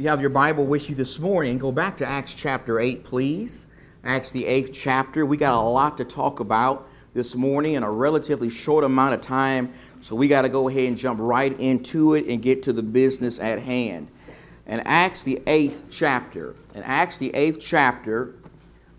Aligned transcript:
you 0.00 0.08
have 0.08 0.22
your 0.22 0.30
Bible 0.30 0.64
with 0.64 0.88
you 0.88 0.94
this 0.94 1.18
morning, 1.18 1.58
go 1.58 1.70
back 1.70 1.98
to 1.98 2.06
Acts 2.06 2.34
chapter 2.34 2.80
8, 2.80 3.04
please. 3.04 3.66
Acts, 4.02 4.32
the 4.32 4.46
eighth 4.46 4.70
chapter. 4.72 5.26
We 5.26 5.36
got 5.36 5.52
a 5.52 5.60
lot 5.60 5.98
to 5.98 6.06
talk 6.06 6.40
about 6.40 6.88
this 7.12 7.34
morning 7.34 7.74
in 7.74 7.82
a 7.82 7.90
relatively 7.90 8.48
short 8.48 8.82
amount 8.82 9.12
of 9.12 9.20
time, 9.20 9.70
so 10.00 10.16
we 10.16 10.26
got 10.26 10.42
to 10.42 10.48
go 10.48 10.70
ahead 10.70 10.88
and 10.88 10.96
jump 10.96 11.20
right 11.20 11.52
into 11.60 12.14
it 12.14 12.24
and 12.28 12.40
get 12.40 12.62
to 12.62 12.72
the 12.72 12.82
business 12.82 13.38
at 13.40 13.58
hand. 13.58 14.08
And 14.64 14.82
Acts, 14.86 15.22
the 15.22 15.42
eighth 15.46 15.84
chapter. 15.90 16.54
In 16.74 16.82
Acts, 16.82 17.18
the 17.18 17.28
eighth 17.34 17.58
chapter, 17.60 18.36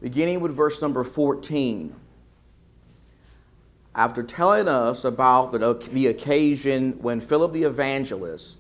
beginning 0.04 0.40
with 0.40 0.56
verse 0.56 0.84
number 0.84 1.04
14 1.04 1.96
after 3.96 4.22
telling 4.22 4.68
us 4.68 5.04
about 5.04 5.52
the, 5.52 5.74
the 5.92 6.08
occasion 6.08 6.92
when 7.02 7.20
Philip 7.20 7.54
the 7.54 7.64
evangelist 7.64 8.60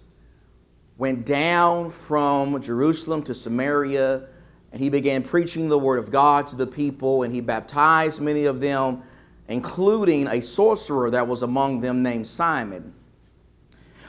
went 1.02 1.26
down 1.26 1.90
from 1.90 2.62
Jerusalem 2.62 3.24
to 3.24 3.34
Samaria 3.34 4.28
and 4.72 4.80
he 4.80 4.88
began 4.88 5.24
preaching 5.24 5.68
the 5.68 5.80
word 5.80 5.98
of 5.98 6.12
God 6.12 6.48
to 6.50 6.56
the 6.56 6.68
people 6.68 7.24
and 7.24 7.34
he 7.34 7.42
baptized 7.42 8.22
many 8.22 8.46
of 8.46 8.60
them, 8.60 9.02
including 9.48 10.28
a 10.28 10.40
sorcerer 10.40 11.10
that 11.10 11.28
was 11.28 11.42
among 11.42 11.82
them 11.82 12.04
named 12.04 12.28
Simon. 12.28 12.94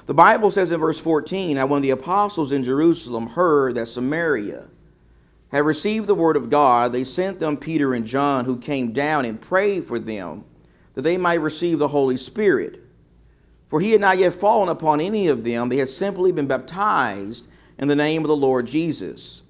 The 0.05 0.12
Bible 0.12 0.50
says 0.50 0.70
in 0.70 0.80
verse 0.80 0.98
14 0.98 1.55
Now, 1.55 1.64
when 1.64 1.80
the 1.80 1.92
apostles 1.92 2.52
in 2.52 2.62
Jerusalem 2.62 3.27
heard 3.27 3.74
that 3.77 3.86
Samaria 3.86 4.69
had 5.50 5.64
received 5.64 6.06
the 6.06 6.14
word 6.14 6.36
of 6.36 6.50
God, 6.50 6.92
they 6.92 7.05
sent 7.05 7.38
them 7.38 7.56
Peter 7.56 7.95
and 7.95 8.06
John, 8.06 8.45
who 8.45 8.59
came 8.59 8.92
down 8.92 9.24
and 9.24 9.41
prayed 9.41 9.86
for 9.86 9.98
them 9.98 10.45
that 10.92 11.00
they 11.00 11.16
might 11.16 11.41
receive 11.41 11.78
the 11.78 11.88
Holy 11.88 12.19
Spirit. 12.19 12.83
For 13.73 13.81
he 13.81 13.93
had 13.93 14.03
not 14.03 14.19
yet 14.19 14.35
fallen 14.35 14.69
upon 14.69 15.01
any 15.01 15.29
of 15.29 15.45
them, 15.45 15.71
they 15.71 15.79
had 15.79 15.89
simply 15.89 16.31
been 16.31 16.47
baptized 16.47 17.49
in 17.79 17.89
the 17.89 17.97
name 17.97 18.21
of 18.21 18.29
the 18.29 18.37
Lord 18.37 18.67
Jesus. 18.67 19.45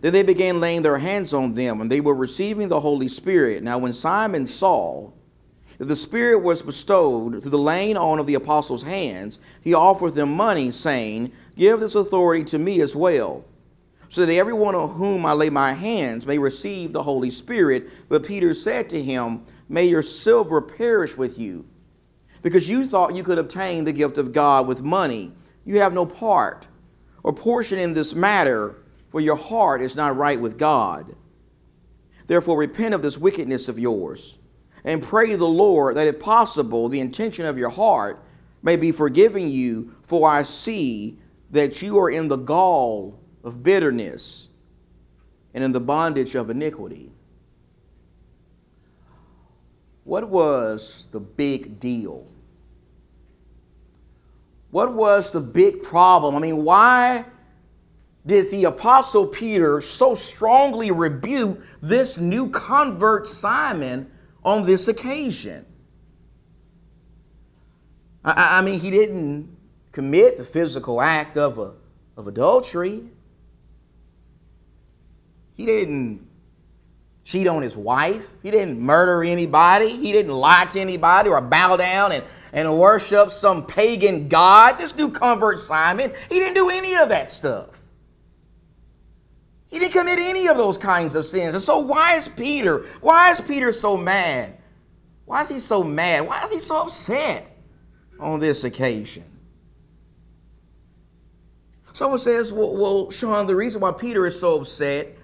Then 0.00 0.12
they 0.12 0.22
began 0.22 0.60
laying 0.60 0.82
their 0.82 0.98
hands 0.98 1.34
on 1.34 1.52
them, 1.52 1.80
and 1.80 1.90
they 1.90 2.00
were 2.00 2.14
receiving 2.14 2.68
the 2.68 2.78
Holy 2.78 3.08
Spirit. 3.08 3.64
Now, 3.64 3.78
when 3.78 3.92
Simon 3.92 4.46
saw 4.46 5.10
that 5.78 5.86
the 5.86 5.96
Spirit 5.96 6.38
was 6.38 6.62
bestowed 6.62 7.42
through 7.42 7.50
the 7.50 7.58
laying 7.58 7.96
on 7.96 8.20
of 8.20 8.28
the 8.28 8.36
apostles' 8.36 8.84
hands, 8.84 9.40
he 9.60 9.74
offered 9.74 10.14
them 10.14 10.32
money, 10.32 10.70
saying, 10.70 11.32
Give 11.56 11.80
this 11.80 11.96
authority 11.96 12.44
to 12.44 12.60
me 12.60 12.80
as 12.80 12.94
well, 12.94 13.44
so 14.08 14.24
that 14.24 14.32
everyone 14.32 14.76
on 14.76 14.90
whom 14.90 15.26
I 15.26 15.32
lay 15.32 15.50
my 15.50 15.72
hands 15.72 16.28
may 16.28 16.38
receive 16.38 16.92
the 16.92 17.02
Holy 17.02 17.30
Spirit. 17.30 17.90
But 18.08 18.24
Peter 18.24 18.54
said 18.54 18.88
to 18.90 19.02
him, 19.02 19.44
May 19.68 19.86
your 19.86 20.02
silver 20.02 20.60
perish 20.60 21.16
with 21.16 21.40
you 21.40 21.64
because 22.42 22.68
you 22.68 22.84
thought 22.84 23.14
you 23.14 23.22
could 23.22 23.38
obtain 23.38 23.84
the 23.84 23.92
gift 23.92 24.18
of 24.18 24.32
God 24.32 24.66
with 24.66 24.82
money. 24.82 25.32
You 25.64 25.78
have 25.80 25.92
no 25.92 26.04
part 26.04 26.68
or 27.22 27.32
portion 27.32 27.78
in 27.78 27.94
this 27.94 28.14
matter, 28.14 28.76
for 29.10 29.20
your 29.20 29.36
heart 29.36 29.80
is 29.82 29.94
not 29.94 30.16
right 30.16 30.40
with 30.40 30.58
God. 30.58 31.14
Therefore, 32.26 32.58
repent 32.58 32.94
of 32.94 33.02
this 33.02 33.18
wickedness 33.18 33.68
of 33.68 33.78
yours 33.78 34.38
and 34.84 35.02
pray 35.02 35.36
the 35.36 35.44
Lord 35.44 35.96
that, 35.96 36.08
if 36.08 36.18
possible, 36.18 36.88
the 36.88 37.00
intention 37.00 37.46
of 37.46 37.58
your 37.58 37.68
heart 37.68 38.24
may 38.62 38.76
be 38.76 38.90
forgiven 38.90 39.48
you, 39.48 39.94
for 40.02 40.28
I 40.28 40.42
see 40.42 41.18
that 41.50 41.82
you 41.82 41.98
are 41.98 42.10
in 42.10 42.28
the 42.28 42.36
gall 42.36 43.20
of 43.44 43.62
bitterness 43.62 44.48
and 45.54 45.62
in 45.62 45.72
the 45.72 45.80
bondage 45.80 46.34
of 46.34 46.50
iniquity. 46.50 47.12
What 50.04 50.28
was 50.28 51.08
the 51.12 51.20
big 51.20 51.78
deal? 51.78 52.26
What 54.72 54.94
was 54.94 55.30
the 55.30 55.40
big 55.40 55.82
problem? 55.82 56.34
I 56.34 56.38
mean, 56.38 56.64
why 56.64 57.26
did 58.24 58.50
the 58.50 58.64
Apostle 58.64 59.26
Peter 59.26 59.82
so 59.82 60.14
strongly 60.14 60.90
rebuke 60.90 61.62
this 61.82 62.16
new 62.16 62.48
convert 62.48 63.28
Simon 63.28 64.10
on 64.42 64.64
this 64.64 64.88
occasion? 64.88 65.66
I, 68.24 68.58
I 68.58 68.62
mean, 68.62 68.80
he 68.80 68.90
didn't 68.90 69.54
commit 69.92 70.38
the 70.38 70.44
physical 70.44 71.02
act 71.02 71.36
of, 71.36 71.58
a, 71.58 71.74
of 72.16 72.26
adultery. 72.26 73.04
He 75.52 75.66
didn't 75.66 76.26
cheat 77.24 77.46
on 77.46 77.60
his 77.60 77.76
wife. 77.76 78.24
He 78.42 78.50
didn't 78.50 78.80
murder 78.80 79.22
anybody. 79.22 79.90
He 79.90 80.12
didn't 80.12 80.32
lie 80.32 80.64
to 80.64 80.80
anybody 80.80 81.28
or 81.28 81.42
bow 81.42 81.76
down 81.76 82.12
and 82.12 82.24
and 82.52 82.78
worship 82.78 83.30
some 83.30 83.66
pagan 83.66 84.28
god. 84.28 84.78
This 84.78 84.94
new 84.94 85.10
convert 85.10 85.58
Simon, 85.58 86.12
he 86.28 86.38
didn't 86.38 86.54
do 86.54 86.70
any 86.70 86.94
of 86.96 87.08
that 87.08 87.30
stuff. 87.30 87.68
He 89.70 89.78
didn't 89.78 89.92
commit 89.92 90.18
any 90.18 90.48
of 90.48 90.58
those 90.58 90.76
kinds 90.76 91.14
of 91.14 91.24
sins. 91.24 91.54
And 91.54 91.62
so 91.62 91.78
why 91.78 92.16
is 92.16 92.28
Peter, 92.28 92.84
why 93.00 93.30
is 93.30 93.40
Peter 93.40 93.72
so 93.72 93.96
mad? 93.96 94.58
Why 95.24 95.40
is 95.40 95.48
he 95.48 95.60
so 95.60 95.82
mad? 95.82 96.26
Why 96.26 96.42
is 96.42 96.50
he 96.50 96.58
so 96.58 96.82
upset 96.82 97.56
on 98.20 98.38
this 98.38 98.64
occasion? 98.64 99.24
Someone 101.94 102.18
says, 102.18 102.52
well, 102.52 102.74
well, 102.74 103.10
Sean, 103.10 103.46
the 103.46 103.56
reason 103.56 103.80
why 103.80 103.92
Peter 103.92 104.26
is 104.26 104.38
so 104.38 104.60
upset 104.60 105.16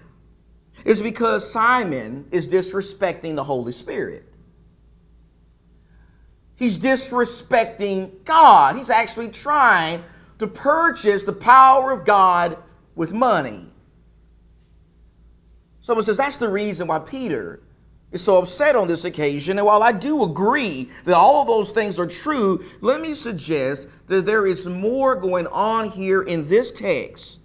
is 0.85 1.01
because 1.01 1.51
Simon 1.51 2.27
is 2.31 2.47
disrespecting 2.47 3.35
the 3.35 3.43
Holy 3.43 3.71
Spirit. 3.71 4.28
He's 6.59 6.77
disrespecting 6.77 8.25
God. 8.25 8.75
He's 8.75 8.89
actually 8.89 9.29
trying 9.29 10.03
to 10.39 10.47
purchase 10.47 11.23
the 11.23 11.33
power 11.33 11.91
of 11.91 12.03
God 12.03 12.57
with 12.95 13.13
money. 13.13 13.65
Someone 15.81 16.03
says 16.03 16.17
that's 16.17 16.35
the 16.35 16.49
reason 16.49 16.87
why 16.87 16.99
Peter 16.99 17.61
is 18.11 18.21
so 18.21 18.37
upset 18.37 18.75
on 18.75 18.89
this 18.89 19.05
occasion. 19.05 19.57
And 19.57 19.65
while 19.65 19.81
I 19.81 19.93
do 19.93 20.23
agree 20.23 20.89
that 21.05 21.15
all 21.15 21.41
of 21.41 21.47
those 21.47 21.71
things 21.71 21.97
are 21.97 22.07
true, 22.07 22.63
let 22.81 22.99
me 22.99 23.13
suggest 23.13 23.87
that 24.07 24.25
there 24.25 24.45
is 24.45 24.67
more 24.67 25.15
going 25.15 25.47
on 25.47 25.89
here 25.89 26.23
in 26.23 26.47
this 26.49 26.71
text 26.71 27.39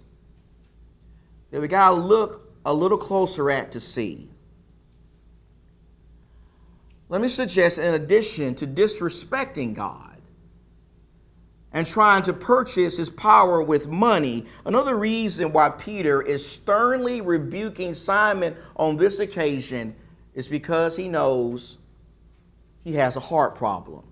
that 1.51 1.61
we 1.61 1.69
got 1.69 1.91
to 1.91 1.95
look 1.95 2.53
a 2.65 2.73
little 2.73 2.97
closer 2.97 3.49
at 3.49 3.71
to 3.71 3.79
see. 3.79 4.29
Let 7.07 7.21
me 7.21 7.27
suggest, 7.27 7.77
in 7.77 7.93
addition 7.93 8.55
to 8.55 8.67
disrespecting 8.67 9.75
God 9.75 10.19
and 11.71 11.85
trying 11.85 12.23
to 12.23 12.33
purchase 12.33 12.97
his 12.97 13.09
power 13.09 13.61
with 13.61 13.87
money, 13.87 14.45
another 14.65 14.97
reason 14.97 15.51
why 15.51 15.69
Peter 15.69 16.21
is 16.21 16.47
sternly 16.47 17.21
rebuking 17.21 17.93
Simon 17.93 18.55
on 18.75 18.97
this 18.97 19.19
occasion 19.19 19.95
is 20.33 20.47
because 20.47 20.95
he 20.95 21.07
knows 21.07 21.77
he 22.83 22.93
has 22.93 23.15
a 23.15 23.19
heart 23.19 23.55
problem. 23.55 24.03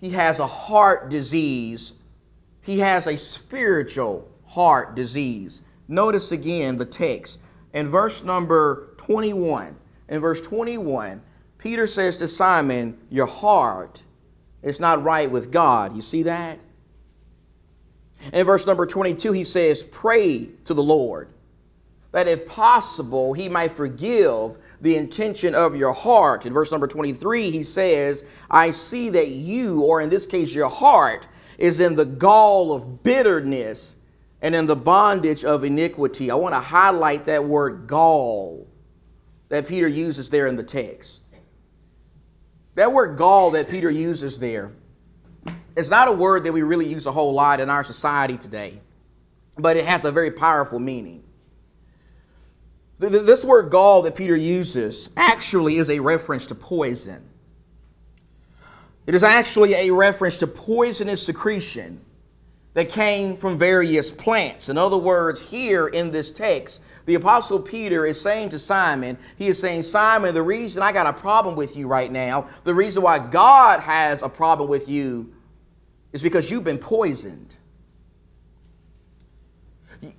He 0.00 0.10
has 0.10 0.38
a 0.38 0.46
heart 0.46 1.10
disease. 1.10 1.94
He 2.60 2.80
has 2.80 3.06
a 3.06 3.16
spiritual 3.16 4.28
heart 4.44 4.94
disease. 4.94 5.62
Notice 5.88 6.32
again 6.32 6.76
the 6.76 6.84
text 6.84 7.40
in 7.72 7.88
verse 7.88 8.24
number 8.24 8.91
21. 9.06 9.76
In 10.08 10.20
verse 10.20 10.40
21, 10.40 11.20
Peter 11.58 11.86
says 11.86 12.16
to 12.18 12.28
Simon, 12.28 12.96
Your 13.10 13.26
heart 13.26 14.02
is 14.62 14.78
not 14.78 15.02
right 15.02 15.30
with 15.30 15.50
God. 15.50 15.96
You 15.96 16.02
see 16.02 16.22
that? 16.24 16.58
In 18.32 18.46
verse 18.46 18.66
number 18.66 18.86
22, 18.86 19.32
he 19.32 19.44
says, 19.44 19.82
Pray 19.82 20.48
to 20.64 20.74
the 20.74 20.82
Lord 20.82 21.28
that 22.12 22.28
if 22.28 22.46
possible, 22.46 23.32
he 23.32 23.48
might 23.48 23.72
forgive 23.72 24.58
the 24.82 24.96
intention 24.96 25.54
of 25.54 25.74
your 25.74 25.92
heart. 25.92 26.46
In 26.46 26.52
verse 26.52 26.70
number 26.70 26.86
23, 26.86 27.50
he 27.50 27.62
says, 27.64 28.24
I 28.50 28.70
see 28.70 29.08
that 29.10 29.28
you, 29.28 29.82
or 29.82 30.00
in 30.00 30.10
this 30.10 30.26
case, 30.26 30.54
your 30.54 30.68
heart, 30.68 31.26
is 31.58 31.80
in 31.80 31.94
the 31.94 32.04
gall 32.04 32.72
of 32.72 33.02
bitterness 33.02 33.96
and 34.42 34.54
in 34.54 34.66
the 34.66 34.76
bondage 34.76 35.44
of 35.44 35.64
iniquity. 35.64 36.30
I 36.30 36.34
want 36.34 36.54
to 36.54 36.60
highlight 36.60 37.24
that 37.24 37.44
word 37.44 37.86
gall 37.86 38.68
that 39.52 39.68
Peter 39.68 39.86
uses 39.86 40.30
there 40.30 40.46
in 40.46 40.56
the 40.56 40.62
text. 40.62 41.22
That 42.74 42.90
word 42.90 43.18
gall 43.18 43.50
that 43.50 43.68
Peter 43.68 43.90
uses 43.90 44.38
there 44.38 44.72
is 45.76 45.90
not 45.90 46.08
a 46.08 46.12
word 46.12 46.44
that 46.44 46.54
we 46.54 46.62
really 46.62 46.86
use 46.86 47.04
a 47.04 47.12
whole 47.12 47.34
lot 47.34 47.60
in 47.60 47.68
our 47.68 47.84
society 47.84 48.38
today, 48.38 48.80
but 49.58 49.76
it 49.76 49.84
has 49.84 50.06
a 50.06 50.10
very 50.10 50.30
powerful 50.30 50.78
meaning. 50.78 51.22
This 52.98 53.44
word 53.44 53.70
gall 53.70 54.00
that 54.02 54.16
Peter 54.16 54.34
uses 54.34 55.10
actually 55.18 55.76
is 55.76 55.90
a 55.90 56.00
reference 56.00 56.46
to 56.46 56.54
poison. 56.54 57.22
It 59.06 59.14
is 59.14 59.22
actually 59.22 59.74
a 59.74 59.90
reference 59.90 60.38
to 60.38 60.46
poisonous 60.46 61.22
secretion 61.26 62.00
that 62.72 62.88
came 62.88 63.36
from 63.36 63.58
various 63.58 64.10
plants. 64.10 64.70
In 64.70 64.78
other 64.78 64.96
words, 64.96 65.42
here 65.42 65.88
in 65.88 66.10
this 66.10 66.32
text, 66.32 66.80
the 67.04 67.14
Apostle 67.14 67.58
Peter 67.58 68.06
is 68.06 68.20
saying 68.20 68.50
to 68.50 68.58
Simon, 68.58 69.18
he 69.36 69.48
is 69.48 69.58
saying, 69.58 69.82
Simon, 69.82 70.34
the 70.34 70.42
reason 70.42 70.82
I 70.82 70.92
got 70.92 71.06
a 71.06 71.12
problem 71.12 71.56
with 71.56 71.76
you 71.76 71.88
right 71.88 72.10
now, 72.10 72.48
the 72.64 72.74
reason 72.74 73.02
why 73.02 73.18
God 73.18 73.80
has 73.80 74.22
a 74.22 74.28
problem 74.28 74.68
with 74.68 74.88
you 74.88 75.32
is 76.12 76.22
because 76.22 76.50
you've 76.50 76.64
been 76.64 76.78
poisoned. 76.78 77.56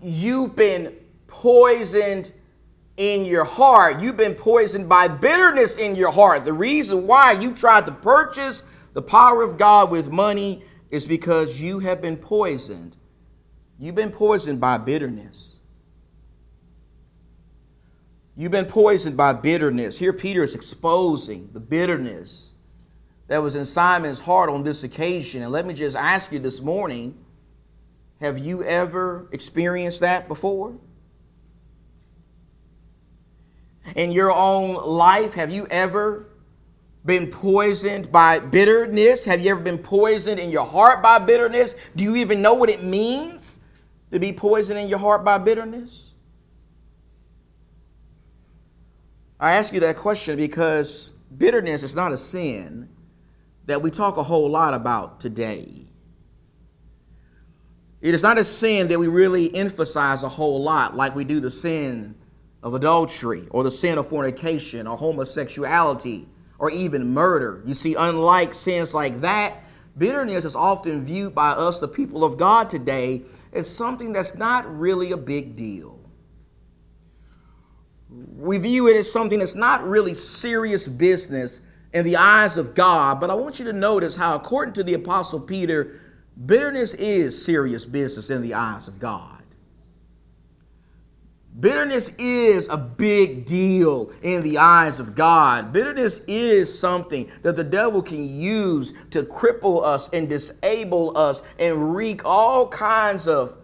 You've 0.01 0.56
been 0.56 0.94
poisoned 1.27 2.31
in 2.97 3.25
your 3.25 3.44
heart. 3.44 4.00
You've 4.00 4.18
been 4.18 4.36
poisoned 4.36 4.88
by 4.88 5.07
bitterness 5.07 5.77
in 5.77 5.95
your 5.95 6.12
heart. 6.12 6.45
The 6.45 6.53
reason 6.53 7.07
why 7.07 7.33
you 7.33 7.53
tried 7.53 7.86
to 7.88 7.91
purchase 7.91 8.63
the 8.94 9.01
power 9.01 9.41
of 9.41 9.57
God 9.57 9.89
with 9.89 10.12
money 10.12 10.63
is 10.91 11.06
because 11.06 11.59
you 11.59 11.79
have 11.79 12.01
been 12.01 12.18
poisoned. 12.18 12.95
You've 13.79 13.95
been 13.95 14.12
poisoned 14.12 14.62
by 14.62 14.77
bitterness. 14.77 15.59
You've 18.35 18.51
been 18.51 18.65
poisoned 18.65 19.15
by 19.15 19.33
bitterness. 19.33 19.97
Here, 19.97 20.13
Peter 20.13 20.44
is 20.44 20.56
exposing 20.56 21.50
the 21.53 21.59
bitterness 21.59 22.53
that 23.27 23.38
was 23.38 23.56
in 23.56 23.65
Simon's 23.65 24.19
heart 24.19 24.50
on 24.50 24.63
this 24.63 24.83
occasion. 24.83 25.44
And 25.44 25.51
let 25.51 25.65
me 25.65 25.74
just 25.74 25.95
ask 25.95 26.31
you 26.31 26.39
this 26.39 26.59
morning 26.59 27.18
have 28.21 28.39
you 28.39 28.63
ever 28.63 29.27
experienced 29.31 30.00
that 30.00 30.27
before? 30.27 30.75
In 33.95 34.12
your 34.12 34.31
own 34.31 34.75
life, 34.75 35.33
have 35.33 35.51
you 35.51 35.68
ever 35.69 36.27
been 37.06 37.27
poisoned 37.27 38.12
by 38.12 38.39
bitterness? 38.39 39.25
Have 39.25 39.41
you 39.41 39.51
ever 39.51 39.59
been 39.59 39.77
poisoned 39.77 40.39
in 40.39 40.50
your 40.50 40.65
heart 40.65 41.03
by 41.03 41.19
bitterness? 41.19 41.75
Do 41.95 42.06
you 42.06 42.15
even 42.15 42.41
know 42.41 42.53
what 42.53 42.69
it 42.69 42.81
means 42.81 43.59
to 44.12 44.19
be 44.19 44.31
poisoned 44.31 44.79
in 44.79 44.88
your 44.88 45.00
heart 45.00 45.25
by 45.25 45.38
bitterness? 45.38 46.12
I 49.39 49.53
ask 49.53 49.74
you 49.74 49.80
that 49.81 49.97
question 49.97 50.38
because 50.38 51.13
bitterness 51.38 51.83
is 51.83 51.95
not 51.95 52.13
a 52.13 52.18
sin 52.18 52.89
that 53.65 53.81
we 53.81 53.91
talk 53.91 54.18
a 54.18 54.24
whole 54.24 54.50
lot 54.50 54.74
about 54.74 55.19
today. 55.19 55.88
It 58.01 58.13
is 58.13 58.24
not 58.24 58.38
a 58.38 58.44
sin 58.44 58.89
that 58.89 59.00
we 59.00 59.07
really 59.07 59.53
emphasize 59.56 60.24
a 60.24 60.30
whole 60.30 60.62
lot 60.62 60.95
like 60.95 61.15
we 61.15 61.24
do 61.24 61.39
the 61.39 61.51
sin 61.51 62.15
of 62.62 62.74
adultery 62.74 63.47
or 63.51 63.63
the 63.63 63.71
sin 63.71 63.97
of 63.97 64.07
fornication 64.07 64.88
or 64.88 64.97
homosexuality 64.97 66.27
or 66.59 66.69
even 66.71 67.13
murder. 67.13 67.62
You 67.65 67.74
see, 67.74 67.95
unlike 67.97 68.53
sins 68.53 68.94
like 68.94 69.21
that, 69.21 69.63
bitterness 69.97 70.45
is 70.45 70.56
often 70.56 71.06
viewed 71.06 71.33
by 71.33 71.50
us, 71.50 71.79
the 71.79 71.88
people 71.88 72.24
of 72.24 72.38
God 72.38 72.69
today, 72.69 73.24
as 73.53 73.74
something 73.74 74.13
that's 74.13 74.36
not 74.36 74.65
really 74.77 75.12
a 75.12 75.18
big 75.18 75.56
deal. 75.56 75.93
We 78.38 78.57
view 78.57 78.88
it 78.88 78.95
as 78.95 79.12
something 79.12 79.39
that's 79.39 79.56
not 79.56 79.88
really 79.88 80.13
serious 80.13 80.88
business 80.88 81.62
in 81.94 82.03
the 82.03 82.18
eyes 82.18 82.57
of 82.57 82.74
God. 82.74 83.19
But 83.19 83.30
I 83.30 83.35
want 83.35 83.59
you 83.59 83.65
to 83.65 83.74
notice 83.74 84.15
how, 84.15 84.35
according 84.35 84.74
to 84.75 84.83
the 84.83 84.95
Apostle 84.95 85.39
Peter, 85.39 86.00
bitterness 86.45 86.94
is 86.95 87.44
serious 87.44 87.85
business 87.85 88.30
in 88.30 88.41
the 88.41 88.56
eyes 88.56 88.88
of 88.88 89.00
God. 89.00 89.44
Bitterness 91.59 92.09
is 92.18 92.68
a 92.69 92.77
big 92.77 93.45
deal 93.45 94.12
in 94.24 94.41
the 94.41 94.57
eyes 94.57 95.00
of 95.00 95.13
God. 95.13 95.71
Bitterness 95.71 96.21
is 96.27 96.77
something 96.77 97.29
that 97.44 97.56
the 97.56 97.63
devil 97.63 98.01
can 98.01 98.27
use 98.27 98.94
to 99.12 99.21
cripple 99.21 99.83
us 99.83 100.09
and 100.13 100.27
disable 100.27 101.15
us 101.15 101.44
and 101.59 101.95
wreak 101.95 102.25
all 102.25 102.68
kinds 102.68 103.27
of, 103.27 103.56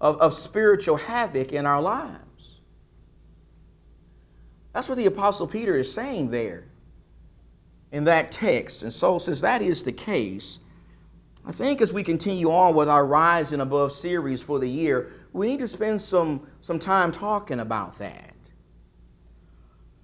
of, 0.00 0.18
of 0.22 0.32
spiritual 0.32 0.96
havoc 0.96 1.52
in 1.52 1.66
our 1.66 1.82
lives. 1.82 2.25
That's 4.76 4.90
what 4.90 4.98
the 4.98 5.06
Apostle 5.06 5.46
Peter 5.46 5.74
is 5.74 5.90
saying 5.90 6.30
there 6.30 6.64
in 7.92 8.04
that 8.04 8.30
text. 8.30 8.82
And 8.82 8.92
so, 8.92 9.18
since 9.18 9.40
that 9.40 9.62
is 9.62 9.82
the 9.82 9.90
case, 9.90 10.60
I 11.46 11.52
think 11.52 11.80
as 11.80 11.94
we 11.94 12.02
continue 12.02 12.50
on 12.50 12.74
with 12.74 12.86
our 12.86 13.06
Rise 13.06 13.52
and 13.52 13.62
Above 13.62 13.92
series 13.92 14.42
for 14.42 14.58
the 14.58 14.68
year, 14.68 15.10
we 15.32 15.46
need 15.46 15.60
to 15.60 15.66
spend 15.66 16.02
some, 16.02 16.46
some 16.60 16.78
time 16.78 17.10
talking 17.10 17.60
about 17.60 17.96
that. 18.00 18.34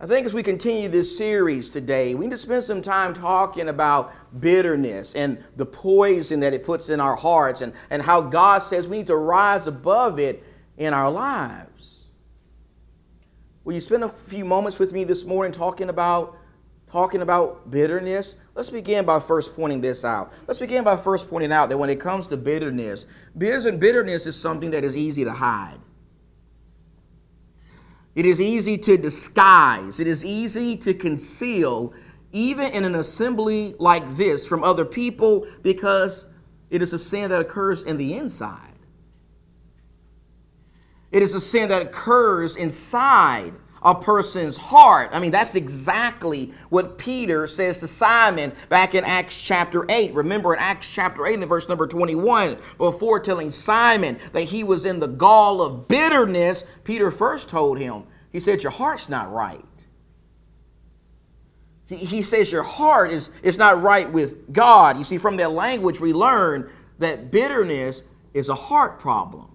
I 0.00 0.06
think 0.06 0.24
as 0.24 0.32
we 0.32 0.42
continue 0.42 0.88
this 0.88 1.18
series 1.18 1.68
today, 1.68 2.14
we 2.14 2.24
need 2.24 2.30
to 2.30 2.38
spend 2.38 2.64
some 2.64 2.80
time 2.80 3.12
talking 3.12 3.68
about 3.68 4.14
bitterness 4.40 5.14
and 5.14 5.44
the 5.56 5.66
poison 5.66 6.40
that 6.40 6.54
it 6.54 6.64
puts 6.64 6.88
in 6.88 6.98
our 6.98 7.14
hearts 7.14 7.60
and, 7.60 7.74
and 7.90 8.00
how 8.00 8.22
God 8.22 8.60
says 8.60 8.88
we 8.88 8.96
need 8.96 9.06
to 9.08 9.16
rise 9.16 9.66
above 9.66 10.18
it 10.18 10.42
in 10.78 10.94
our 10.94 11.10
lives. 11.10 11.71
Will 13.64 13.74
you 13.74 13.80
spend 13.80 14.02
a 14.02 14.08
few 14.08 14.44
moments 14.44 14.78
with 14.78 14.92
me 14.92 15.04
this 15.04 15.24
morning 15.24 15.52
talking 15.52 15.88
about 15.88 16.36
talking 16.90 17.22
about 17.22 17.70
bitterness? 17.70 18.34
Let's 18.54 18.70
begin 18.70 19.04
by 19.04 19.20
first 19.20 19.54
pointing 19.54 19.80
this 19.80 20.04
out. 20.04 20.32
Let's 20.48 20.58
begin 20.58 20.82
by 20.82 20.96
first 20.96 21.30
pointing 21.30 21.52
out 21.52 21.68
that 21.68 21.78
when 21.78 21.88
it 21.88 22.00
comes 22.00 22.26
to 22.28 22.36
bitterness, 22.36 23.06
bitterness 23.38 24.26
is 24.26 24.38
something 24.38 24.72
that 24.72 24.82
is 24.84 24.96
easy 24.96 25.24
to 25.24 25.32
hide. 25.32 25.78
It 28.14 28.26
is 28.26 28.40
easy 28.40 28.76
to 28.78 28.96
disguise. 28.96 30.00
It 30.00 30.06
is 30.06 30.24
easy 30.24 30.76
to 30.78 30.92
conceal, 30.92 31.94
even 32.32 32.72
in 32.72 32.84
an 32.84 32.96
assembly 32.96 33.74
like 33.78 34.16
this, 34.16 34.46
from 34.46 34.64
other 34.64 34.84
people 34.84 35.46
because 35.62 36.26
it 36.68 36.82
is 36.82 36.92
a 36.92 36.98
sin 36.98 37.30
that 37.30 37.40
occurs 37.40 37.84
in 37.84 37.96
the 37.96 38.14
inside. 38.14 38.71
It 41.12 41.22
is 41.22 41.34
a 41.34 41.40
sin 41.40 41.68
that 41.68 41.82
occurs 41.82 42.56
inside 42.56 43.52
a 43.84 43.94
person's 43.94 44.56
heart. 44.56 45.10
I 45.12 45.20
mean, 45.20 45.32
that's 45.32 45.54
exactly 45.54 46.52
what 46.70 46.98
Peter 46.98 47.46
says 47.46 47.80
to 47.80 47.88
Simon 47.88 48.52
back 48.68 48.94
in 48.94 49.04
Acts 49.04 49.42
chapter 49.42 49.84
8. 49.88 50.14
Remember 50.14 50.54
in 50.54 50.60
Acts 50.60 50.92
chapter 50.92 51.26
8 51.26 51.40
in 51.40 51.48
verse 51.48 51.68
number 51.68 51.86
21, 51.86 52.56
before 52.78 53.20
telling 53.20 53.50
Simon 53.50 54.18
that 54.32 54.44
he 54.44 54.64
was 54.64 54.84
in 54.84 55.00
the 55.00 55.08
gall 55.08 55.60
of 55.60 55.88
bitterness, 55.88 56.64
Peter 56.84 57.10
first 57.10 57.48
told 57.48 57.78
him, 57.78 58.04
he 58.30 58.40
said, 58.40 58.62
Your 58.62 58.72
heart's 58.72 59.08
not 59.08 59.32
right. 59.32 59.64
He, 61.88 61.96
he 61.96 62.22
says 62.22 62.50
your 62.50 62.62
heart 62.62 63.10
is, 63.10 63.30
is 63.42 63.58
not 63.58 63.82
right 63.82 64.10
with 64.10 64.52
God. 64.52 64.96
You 64.96 65.04
see, 65.04 65.18
from 65.18 65.36
that 65.38 65.52
language, 65.52 66.00
we 66.00 66.12
learn 66.12 66.70
that 66.98 67.30
bitterness 67.30 68.02
is 68.32 68.48
a 68.48 68.54
heart 68.54 68.98
problem. 68.98 69.51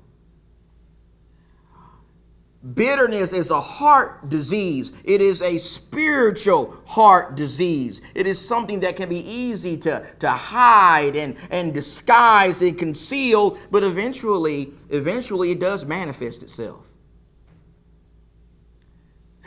Bitterness 2.74 3.34
is 3.34 3.52
a 3.52 3.62
heart 3.62 4.30
disease. 4.30 4.92
It 5.04 5.22
is 5.22 5.42
a 5.42 5.58
spiritual 5.60 6.76
heart 6.88 7.36
disease. 7.36 8.02
It 8.16 8.26
is 8.26 8.46
something 8.46 8.80
that 8.80 8.96
can 8.96 9.10
be 9.10 9.20
easy 9.20 9.78
to, 9.78 10.06
to 10.20 10.30
hide 10.30 11.16
and, 11.16 11.38
and 11.52 11.74
disguise 11.74 12.62
and 12.64 12.78
conceal, 12.78 13.58
but 13.70 13.84
eventually, 13.84 14.74
eventually 14.90 15.52
it 15.52 15.60
does 15.60 15.86
manifest 15.86 16.42
itself. 16.42 16.84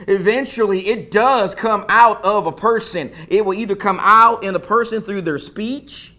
Eventually, 0.06 0.80
it 0.80 1.10
does 1.10 1.54
come 1.54 1.84
out 1.88 2.24
of 2.24 2.46
a 2.46 2.52
person. 2.52 3.10
It 3.28 3.44
will 3.44 3.54
either 3.54 3.76
come 3.76 3.98
out 4.00 4.44
in 4.44 4.54
a 4.54 4.60
person 4.60 5.02
through 5.02 5.22
their 5.22 5.38
speech, 5.38 6.14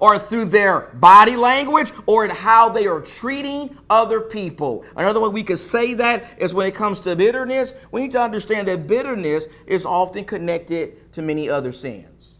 or 0.00 0.18
through 0.18 0.46
their 0.46 0.90
body 0.94 1.36
language 1.36 1.92
or 2.06 2.24
in 2.24 2.30
how 2.30 2.68
they 2.68 2.86
are 2.86 3.00
treating 3.00 3.76
other 3.90 4.20
people. 4.20 4.84
Another 4.96 5.20
way 5.20 5.28
we 5.28 5.42
could 5.42 5.58
say 5.58 5.94
that 5.94 6.24
is 6.38 6.54
when 6.54 6.66
it 6.66 6.74
comes 6.74 7.00
to 7.00 7.16
bitterness, 7.16 7.74
we 7.92 8.02
need 8.02 8.12
to 8.12 8.20
understand 8.20 8.68
that 8.68 8.86
bitterness 8.86 9.46
is 9.66 9.84
often 9.84 10.24
connected 10.24 11.12
to 11.12 11.22
many 11.22 11.48
other 11.48 11.72
sins. 11.72 12.38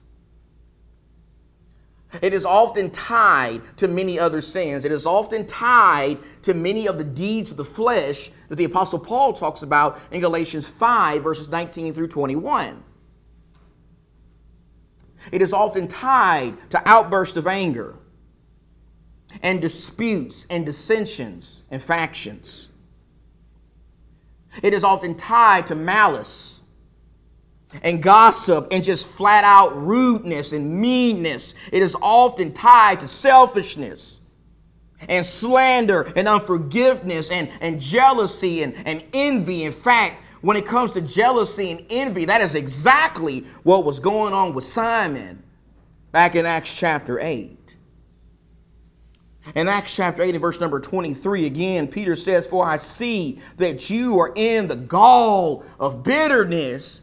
It 2.22 2.32
is 2.32 2.44
often 2.44 2.90
tied 2.90 3.62
to 3.78 3.88
many 3.88 4.18
other 4.18 4.40
sins. 4.40 4.84
It 4.84 4.92
is 4.92 5.06
often 5.06 5.46
tied 5.46 6.18
to 6.42 6.54
many 6.54 6.86
of 6.86 6.98
the 6.98 7.04
deeds 7.04 7.50
of 7.50 7.56
the 7.56 7.64
flesh 7.64 8.30
that 8.48 8.56
the 8.56 8.64
Apostle 8.64 8.98
Paul 8.98 9.32
talks 9.32 9.62
about 9.62 9.98
in 10.10 10.20
Galatians 10.20 10.68
5, 10.68 11.22
verses 11.22 11.48
19 11.48 11.92
through 11.94 12.08
21. 12.08 12.82
It 15.32 15.42
is 15.42 15.52
often 15.52 15.88
tied 15.88 16.70
to 16.70 16.88
outbursts 16.88 17.36
of 17.36 17.46
anger 17.46 17.96
and 19.42 19.60
disputes 19.60 20.46
and 20.50 20.64
dissensions 20.64 21.62
and 21.70 21.82
factions. 21.82 22.68
It 24.62 24.72
is 24.72 24.84
often 24.84 25.16
tied 25.16 25.66
to 25.68 25.74
malice 25.74 26.60
and 27.82 28.02
gossip 28.02 28.68
and 28.70 28.84
just 28.84 29.06
flat 29.06 29.42
out 29.44 29.76
rudeness 29.76 30.52
and 30.52 30.80
meanness. 30.80 31.54
It 31.72 31.82
is 31.82 31.96
often 32.00 32.52
tied 32.52 33.00
to 33.00 33.08
selfishness 33.08 34.20
and 35.08 35.26
slander 35.26 36.12
and 36.16 36.28
unforgiveness 36.28 37.30
and, 37.30 37.50
and 37.60 37.80
jealousy 37.80 38.62
and, 38.62 38.74
and 38.86 39.04
envy. 39.12 39.64
In 39.64 39.72
fact, 39.72 40.22
when 40.44 40.58
it 40.58 40.66
comes 40.66 40.90
to 40.90 41.00
jealousy 41.00 41.70
and 41.70 41.86
envy, 41.88 42.26
that 42.26 42.42
is 42.42 42.54
exactly 42.54 43.46
what 43.62 43.86
was 43.86 43.98
going 43.98 44.34
on 44.34 44.52
with 44.52 44.62
Simon 44.62 45.42
back 46.12 46.34
in 46.34 46.44
Acts 46.44 46.78
chapter 46.78 47.18
8. 47.18 47.76
In 49.54 49.68
Acts 49.68 49.96
chapter 49.96 50.22
8 50.22 50.34
and 50.34 50.42
verse 50.42 50.60
number 50.60 50.80
23, 50.80 51.46
again, 51.46 51.88
Peter 51.88 52.14
says, 52.14 52.46
For 52.46 52.66
I 52.66 52.76
see 52.76 53.40
that 53.56 53.88
you 53.88 54.18
are 54.18 54.34
in 54.36 54.66
the 54.66 54.76
gall 54.76 55.64
of 55.80 56.02
bitterness 56.02 57.00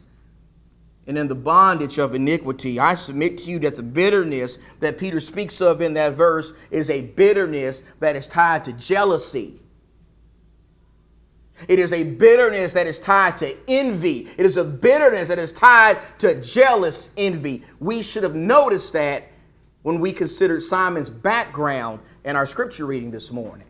and 1.08 1.18
in 1.18 1.26
the 1.26 1.34
bondage 1.34 1.98
of 1.98 2.14
iniquity. 2.14 2.78
I 2.78 2.94
submit 2.94 3.38
to 3.38 3.50
you 3.50 3.58
that 3.60 3.74
the 3.74 3.82
bitterness 3.82 4.58
that 4.78 4.98
Peter 4.98 5.18
speaks 5.18 5.60
of 5.60 5.82
in 5.82 5.94
that 5.94 6.12
verse 6.12 6.52
is 6.70 6.90
a 6.90 7.02
bitterness 7.02 7.82
that 7.98 8.14
is 8.14 8.28
tied 8.28 8.62
to 8.66 8.72
jealousy. 8.74 9.61
It 11.68 11.78
is 11.78 11.92
a 11.92 12.04
bitterness 12.04 12.72
that 12.74 12.86
is 12.86 12.98
tied 12.98 13.38
to 13.38 13.56
envy. 13.68 14.28
It 14.36 14.46
is 14.46 14.56
a 14.56 14.64
bitterness 14.64 15.28
that 15.28 15.38
is 15.38 15.52
tied 15.52 15.98
to 16.18 16.40
jealous 16.40 17.10
envy. 17.16 17.62
We 17.80 18.02
should 18.02 18.22
have 18.22 18.34
noticed 18.34 18.92
that 18.94 19.24
when 19.82 20.00
we 20.00 20.12
considered 20.12 20.62
Simon's 20.62 21.10
background 21.10 22.00
in 22.24 22.36
our 22.36 22.46
scripture 22.46 22.86
reading 22.86 23.10
this 23.10 23.30
morning. 23.30 23.66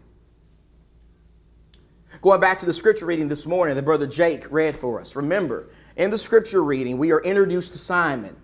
Going 2.20 2.40
back 2.40 2.58
to 2.60 2.66
the 2.66 2.72
scripture 2.72 3.06
reading 3.06 3.28
this 3.28 3.46
morning 3.46 3.74
that 3.74 3.84
Brother 3.84 4.06
Jake 4.06 4.50
read 4.50 4.76
for 4.76 5.00
us. 5.00 5.16
Remember, 5.16 5.70
in 5.96 6.10
the 6.10 6.18
scripture 6.18 6.62
reading, 6.62 6.98
we 6.98 7.10
are 7.10 7.20
introduced 7.20 7.72
to 7.72 7.78
Simon. 7.78 8.36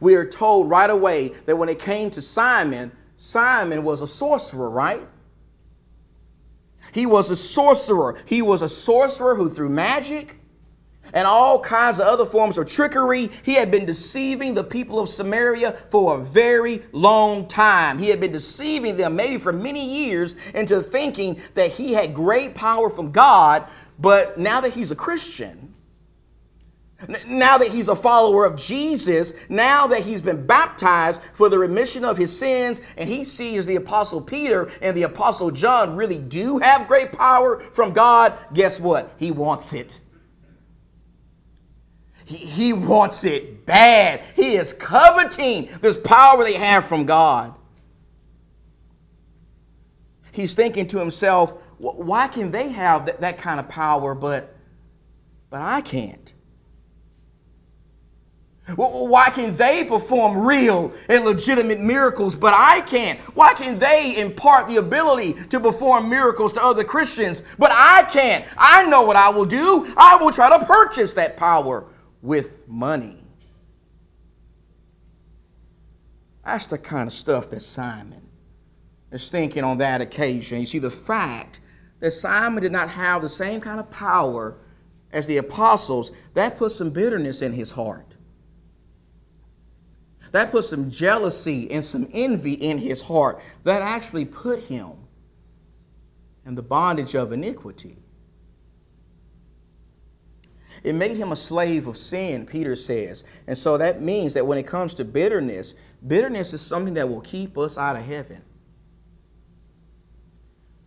We 0.00 0.14
are 0.14 0.24
told 0.24 0.70
right 0.70 0.90
away 0.90 1.32
that 1.46 1.56
when 1.56 1.68
it 1.68 1.78
came 1.80 2.10
to 2.12 2.22
Simon, 2.22 2.92
Simon 3.16 3.82
was 3.82 4.00
a 4.00 4.06
sorcerer, 4.06 4.70
right? 4.70 5.06
He 6.92 7.06
was 7.06 7.30
a 7.30 7.36
sorcerer. 7.36 8.16
He 8.24 8.42
was 8.42 8.62
a 8.62 8.68
sorcerer 8.68 9.34
who, 9.34 9.48
through 9.48 9.70
magic 9.70 10.36
and 11.14 11.26
all 11.26 11.60
kinds 11.60 12.00
of 12.00 12.06
other 12.06 12.26
forms 12.26 12.58
of 12.58 12.66
trickery, 12.66 13.30
he 13.42 13.54
had 13.54 13.70
been 13.70 13.86
deceiving 13.86 14.54
the 14.54 14.64
people 14.64 14.98
of 14.98 15.08
Samaria 15.08 15.72
for 15.90 16.18
a 16.18 16.22
very 16.22 16.82
long 16.92 17.46
time. 17.46 17.98
He 17.98 18.08
had 18.08 18.20
been 18.20 18.32
deceiving 18.32 18.96
them, 18.96 19.16
maybe 19.16 19.38
for 19.38 19.52
many 19.52 20.04
years, 20.04 20.34
into 20.54 20.82
thinking 20.82 21.40
that 21.54 21.70
he 21.70 21.92
had 21.92 22.14
great 22.14 22.54
power 22.54 22.90
from 22.90 23.10
God. 23.10 23.64
But 23.98 24.38
now 24.38 24.60
that 24.60 24.72
he's 24.72 24.90
a 24.90 24.96
Christian, 24.96 25.74
now 27.26 27.56
that 27.58 27.68
he's 27.68 27.88
a 27.88 27.94
follower 27.94 28.44
of 28.44 28.56
Jesus, 28.56 29.32
now 29.48 29.86
that 29.86 30.00
he's 30.00 30.20
been 30.20 30.44
baptized 30.46 31.20
for 31.32 31.48
the 31.48 31.58
remission 31.58 32.04
of 32.04 32.16
his 32.16 32.36
sins, 32.36 32.80
and 32.96 33.08
he 33.08 33.22
sees 33.22 33.64
the 33.66 33.76
Apostle 33.76 34.20
Peter 34.20 34.68
and 34.82 34.96
the 34.96 35.04
Apostle 35.04 35.52
John 35.52 35.94
really 35.94 36.18
do 36.18 36.58
have 36.58 36.88
great 36.88 37.12
power 37.12 37.60
from 37.60 37.92
God, 37.92 38.36
guess 38.52 38.80
what? 38.80 39.14
He 39.16 39.30
wants 39.30 39.72
it. 39.72 40.00
He, 42.24 42.36
he 42.36 42.72
wants 42.72 43.24
it 43.24 43.64
bad. 43.64 44.20
He 44.34 44.56
is 44.56 44.72
coveting 44.72 45.68
this 45.80 45.96
power 45.96 46.42
they 46.42 46.54
have 46.54 46.84
from 46.84 47.06
God. 47.06 47.54
He's 50.32 50.54
thinking 50.54 50.88
to 50.88 50.98
himself, 50.98 51.52
why 51.78 52.26
can 52.26 52.50
they 52.50 52.70
have 52.70 53.06
that, 53.06 53.20
that 53.20 53.38
kind 53.38 53.60
of 53.60 53.68
power, 53.68 54.16
but, 54.16 54.56
but 55.48 55.60
I 55.62 55.80
can't? 55.80 56.32
Why 58.76 59.30
can 59.30 59.54
they 59.54 59.84
perform 59.84 60.36
real 60.36 60.92
and 61.08 61.24
legitimate 61.24 61.80
miracles, 61.80 62.36
but 62.36 62.54
I 62.54 62.82
can't? 62.82 63.18
Why 63.34 63.54
can 63.54 63.78
they 63.78 64.16
impart 64.18 64.66
the 64.66 64.76
ability 64.76 65.34
to 65.48 65.60
perform 65.60 66.08
miracles 66.08 66.52
to 66.54 66.62
other 66.62 66.84
Christians, 66.84 67.42
but 67.58 67.70
I 67.72 68.02
can't? 68.04 68.44
I 68.56 68.84
know 68.84 69.02
what 69.02 69.16
I 69.16 69.30
will 69.30 69.46
do. 69.46 69.92
I 69.96 70.16
will 70.16 70.30
try 70.30 70.56
to 70.56 70.64
purchase 70.64 71.14
that 71.14 71.36
power 71.36 71.86
with 72.20 72.68
money. 72.68 73.24
That's 76.44 76.66
the 76.66 76.78
kind 76.78 77.06
of 77.06 77.12
stuff 77.12 77.50
that 77.50 77.60
Simon 77.60 78.22
is 79.12 79.30
thinking 79.30 79.64
on 79.64 79.78
that 79.78 80.00
occasion. 80.00 80.60
You 80.60 80.66
see, 80.66 80.78
the 80.78 80.90
fact 80.90 81.60
that 82.00 82.12
Simon 82.12 82.62
did 82.62 82.72
not 82.72 82.88
have 82.90 83.22
the 83.22 83.28
same 83.28 83.60
kind 83.60 83.80
of 83.80 83.90
power 83.90 84.58
as 85.12 85.26
the 85.26 85.38
apostles, 85.38 86.12
that 86.34 86.58
put 86.58 86.72
some 86.72 86.90
bitterness 86.90 87.42
in 87.42 87.52
his 87.52 87.72
heart. 87.72 88.07
That 90.32 90.50
put 90.50 90.64
some 90.64 90.90
jealousy 90.90 91.70
and 91.70 91.84
some 91.84 92.08
envy 92.12 92.54
in 92.54 92.78
his 92.78 93.02
heart. 93.02 93.40
That 93.64 93.82
actually 93.82 94.24
put 94.24 94.60
him 94.64 94.92
in 96.44 96.54
the 96.54 96.62
bondage 96.62 97.14
of 97.14 97.32
iniquity. 97.32 97.96
It 100.82 100.94
made 100.94 101.16
him 101.16 101.32
a 101.32 101.36
slave 101.36 101.86
of 101.86 101.98
sin, 101.98 102.46
Peter 102.46 102.76
says. 102.76 103.24
And 103.46 103.58
so 103.58 103.78
that 103.78 104.00
means 104.00 104.34
that 104.34 104.46
when 104.46 104.58
it 104.58 104.66
comes 104.66 104.94
to 104.94 105.04
bitterness, 105.04 105.74
bitterness 106.06 106.52
is 106.52 106.60
something 106.60 106.94
that 106.94 107.08
will 107.08 107.20
keep 107.20 107.58
us 107.58 107.76
out 107.76 107.96
of 107.96 108.04
heaven. 108.04 108.42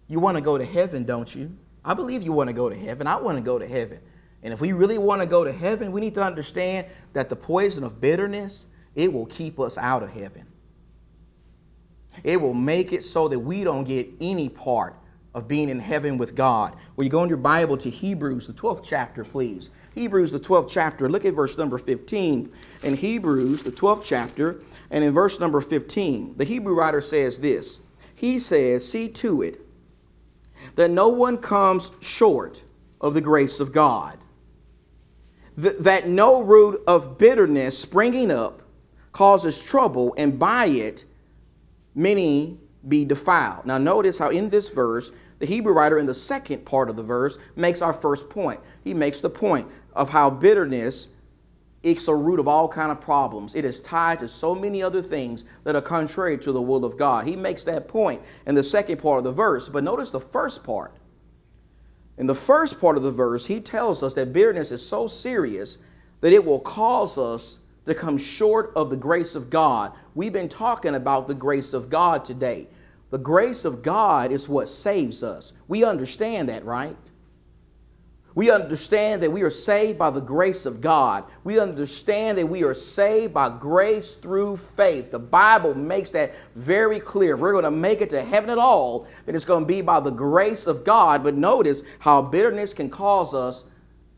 You 0.07 0.19
want 0.19 0.38
to 0.38 0.43
go 0.43 0.57
to 0.57 0.65
heaven, 0.65 1.03
don't 1.03 1.33
you? 1.33 1.55
I 1.83 1.93
believe 1.93 2.24
you 2.24 2.31
want 2.31 2.50
to 2.50 2.53
go 2.53 2.69
to 2.69 2.75
heaven. 2.75 3.07
I 3.07 3.17
want 3.17 3.38
to 3.38 3.43
go 3.43 3.57
to 3.57 3.67
heaven. 3.67 4.00
And 4.43 4.53
if 4.53 4.62
we 4.62 4.71
really 4.71 4.98
want 4.98 5.21
to 5.21 5.27
go 5.27 5.43
to 5.43 5.51
heaven, 5.51 5.91
we 5.91 6.01
need 6.01 6.15
to 6.15 6.24
understand 6.24 6.88
that 7.13 7.29
the 7.29 7.36
poison 7.36 7.83
of 7.83 8.01
bitterness 8.01 8.67
it 8.95 9.12
will 9.12 9.25
keep 9.27 9.60
us 9.60 9.77
out 9.77 10.03
of 10.03 10.12
heaven. 10.12 10.45
It 12.24 12.39
will 12.39 12.53
make 12.53 12.93
it 12.93 13.03
so 13.03 13.27
that 13.27 13.39
we 13.39 13.63
don't 13.63 13.86
get 13.86 14.07
any 14.19 14.50
part 14.50 14.95
of 15.33 15.48
being 15.48 15.69
in 15.69 15.79
heaven 15.79 16.17
with 16.17 16.36
God. 16.36 16.75
Will 16.95 17.05
you 17.05 17.10
go 17.10 17.24
in 17.24 17.29
your 17.29 17.38
Bible 17.38 17.77
to 17.77 17.89
Hebrews, 17.89 18.48
the 18.48 18.53
12th 18.53 18.81
chapter, 18.83 19.24
please? 19.24 19.69
Hebrews, 19.95 20.31
the 20.31 20.39
12th 20.39 20.69
chapter. 20.69 21.10
Look 21.10 21.24
at 21.24 21.33
verse 21.33 21.57
number 21.57 21.77
15. 21.77 22.51
In 22.83 22.95
Hebrews, 22.95 23.63
the 23.63 23.71
12th 23.71 24.03
chapter, 24.03 24.62
and 24.89 25.03
in 25.03 25.13
verse 25.13 25.39
number 25.39 25.62
15, 25.62 26.36
the 26.38 26.43
Hebrew 26.43 26.74
writer 26.74 27.01
says 27.01 27.39
this 27.39 27.79
He 28.15 28.39
says, 28.39 28.88
See 28.88 29.07
to 29.10 29.41
it 29.41 29.62
that 30.75 30.91
no 30.91 31.07
one 31.10 31.38
comes 31.38 31.91
short 32.01 32.63
of 33.00 33.13
the 33.13 33.21
grace 33.21 33.60
of 33.60 33.71
God, 33.71 34.17
that 35.55 36.07
no 36.07 36.41
root 36.41 36.81
of 36.88 37.17
bitterness 37.17 37.77
springing 37.77 38.31
up 38.31 38.61
causes 39.12 39.63
trouble, 39.63 40.13
and 40.18 40.39
by 40.39 40.68
it 40.68 41.06
many 41.96 42.58
be 42.88 43.06
defiled. 43.06 43.65
Now, 43.65 43.77
notice 43.77 44.18
how 44.18 44.30
in 44.30 44.50
this 44.50 44.70
verse, 44.70 45.12
the 45.39 45.46
Hebrew 45.46 45.74
writer 45.74 45.98
in 45.98 46.06
the 46.06 46.13
second 46.13 46.65
part 46.65 46.89
of 46.89 46.96
the 46.96 47.03
verse 47.03 47.38
makes 47.56 47.82
our 47.82 47.94
first 47.94 48.30
point. 48.30 48.60
He 48.84 48.94
makes 48.94 49.22
the 49.22 49.30
point 49.30 49.68
of 49.94 50.10
how 50.10 50.30
bitterness 50.30 51.10
is 51.84 52.08
a 52.08 52.15
root 52.15 52.39
of 52.39 52.48
all 52.48 52.68
kind 52.68 52.91
of 52.91 53.01
problems. 53.01 53.56
It 53.56 53.65
is 53.65 53.82
tied 53.82 54.20
to 54.20 54.27
so 54.27 54.53
many 54.53 54.84
other 54.84 55.01
things 55.01 55.46
that 55.63 55.75
are 55.75 55.82
contrary 55.82 56.38
to 56.38 56.51
the 56.51 56.62
will 56.62 56.86
of 56.86 56.96
God. 56.96 57.27
He 57.27 57.36
makes 57.36 57.63
that 57.63 57.88
point 57.88 58.22
in 58.46 58.53
the 58.53 58.63
second 58.63 58.98
part 58.98 59.18
of 59.18 59.24
the 59.24 59.32
verse. 59.32 59.68
But 59.68 59.84
notice 59.84 60.12
the 60.12 60.20
first 60.20 60.63
part. 60.63 60.96
In 62.20 62.27
the 62.27 62.36
first 62.36 62.80
part 62.80 62.98
of 62.98 63.03
the 63.03 63.12
verse, 63.12 63.48
he 63.48 63.60
tells 63.60 64.03
us 64.03 64.13
that 64.13 64.32
bitterness 64.32 64.72
is 64.72 64.86
so 64.86 65.08
serious 65.08 65.80
that 66.22 66.34
it 66.34 66.46
will 66.46 66.60
cause 66.60 67.18
us 67.18 67.61
to 67.85 67.95
come 67.95 68.17
short 68.17 68.71
of 68.75 68.89
the 68.89 68.97
grace 68.97 69.35
of 69.35 69.50
God. 69.50 69.93
We've 70.13 70.33
been 70.33 70.50
talking 70.50 70.95
about 70.95 71.27
the 71.27 71.33
grace 71.33 71.73
of 71.73 71.89
God 71.89 72.23
today. 72.23 72.67
The 73.09 73.17
grace 73.17 73.65
of 73.65 73.81
God 73.81 74.31
is 74.31 74.47
what 74.47 74.67
saves 74.67 75.23
us. 75.23 75.53
We 75.67 75.83
understand 75.83 76.50
that, 76.50 76.63
right? 76.63 76.95
We 78.33 78.50
understand 78.50 79.21
that 79.23 79.31
we 79.31 79.41
are 79.41 79.50
saved 79.50 80.00
by 80.00 80.09
the 80.09 80.21
grace 80.21 80.65
of 80.65 80.79
God. 80.79 81.25
We 81.43 81.59
understand 81.59 82.38
that 82.38 82.47
we 82.47 82.63
are 82.63 82.73
saved 82.73 83.33
by 83.33 83.50
grace 83.50 84.13
through 84.15 84.55
faith. 84.55 85.11
The 85.11 85.19
Bible 85.19 85.73
makes 85.73 86.11
that 86.11 86.31
very 86.55 87.00
clear. 87.00 87.35
We're 87.35 87.51
going 87.51 87.65
to 87.65 87.71
make 87.71 88.00
it 88.00 88.09
to 88.11 88.21
heaven 88.21 88.50
at 88.50 88.57
all, 88.57 89.05
that 89.25 89.35
it's 89.35 89.43
going 89.43 89.63
to 89.63 89.67
be 89.67 89.81
by 89.81 90.00
the 90.00 90.11
grace 90.11 90.65
of 90.65 90.85
God. 90.85 91.23
But 91.23 91.35
notice 91.35 91.83
how 92.00 92.21
bitterness 92.21 92.73
can 92.73 92.89
cause 92.89 93.33
us 93.33 93.65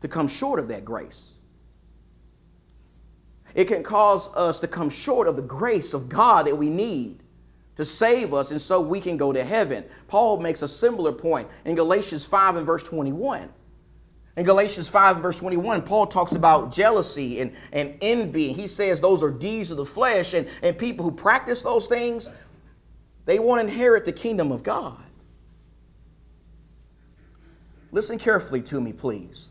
to 0.00 0.06
come 0.06 0.28
short 0.28 0.60
of 0.60 0.68
that 0.68 0.84
grace. 0.84 1.33
It 3.54 3.66
can 3.66 3.82
cause 3.82 4.28
us 4.34 4.60
to 4.60 4.68
come 4.68 4.90
short 4.90 5.28
of 5.28 5.36
the 5.36 5.42
grace 5.42 5.94
of 5.94 6.08
God 6.08 6.46
that 6.46 6.56
we 6.56 6.68
need 6.68 7.20
to 7.76 7.84
save 7.84 8.32
us, 8.32 8.50
and 8.50 8.60
so 8.60 8.80
we 8.80 9.00
can 9.00 9.16
go 9.16 9.32
to 9.32 9.42
heaven. 9.42 9.84
Paul 10.06 10.40
makes 10.40 10.62
a 10.62 10.68
similar 10.68 11.12
point 11.12 11.48
in 11.64 11.74
Galatians 11.74 12.24
5 12.24 12.56
and 12.56 12.66
verse 12.66 12.84
21. 12.84 13.48
In 14.36 14.44
Galatians 14.44 14.88
5 14.88 15.16
and 15.16 15.22
verse 15.22 15.38
21, 15.38 15.82
Paul 15.82 16.06
talks 16.06 16.32
about 16.32 16.72
jealousy 16.72 17.40
and, 17.40 17.52
and 17.72 17.96
envy. 18.00 18.52
He 18.52 18.66
says 18.66 19.00
those 19.00 19.22
are 19.22 19.30
deeds 19.30 19.70
of 19.70 19.76
the 19.76 19.86
flesh, 19.86 20.34
and, 20.34 20.48
and 20.62 20.76
people 20.76 21.04
who 21.04 21.12
practice 21.12 21.62
those 21.62 21.86
things, 21.86 22.30
they 23.26 23.38
won't 23.38 23.60
inherit 23.60 24.04
the 24.04 24.12
kingdom 24.12 24.52
of 24.52 24.62
God. 24.62 25.00
Listen 27.92 28.18
carefully 28.18 28.60
to 28.62 28.80
me, 28.80 28.92
please. 28.92 29.50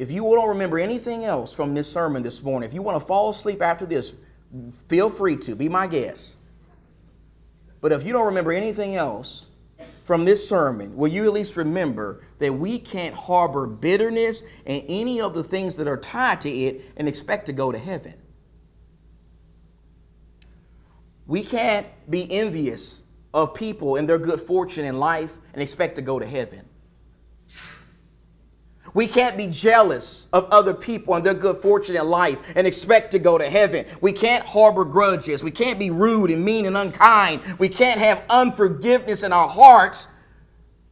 If 0.00 0.10
you 0.10 0.22
don't 0.22 0.48
remember 0.48 0.78
anything 0.78 1.26
else 1.26 1.52
from 1.52 1.74
this 1.74 1.86
sermon 1.86 2.22
this 2.22 2.42
morning, 2.42 2.66
if 2.66 2.72
you 2.72 2.80
want 2.80 2.98
to 2.98 3.06
fall 3.06 3.28
asleep 3.28 3.60
after 3.60 3.84
this, 3.84 4.14
feel 4.88 5.10
free 5.10 5.36
to. 5.36 5.54
Be 5.54 5.68
my 5.68 5.86
guest. 5.86 6.38
But 7.82 7.92
if 7.92 8.06
you 8.06 8.14
don't 8.14 8.24
remember 8.24 8.50
anything 8.50 8.96
else 8.96 9.48
from 10.04 10.24
this 10.24 10.48
sermon, 10.48 10.96
will 10.96 11.08
you 11.08 11.26
at 11.26 11.34
least 11.34 11.54
remember 11.54 12.22
that 12.38 12.50
we 12.50 12.78
can't 12.78 13.14
harbor 13.14 13.66
bitterness 13.66 14.42
and 14.64 14.82
any 14.88 15.20
of 15.20 15.34
the 15.34 15.44
things 15.44 15.76
that 15.76 15.86
are 15.86 15.98
tied 15.98 16.40
to 16.40 16.50
it 16.50 16.82
and 16.96 17.06
expect 17.06 17.44
to 17.44 17.52
go 17.52 17.70
to 17.70 17.76
heaven? 17.76 18.14
We 21.26 21.42
can't 21.42 21.86
be 22.08 22.26
envious 22.32 23.02
of 23.34 23.52
people 23.52 23.96
and 23.96 24.08
their 24.08 24.16
good 24.18 24.40
fortune 24.40 24.86
in 24.86 24.98
life 24.98 25.36
and 25.52 25.62
expect 25.62 25.96
to 25.96 26.02
go 26.02 26.18
to 26.18 26.24
heaven. 26.24 26.69
We 28.94 29.06
can't 29.06 29.36
be 29.36 29.46
jealous 29.46 30.26
of 30.32 30.48
other 30.50 30.74
people 30.74 31.14
and 31.14 31.24
their 31.24 31.34
good 31.34 31.58
fortune 31.58 31.96
in 31.96 32.06
life 32.06 32.38
and 32.56 32.66
expect 32.66 33.12
to 33.12 33.18
go 33.18 33.38
to 33.38 33.48
heaven. 33.48 33.86
We 34.00 34.12
can't 34.12 34.44
harbor 34.44 34.84
grudges. 34.84 35.44
We 35.44 35.50
can't 35.50 35.78
be 35.78 35.90
rude 35.90 36.30
and 36.30 36.44
mean 36.44 36.66
and 36.66 36.76
unkind. 36.76 37.42
We 37.58 37.68
can't 37.68 38.00
have 38.00 38.24
unforgiveness 38.30 39.22
in 39.22 39.32
our 39.32 39.48
hearts 39.48 40.08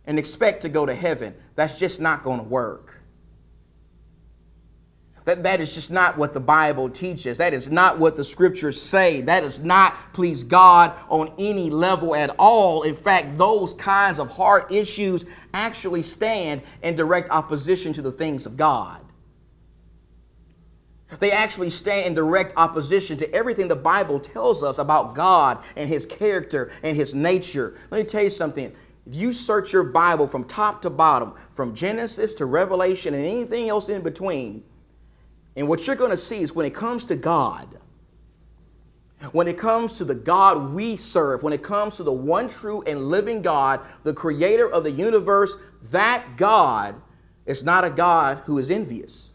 and 0.07 0.19
expect 0.19 0.63
to 0.63 0.69
go 0.69 0.87
to 0.87 0.95
heaven. 0.95 1.35
That's 1.55 1.79
just 1.79 2.01
not 2.01 2.23
going 2.23 2.39
to 2.39 2.45
work. 2.45 2.98
That, 5.29 5.43
that 5.43 5.61
is 5.61 5.75
just 5.75 5.91
not 5.91 6.17
what 6.17 6.33
the 6.33 6.41
Bible 6.41 6.89
teaches. 6.89 7.37
That 7.37 7.53
is 7.53 7.71
not 7.71 7.99
what 7.99 8.17
the 8.17 8.25
scriptures 8.25 8.81
say. 8.81 9.21
That 9.21 9.43
does 9.43 9.59
not 9.59 9.95
please 10.15 10.43
God 10.43 10.95
on 11.11 11.35
any 11.37 11.69
level 11.69 12.15
at 12.15 12.35
all. 12.39 12.81
In 12.81 12.95
fact, 12.95 13.37
those 13.37 13.75
kinds 13.75 14.19
of 14.19 14.35
heart 14.35 14.73
issues 14.73 15.27
actually 15.53 16.01
stand 16.01 16.63
in 16.83 16.97
direct 16.97 17.29
opposition 17.29 17.93
to 17.93 18.01
the 18.01 18.11
things 18.11 18.47
of 18.47 18.57
God. 18.57 19.03
They 21.21 21.31
actually 21.31 21.69
stand 21.69 22.07
in 22.07 22.15
direct 22.15 22.55
opposition 22.57 23.19
to 23.19 23.31
everything 23.35 23.69
the 23.69 23.77
Bible 23.77 24.19
tells 24.19 24.63
us 24.63 24.79
about 24.79 25.15
God 25.15 25.63
and 25.77 25.91
His 25.91 26.07
character 26.07 26.73
and 26.83 26.97
His 26.97 27.15
nature. 27.15 27.75
Let 27.91 27.99
me 27.99 28.09
tell 28.09 28.23
you 28.23 28.31
something. 28.31 28.75
If 29.07 29.15
you 29.15 29.35
search 29.35 29.75
your 29.75 29.85
Bible 29.85 30.27
from 30.27 30.45
top 30.45 30.81
to 30.81 30.89
bottom, 30.89 31.35
from 31.53 31.75
Genesis 31.75 32.33
to 32.37 32.47
Revelation 32.47 33.13
and 33.13 33.27
anything 33.27 33.69
else 33.69 33.91
in 33.91 34.01
between, 34.01 34.65
and 35.59 35.67
what 35.67 35.87
you're 35.87 35.97
going 35.97 36.13
to 36.13 36.17
see 36.17 36.37
is 36.37 36.55
when 36.55 36.65
it 36.65 36.73
comes 36.73 37.05
to 37.07 37.17
God, 37.17 37.79
when 39.33 39.49
it 39.49 39.59
comes 39.59 39.99
to 39.99 40.05
the 40.05 40.15
God 40.15 40.73
we 40.73 40.95
serve, 40.95 41.43
when 41.43 41.53
it 41.53 41.65
comes 41.65 41.97
to 41.97 42.05
the 42.05 42.13
one 42.13 42.49
true 42.49 42.83
and 42.83 43.07
living 43.07 43.43
God, 43.43 43.81
the 44.05 44.15
creator 44.15 44.71
of 44.71 44.85
the 44.85 44.93
universe, 44.93 45.57
that 45.91 46.25
God 46.37 46.95
is 47.45 47.65
not 47.65 47.85
a 47.85 47.91
God 47.91 48.39
who 48.47 48.59
is 48.59 48.71
envious. 48.71 49.33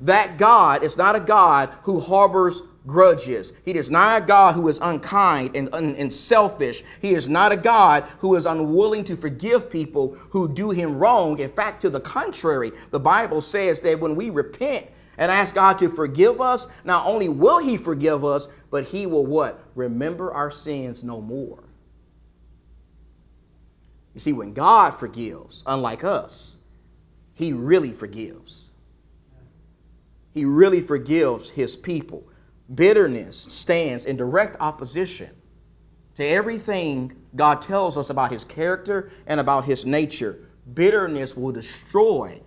That 0.00 0.36
God 0.36 0.82
is 0.82 0.96
not 0.96 1.14
a 1.14 1.20
God 1.20 1.72
who 1.84 2.00
harbors 2.00 2.62
grudges. 2.86 3.52
He 3.64 3.72
is 3.72 3.90
not 3.90 4.22
a 4.22 4.24
God 4.24 4.54
who 4.54 4.68
is 4.68 4.78
unkind 4.80 5.56
and, 5.56 5.72
and, 5.74 6.12
selfish. 6.12 6.84
He 7.00 7.14
is 7.14 7.28
not 7.28 7.52
a 7.52 7.56
God 7.56 8.04
who 8.20 8.34
is 8.36 8.46
unwilling 8.46 9.04
to 9.04 9.16
forgive 9.16 9.70
people 9.70 10.14
who 10.30 10.48
do 10.48 10.70
him 10.70 10.98
wrong. 10.98 11.38
In 11.40 11.50
fact, 11.50 11.82
to 11.82 11.90
the 11.90 12.00
contrary, 12.00 12.72
the 12.90 13.00
Bible 13.00 13.40
says 13.40 13.80
that 13.80 13.98
when 14.00 14.14
we 14.14 14.30
repent 14.30 14.86
and 15.18 15.30
ask 15.30 15.54
God 15.54 15.78
to 15.78 15.88
forgive 15.88 16.40
us, 16.40 16.68
not 16.84 17.06
only 17.06 17.28
will 17.28 17.58
he 17.58 17.76
forgive 17.76 18.24
us, 18.24 18.48
but 18.70 18.84
he 18.84 19.06
will 19.06 19.26
what? 19.26 19.62
Remember 19.74 20.32
our 20.32 20.50
sins 20.50 21.02
no 21.02 21.20
more. 21.20 21.62
You 24.14 24.20
see, 24.20 24.32
when 24.32 24.54
God 24.54 24.90
forgives, 24.90 25.62
unlike 25.66 26.04
us, 26.04 26.56
he 27.34 27.52
really 27.52 27.92
forgives. 27.92 28.70
He 30.32 30.44
really 30.44 30.80
forgives 30.80 31.50
his 31.50 31.76
people. 31.76 32.24
Bitterness 32.74 33.46
stands 33.50 34.06
in 34.06 34.16
direct 34.16 34.56
opposition 34.60 35.30
to 36.16 36.24
everything 36.24 37.14
God 37.36 37.62
tells 37.62 37.96
us 37.96 38.10
about 38.10 38.32
His 38.32 38.44
character 38.44 39.10
and 39.26 39.38
about 39.38 39.64
His 39.64 39.84
nature. 39.84 40.38
Bitterness 40.74 41.36
will 41.36 41.52
destroy 41.52 42.40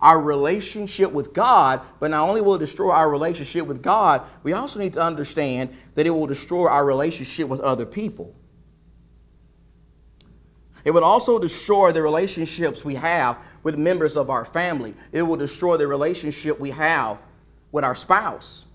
our 0.00 0.20
relationship 0.20 1.12
with 1.12 1.32
God, 1.32 1.80
but 2.00 2.10
not 2.10 2.28
only 2.28 2.40
will 2.40 2.56
it 2.56 2.58
destroy 2.58 2.90
our 2.90 3.08
relationship 3.08 3.66
with 3.66 3.82
God, 3.82 4.22
we 4.42 4.52
also 4.52 4.78
need 4.78 4.92
to 4.94 5.00
understand 5.00 5.74
that 5.94 6.06
it 6.06 6.10
will 6.10 6.26
destroy 6.26 6.66
our 6.66 6.84
relationship 6.84 7.48
with 7.48 7.60
other 7.60 7.86
people. 7.86 8.34
It 10.84 10.92
would 10.92 11.02
also 11.02 11.38
destroy 11.38 11.92
the 11.92 12.02
relationships 12.02 12.84
we 12.84 12.94
have 12.96 13.38
with 13.62 13.76
members 13.76 14.16
of 14.16 14.28
our 14.28 14.44
family. 14.44 14.94
It 15.12 15.22
will 15.22 15.36
destroy 15.36 15.76
the 15.76 15.86
relationship 15.86 16.60
we 16.60 16.70
have 16.70 17.18
with 17.72 17.84
our 17.84 17.94
spouse 17.94 18.65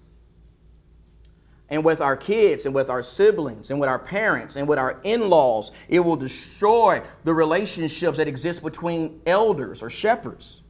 and 1.71 1.83
with 1.83 2.01
our 2.01 2.17
kids 2.17 2.65
and 2.65 2.75
with 2.75 2.89
our 2.89 3.01
siblings 3.01 3.71
and 3.71 3.79
with 3.79 3.89
our 3.89 3.97
parents 3.97 4.57
and 4.57 4.67
with 4.67 4.77
our 4.77 4.99
in 5.03 5.29
laws. 5.29 5.71
It 5.87 6.01
will 6.01 6.17
destroy 6.17 7.01
the 7.23 7.33
relationships 7.33 8.17
that 8.17 8.27
exist 8.27 8.61
between 8.61 9.21
elders 9.25 9.81
or 9.81 9.89
shepherds 9.89 10.61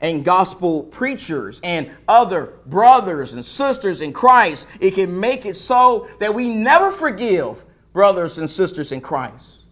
and 0.00 0.24
gospel 0.24 0.82
preachers 0.82 1.60
and 1.64 1.90
other 2.06 2.52
brothers 2.66 3.32
and 3.32 3.44
sisters 3.44 4.02
in 4.02 4.12
Christ. 4.12 4.68
It 4.78 4.92
can 4.92 5.18
make 5.18 5.46
it 5.46 5.56
so 5.56 6.06
that 6.20 6.34
we 6.34 6.54
never 6.54 6.90
forgive 6.90 7.64
brothers 7.92 8.36
and 8.36 8.50
sisters 8.50 8.92
in 8.92 9.00
Christ. 9.00 9.64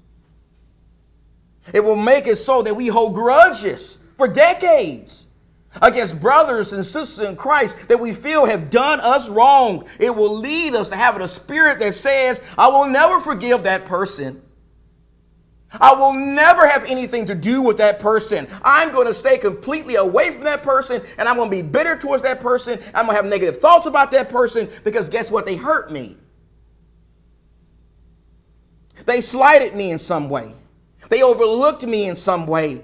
It 1.74 1.84
will 1.84 1.96
make 1.96 2.26
it 2.26 2.36
so 2.36 2.62
that 2.62 2.74
we 2.74 2.86
hold 2.88 3.14
grudges 3.14 3.98
for 4.16 4.28
decades 4.28 5.28
against 5.82 6.20
brothers 6.20 6.72
and 6.72 6.84
sisters 6.84 7.28
in 7.28 7.36
Christ 7.36 7.88
that 7.88 7.98
we 8.00 8.12
feel 8.12 8.46
have 8.46 8.70
done 8.70 9.00
us 9.00 9.28
wrong. 9.28 9.86
It 9.98 10.14
will 10.14 10.36
lead 10.36 10.74
us 10.74 10.88
to 10.90 10.96
having 10.96 11.22
a 11.22 11.28
spirit 11.28 11.78
that 11.80 11.94
says, 11.94 12.40
I 12.56 12.68
will 12.68 12.86
never 12.86 13.20
forgive 13.20 13.64
that 13.64 13.84
person. 13.84 14.42
I 15.80 15.94
will 15.94 16.12
never 16.12 16.68
have 16.68 16.84
anything 16.84 17.26
to 17.26 17.34
do 17.34 17.60
with 17.60 17.78
that 17.78 17.98
person. 17.98 18.46
I'm 18.62 18.92
going 18.92 19.06
to 19.06 19.14
stay 19.14 19.38
completely 19.38 19.96
away 19.96 20.30
from 20.30 20.44
that 20.44 20.62
person 20.62 21.02
and 21.18 21.28
I'm 21.28 21.36
going 21.36 21.50
to 21.50 21.56
be 21.56 21.62
bitter 21.62 21.96
towards 21.96 22.22
that 22.22 22.40
person. 22.40 22.78
I'm 22.94 23.06
going 23.06 23.16
to 23.16 23.22
have 23.22 23.26
negative 23.26 23.58
thoughts 23.58 23.86
about 23.86 24.10
that 24.12 24.28
person 24.28 24.68
because 24.84 25.08
guess 25.08 25.30
what? 25.30 25.46
They 25.46 25.56
hurt 25.56 25.90
me. 25.90 26.16
They 29.06 29.20
slighted 29.20 29.74
me 29.74 29.90
in 29.90 29.98
some 29.98 30.28
way. 30.28 30.54
They 31.10 31.22
overlooked 31.22 31.84
me 31.84 32.08
in 32.08 32.16
some 32.16 32.46
way. 32.46 32.82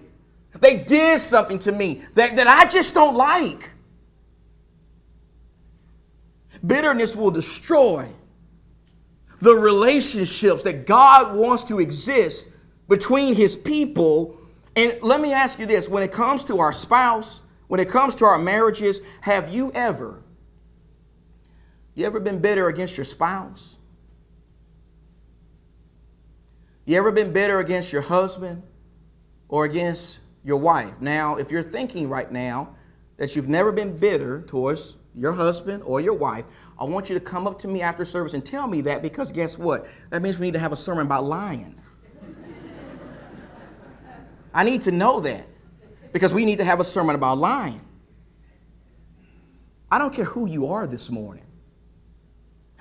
They 0.59 0.79
did 0.79 1.21
something 1.21 1.59
to 1.61 1.73
me 1.73 2.03
that, 2.15 2.37
that 2.37 2.47
I 2.47 2.67
just 2.67 2.95
don't 2.95 3.17
like. 3.17 3.71
Bitterness 6.67 7.15
will 7.15 7.31
destroy 7.31 8.07
the 9.41 9.55
relationships 9.55 10.63
that 10.65 10.87
God 10.87 11.37
wants 11.37 11.65
to 11.65 11.81
exist 11.81 12.51
between 12.89 13.35
his 13.35 13.57
people. 13.57 14.39
And 14.77 14.99
let 15.01 15.21
me 15.21 15.33
ask 15.33 15.59
you 15.59 15.67
this 15.67 15.89
when 15.89 16.03
it 16.03 16.13
comes 16.13 16.45
to 16.45 16.59
our 16.59 16.73
spouse, 16.73 17.41
when 17.69 17.81
it 17.81 17.89
comes 17.89 18.15
to 18.17 18.25
our 18.25 18.39
marriages, 18.39 19.01
have 19.23 19.53
you 19.55 19.73
ever 19.73 20.23
you 22.01 22.07
ever 22.07 22.19
been 22.19 22.39
bitter 22.39 22.69
against 22.69 22.97
your 22.97 23.05
spouse? 23.05 23.77
You 26.87 26.97
ever 26.97 27.13
been 27.13 27.33
bitter 27.33 27.59
against 27.59 27.93
your 27.93 28.03
husband 28.03 28.63
or 29.49 29.67
against 29.67 30.19
your 30.45 30.57
wife. 30.57 30.93
Now, 31.01 31.37
if 31.37 31.51
you're 31.51 31.63
thinking 31.63 32.09
right 32.09 32.31
now 32.31 32.75
that 33.17 33.37
you've 33.37 33.49
never 33.49 33.73
been 33.73 33.97
bitter 33.97 34.43
towards 34.43 34.97
your 35.15 35.33
husband 35.33 35.83
or 35.85 36.01
your 36.01 36.15
wife, 36.15 36.45
I 36.79 36.85
want 36.85 37.11
you 37.11 37.19
to 37.19 37.25
come 37.25 37.47
up 37.47 37.59
to 37.61 37.69
me 37.69 37.83
after 37.83 38.05
service 38.05 38.35
and 38.35 38.45
tell 38.45 38.67
me 38.67 38.81
that 38.83 39.03
because 39.03 39.33
guess 39.33 39.59
what? 39.59 39.87
That 40.11 40.23
means 40.23 40.39
we 40.39 40.47
need 40.47 40.55
to 40.55 40.59
have 40.59 40.73
a 40.73 40.77
sermon 40.77 41.05
about 41.05 41.25
lying. 41.25 41.79
I 44.53 44.65
need 44.65 44.83
to 44.83 44.91
know 44.91 45.21
that 45.21 45.47
because 46.13 46.35
we 46.35 46.45
need 46.45 46.59
to 46.59 46.65
have 46.65 46.81
a 46.81 46.85
sermon 46.85 47.15
about 47.15 47.39
lying. 47.39 47.83
I 49.91 49.99
don't 49.99 50.13
care 50.13 50.25
who 50.25 50.47
you 50.47 50.69
are 50.69 50.87
this 50.87 51.11
morning. 51.11 51.45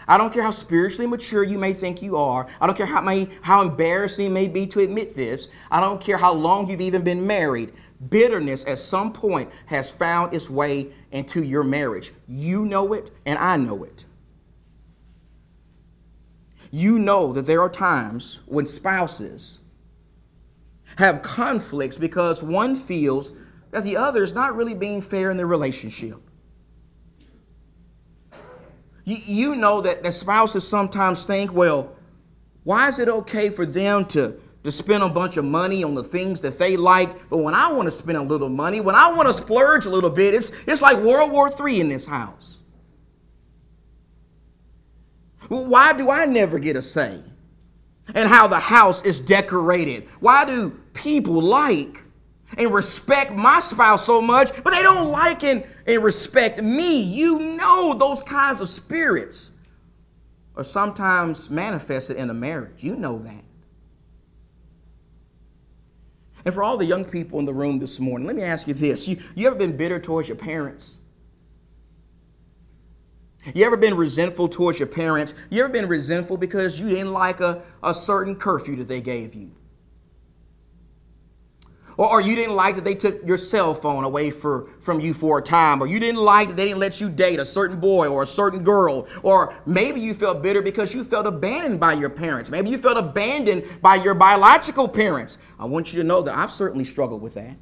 I 0.10 0.17
don't 0.17 0.34
care 0.34 0.41
how 0.41 0.50
spiritually 0.50 1.06
mature 1.06 1.43
you 1.43 1.60
may 1.60 1.72
think 1.72 2.02
you 2.02 2.17
are. 2.17 2.48
I 2.60 2.65
don't 2.65 2.76
care 2.76 2.88
how, 2.88 3.00
may, 3.00 3.30
how 3.43 3.62
embarrassing 3.62 4.26
it 4.26 4.32
may 4.32 4.48
be 4.48 4.65
to 4.65 4.80
admit 4.80 5.15
this. 5.15 5.50
I 5.69 5.80
don't 5.80 6.02
care 6.02 6.17
how 6.17 6.34
long 6.34 6.67
you've 6.67 6.82
even 6.82 7.04
been 7.04 7.28
married. 7.28 7.74
Bitterness 8.10 8.65
at 8.65 8.80
some 8.80 9.13
point 9.13 9.52
has 9.67 9.91
found 9.91 10.34
its 10.34 10.50
way 10.50 10.88
into 11.12 11.43
your 11.43 11.62
marriage. 11.63 12.12
You 12.28 12.65
know 12.65 12.93
it, 12.93 13.12
and 13.28 13.38
I 13.38 13.58
know 13.58 13.84
it. 13.84 14.06
You 16.72 16.98
know 16.98 17.32
that 17.34 17.45
there 17.45 17.62
are 17.62 17.69
times 17.69 18.39
when 18.48 18.65
spouses 18.65 19.60
have 20.98 21.22
conflicts 21.22 21.98
because 21.98 22.41
one 22.41 22.76
feels 22.76 23.32
that 23.69 23.84
the 23.84 23.98
other 23.98 24.24
is 24.24 24.34
not 24.34 24.56
really 24.56 24.74
being 24.74 25.02
fair 25.02 25.30
in 25.30 25.38
the 25.38 25.45
relationship. 25.45 26.19
You, 29.06 29.18
you 29.26 29.56
know 29.56 29.82
that 29.82 30.04
the 30.04 30.12
spouses 30.12 30.68
sometimes 30.68 31.26
think, 31.26 31.54
well, 31.54 31.96
why 32.64 32.88
is 32.88 33.00
it 33.00 33.10
okay 33.10 33.50
for 33.50 33.66
them 33.66 34.06
to, 34.08 34.40
to 34.64 34.72
spend 34.72 35.04
a 35.04 35.10
bunch 35.10 35.38
of 35.38 35.46
money 35.46 35.84
on 35.84 35.96
the 35.96 36.04
things 36.04 36.42
that 36.42 36.60
they 36.60 36.78
like, 36.78 37.30
but 37.30 37.38
when 37.38 37.54
I 37.54 37.72
want 37.72 37.88
to 37.88 37.92
spend 37.92 38.18
a 38.18 38.22
little 38.22 38.50
money, 38.50 38.82
when 38.82 38.96
I 38.96 39.12
want 39.14 39.28
to 39.28 39.34
splurge 39.34 39.86
a 39.86 39.90
little 39.90 40.10
bit, 40.10 40.34
it's, 40.34 40.52
it's 40.68 40.82
like 40.82 40.98
World 40.98 41.32
War 41.32 41.50
III 41.50 41.82
in 41.82 41.90
this 41.90 42.06
house. 42.06 42.60
Why 45.48 45.94
do 45.94 46.12
I 46.12 46.26
never 46.26 46.60
get 46.60 46.76
a 46.76 46.82
say? 46.82 47.24
And 48.14 48.30
how 48.30 48.48
the 48.48 48.60
house 48.60 49.04
is 49.04 49.20
decorated? 49.20 50.08
Why 50.20 50.46
do 50.46 50.72
people 50.94 51.42
like 51.42 52.04
and 52.58 52.74
respect 52.74 53.32
my 53.32 53.60
spouse 53.60 54.06
so 54.06 54.22
much, 54.22 54.64
but 54.64 54.74
they 54.74 54.82
don't 54.82 55.10
like 55.10 55.44
and, 55.44 55.64
and 55.86 56.04
respect 56.04 56.62
me. 56.62 57.00
You 57.00 57.40
know 57.40 57.94
those 57.94 58.22
kinds 58.22 58.62
of 58.62 58.70
spirits 58.70 59.52
are 60.56 60.64
sometimes 60.64 61.50
manifested 61.50 62.18
in 62.18 62.30
a 62.30 62.34
marriage. 62.34 62.84
You 62.84 62.96
know 62.96 63.20
that. 63.20 63.44
And 66.46 66.54
for 66.54 66.64
all 66.64 66.78
the 66.78 66.86
young 66.86 67.06
people 67.06 67.40
in 67.40 67.46
the 67.46 67.54
room 67.54 67.80
this 67.80 68.00
morning, 68.00 68.26
let 68.26 68.36
me 68.36 68.44
ask 68.44 68.68
you 68.68 68.74
this. 68.74 69.08
You, 69.08 69.20
you 69.36 69.48
ever 69.48 69.56
been 69.56 69.76
bitter 69.76 70.00
towards 70.00 70.28
your 70.28 70.38
parents? 70.38 70.98
You 73.54 73.66
ever 73.66 73.78
been 73.78 73.96
resentful 73.96 74.48
towards 74.48 74.80
your 74.80 74.88
parents? 74.88 75.34
You 75.50 75.64
ever 75.64 75.72
been 75.72 75.88
resentful 75.88 76.38
because 76.38 76.80
you 76.80 76.90
didn't 76.90 77.14
like 77.14 77.40
a, 77.40 77.64
a 77.84 77.94
certain 77.94 78.36
curfew 78.36 78.76
that 78.78 78.88
they 78.88 79.02
gave 79.02 79.34
you? 79.34 79.52
Or, 82.00 82.10
or 82.10 82.22
you 82.22 82.34
didn't 82.34 82.56
like 82.56 82.76
that 82.76 82.86
they 82.86 82.96
took 82.96 83.28
your 83.28 83.38
cell 83.38 83.76
phone 83.76 84.06
away 84.06 84.32
for, 84.32 84.70
from 84.80 85.02
you 85.02 85.14
for 85.14 85.40
a 85.40 85.42
time, 85.42 85.84
or 85.84 85.86
you 85.86 86.00
didn't 86.00 86.22
like 86.22 86.48
that 86.48 86.56
they 86.56 86.64
didn't 86.64 86.80
let 86.80 87.02
you 87.02 87.10
date 87.10 87.42
a 87.42 87.46
certain 87.46 87.78
boy 87.78 88.08
or 88.08 88.24
a 88.24 88.26
certain 88.26 88.64
girl, 88.64 89.06
or 89.22 89.54
maybe 89.66 90.00
you 90.00 90.14
felt 90.14 90.42
bitter 90.42 90.62
because 90.62 90.96
you 90.96 91.04
felt 91.04 91.28
abandoned 91.28 91.78
by 91.78 91.92
your 91.92 92.10
parents. 92.10 92.50
Maybe 92.50 92.70
you 92.70 92.78
felt 92.78 92.98
abandoned 92.98 93.66
by 93.82 93.96
your 93.96 94.14
biological 94.14 94.88
parents. 94.88 95.40
I 95.60 95.66
want 95.66 95.92
you 95.92 96.02
to 96.02 96.08
know 96.08 96.22
that 96.22 96.38
I've 96.38 96.54
certainly 96.54 96.86
struggled 96.86 97.22
with 97.22 97.34
that. 97.34 97.58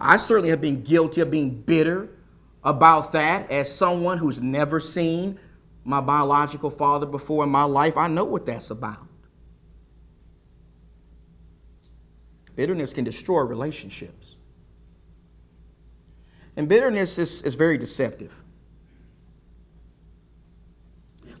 I 0.00 0.16
certainly 0.16 0.50
have 0.50 0.60
been 0.60 0.82
guilty 0.82 1.20
of 1.20 1.30
being 1.30 1.62
bitter 1.62 2.08
about 2.64 3.12
that 3.12 3.48
as 3.52 3.72
someone 3.72 4.18
who's 4.18 4.40
never 4.40 4.80
seen 4.80 5.38
my 5.84 6.00
biological 6.00 6.70
father 6.70 7.06
before 7.06 7.44
in 7.44 7.50
my 7.50 7.62
life. 7.62 7.96
I 7.96 8.08
know 8.08 8.24
what 8.24 8.46
that's 8.46 8.70
about. 8.70 9.09
Bitterness 12.60 12.92
can 12.92 13.04
destroy 13.04 13.40
relationships. 13.40 14.36
And 16.56 16.68
bitterness 16.68 17.16
is, 17.16 17.40
is 17.40 17.54
very 17.54 17.78
deceptive. 17.78 18.34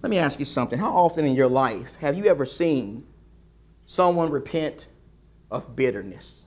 Let 0.02 0.08
me 0.08 0.16
ask 0.16 0.38
you 0.38 0.46
something. 0.46 0.78
How 0.78 0.96
often 0.96 1.26
in 1.26 1.34
your 1.34 1.50
life 1.50 1.94
have 1.96 2.16
you 2.16 2.24
ever 2.24 2.46
seen 2.46 3.06
someone 3.84 4.30
repent 4.30 4.88
of 5.50 5.76
bitterness? 5.76 6.44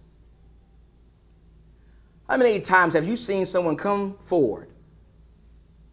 How 2.27 2.37
many 2.37 2.59
times 2.59 2.95
have 2.95 3.07
you 3.07 3.15
seen 3.15 3.45
someone 3.45 3.75
come 3.75 4.17
forward 4.23 4.69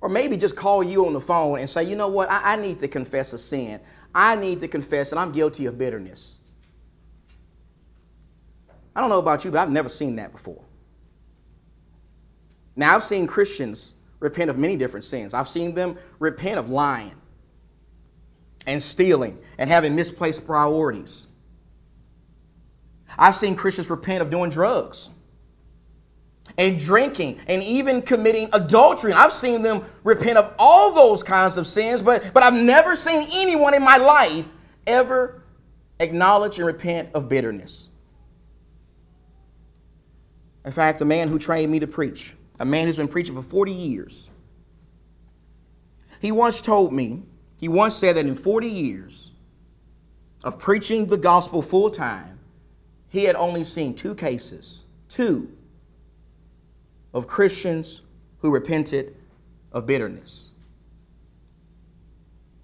or 0.00 0.08
maybe 0.08 0.38
just 0.38 0.56
call 0.56 0.82
you 0.82 1.04
on 1.04 1.12
the 1.12 1.20
phone 1.20 1.58
and 1.58 1.68
say, 1.68 1.84
you 1.84 1.96
know 1.96 2.08
what, 2.08 2.30
I, 2.30 2.54
I 2.54 2.56
need 2.56 2.80
to 2.80 2.88
confess 2.88 3.34
a 3.34 3.38
sin. 3.38 3.78
I 4.14 4.36
need 4.36 4.58
to 4.60 4.68
confess 4.68 5.10
that 5.10 5.18
I'm 5.18 5.32
guilty 5.32 5.66
of 5.66 5.76
bitterness. 5.76 6.38
I 8.94 9.00
don't 9.00 9.10
know 9.10 9.18
about 9.18 9.44
you, 9.44 9.50
but 9.50 9.60
I've 9.60 9.70
never 9.70 9.88
seen 9.88 10.16
that 10.16 10.32
before. 10.32 10.62
Now, 12.76 12.94
I've 12.94 13.04
seen 13.04 13.26
Christians 13.26 13.94
repent 14.20 14.50
of 14.50 14.58
many 14.58 14.76
different 14.76 15.04
sins. 15.04 15.34
I've 15.34 15.48
seen 15.48 15.74
them 15.74 15.96
repent 16.18 16.58
of 16.58 16.70
lying 16.70 17.14
and 18.66 18.82
stealing 18.82 19.38
and 19.58 19.68
having 19.68 19.94
misplaced 19.94 20.46
priorities. 20.46 21.26
I've 23.18 23.34
seen 23.34 23.56
Christians 23.56 23.90
repent 23.90 24.22
of 24.22 24.30
doing 24.30 24.50
drugs 24.50 25.10
and 26.58 26.78
drinking 26.78 27.40
and 27.48 27.62
even 27.62 28.02
committing 28.02 28.48
adultery. 28.52 29.12
And 29.12 29.20
I've 29.20 29.32
seen 29.32 29.62
them 29.62 29.84
repent 30.04 30.38
of 30.38 30.54
all 30.58 30.94
those 30.94 31.22
kinds 31.22 31.56
of 31.56 31.66
sins, 31.66 32.02
but, 32.02 32.32
but 32.32 32.42
I've 32.42 32.54
never 32.54 32.96
seen 32.96 33.26
anyone 33.34 33.74
in 33.74 33.82
my 33.82 33.96
life 33.96 34.48
ever 34.86 35.42
acknowledge 35.98 36.58
and 36.58 36.66
repent 36.66 37.10
of 37.14 37.28
bitterness. 37.28 37.89
In 40.64 40.72
fact, 40.72 40.98
the 40.98 41.04
man 41.04 41.28
who 41.28 41.38
trained 41.38 41.72
me 41.72 41.80
to 41.80 41.86
preach, 41.86 42.34
a 42.58 42.64
man 42.64 42.86
who's 42.86 42.96
been 42.96 43.08
preaching 43.08 43.34
for 43.34 43.42
40 43.42 43.72
years, 43.72 44.30
he 46.20 46.32
once 46.32 46.60
told 46.60 46.92
me, 46.92 47.22
he 47.58 47.68
once 47.68 47.94
said 47.94 48.16
that 48.16 48.26
in 48.26 48.34
40 48.34 48.68
years 48.68 49.32
of 50.44 50.58
preaching 50.58 51.06
the 51.06 51.16
gospel 51.16 51.62
full 51.62 51.90
time, 51.90 52.38
he 53.08 53.24
had 53.24 53.36
only 53.36 53.64
seen 53.64 53.94
two 53.94 54.14
cases, 54.14 54.84
two, 55.08 55.50
of 57.12 57.26
Christians 57.26 58.02
who 58.38 58.50
repented 58.50 59.16
of 59.72 59.86
bitterness. 59.86 60.50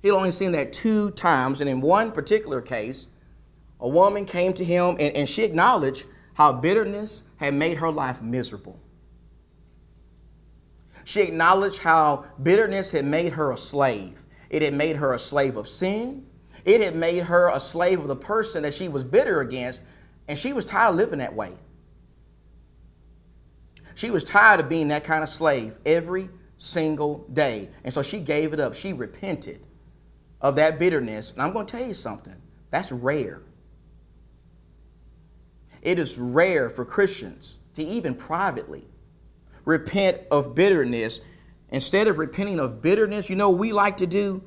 He'd 0.02 0.12
only 0.12 0.30
seen 0.30 0.52
that 0.52 0.72
two 0.72 1.10
times, 1.12 1.60
and 1.60 1.68
in 1.68 1.80
one 1.80 2.12
particular 2.12 2.60
case, 2.60 3.08
a 3.80 3.88
woman 3.88 4.24
came 4.24 4.52
to 4.54 4.64
him 4.64 4.96
and, 5.00 5.16
and 5.16 5.28
she 5.28 5.42
acknowledged 5.42 6.06
how 6.34 6.52
bitterness 6.52 7.24
had 7.36 7.54
made 7.54 7.78
her 7.78 7.90
life 7.90 8.22
miserable. 8.22 8.80
She 11.04 11.22
acknowledged 11.22 11.78
how 11.80 12.26
bitterness 12.42 12.90
had 12.90 13.04
made 13.04 13.32
her 13.32 13.52
a 13.52 13.56
slave. 13.56 14.18
It 14.50 14.62
had 14.62 14.74
made 14.74 14.96
her 14.96 15.14
a 15.14 15.18
slave 15.18 15.56
of 15.56 15.68
sin. 15.68 16.26
It 16.64 16.80
had 16.80 16.96
made 16.96 17.22
her 17.24 17.50
a 17.50 17.60
slave 17.60 18.00
of 18.00 18.08
the 18.08 18.16
person 18.16 18.62
that 18.64 18.74
she 18.74 18.88
was 18.88 19.04
bitter 19.04 19.40
against, 19.40 19.84
and 20.26 20.36
she 20.36 20.52
was 20.52 20.64
tired 20.64 20.90
of 20.90 20.96
living 20.96 21.20
that 21.20 21.34
way. 21.34 21.52
She 23.94 24.10
was 24.10 24.24
tired 24.24 24.60
of 24.60 24.68
being 24.68 24.88
that 24.88 25.04
kind 25.04 25.22
of 25.22 25.28
slave 25.28 25.78
every 25.86 26.28
single 26.58 27.26
day. 27.32 27.70
And 27.84 27.92
so 27.94 28.02
she 28.02 28.18
gave 28.18 28.52
it 28.52 28.60
up. 28.60 28.74
She 28.74 28.92
repented 28.92 29.60
of 30.40 30.56
that 30.56 30.78
bitterness. 30.78 31.32
And 31.32 31.40
I'm 31.40 31.52
going 31.52 31.66
to 31.66 31.76
tell 31.76 31.86
you 31.86 31.94
something 31.94 32.36
that's 32.70 32.92
rare. 32.92 33.42
It 35.82 35.98
is 35.98 36.18
rare 36.18 36.68
for 36.68 36.84
Christians 36.84 37.58
to 37.74 37.82
even 37.82 38.14
privately 38.14 38.86
repent 39.64 40.18
of 40.30 40.54
bitterness. 40.54 41.20
Instead 41.70 42.08
of 42.08 42.18
repenting 42.18 42.58
of 42.58 42.80
bitterness, 42.80 43.28
you 43.28 43.36
know 43.36 43.50
we 43.50 43.72
like 43.72 43.98
to 43.98 44.06
do? 44.06 44.42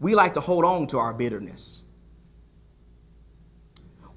We 0.00 0.14
like 0.14 0.34
to 0.34 0.40
hold 0.40 0.64
on 0.64 0.88
to 0.88 0.98
our 0.98 1.14
bitterness. 1.14 1.82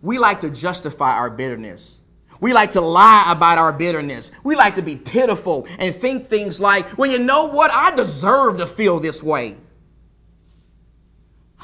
We 0.01 0.17
like 0.17 0.41
to 0.41 0.49
justify 0.49 1.11
our 1.11 1.29
bitterness. 1.29 2.01
We 2.39 2.53
like 2.53 2.71
to 2.71 2.81
lie 2.81 3.31
about 3.31 3.57
our 3.57 3.71
bitterness. 3.71 4.31
We 4.43 4.55
like 4.55 4.75
to 4.75 4.81
be 4.81 4.95
pitiful 4.95 5.67
and 5.79 5.95
think 5.95 6.27
things 6.27 6.59
like, 6.59 6.97
well, 6.97 7.09
you 7.09 7.19
know 7.19 7.45
what? 7.45 7.71
I 7.71 7.95
deserve 7.95 8.57
to 8.57 8.67
feel 8.67 8.99
this 8.99 9.23
way. 9.23 9.57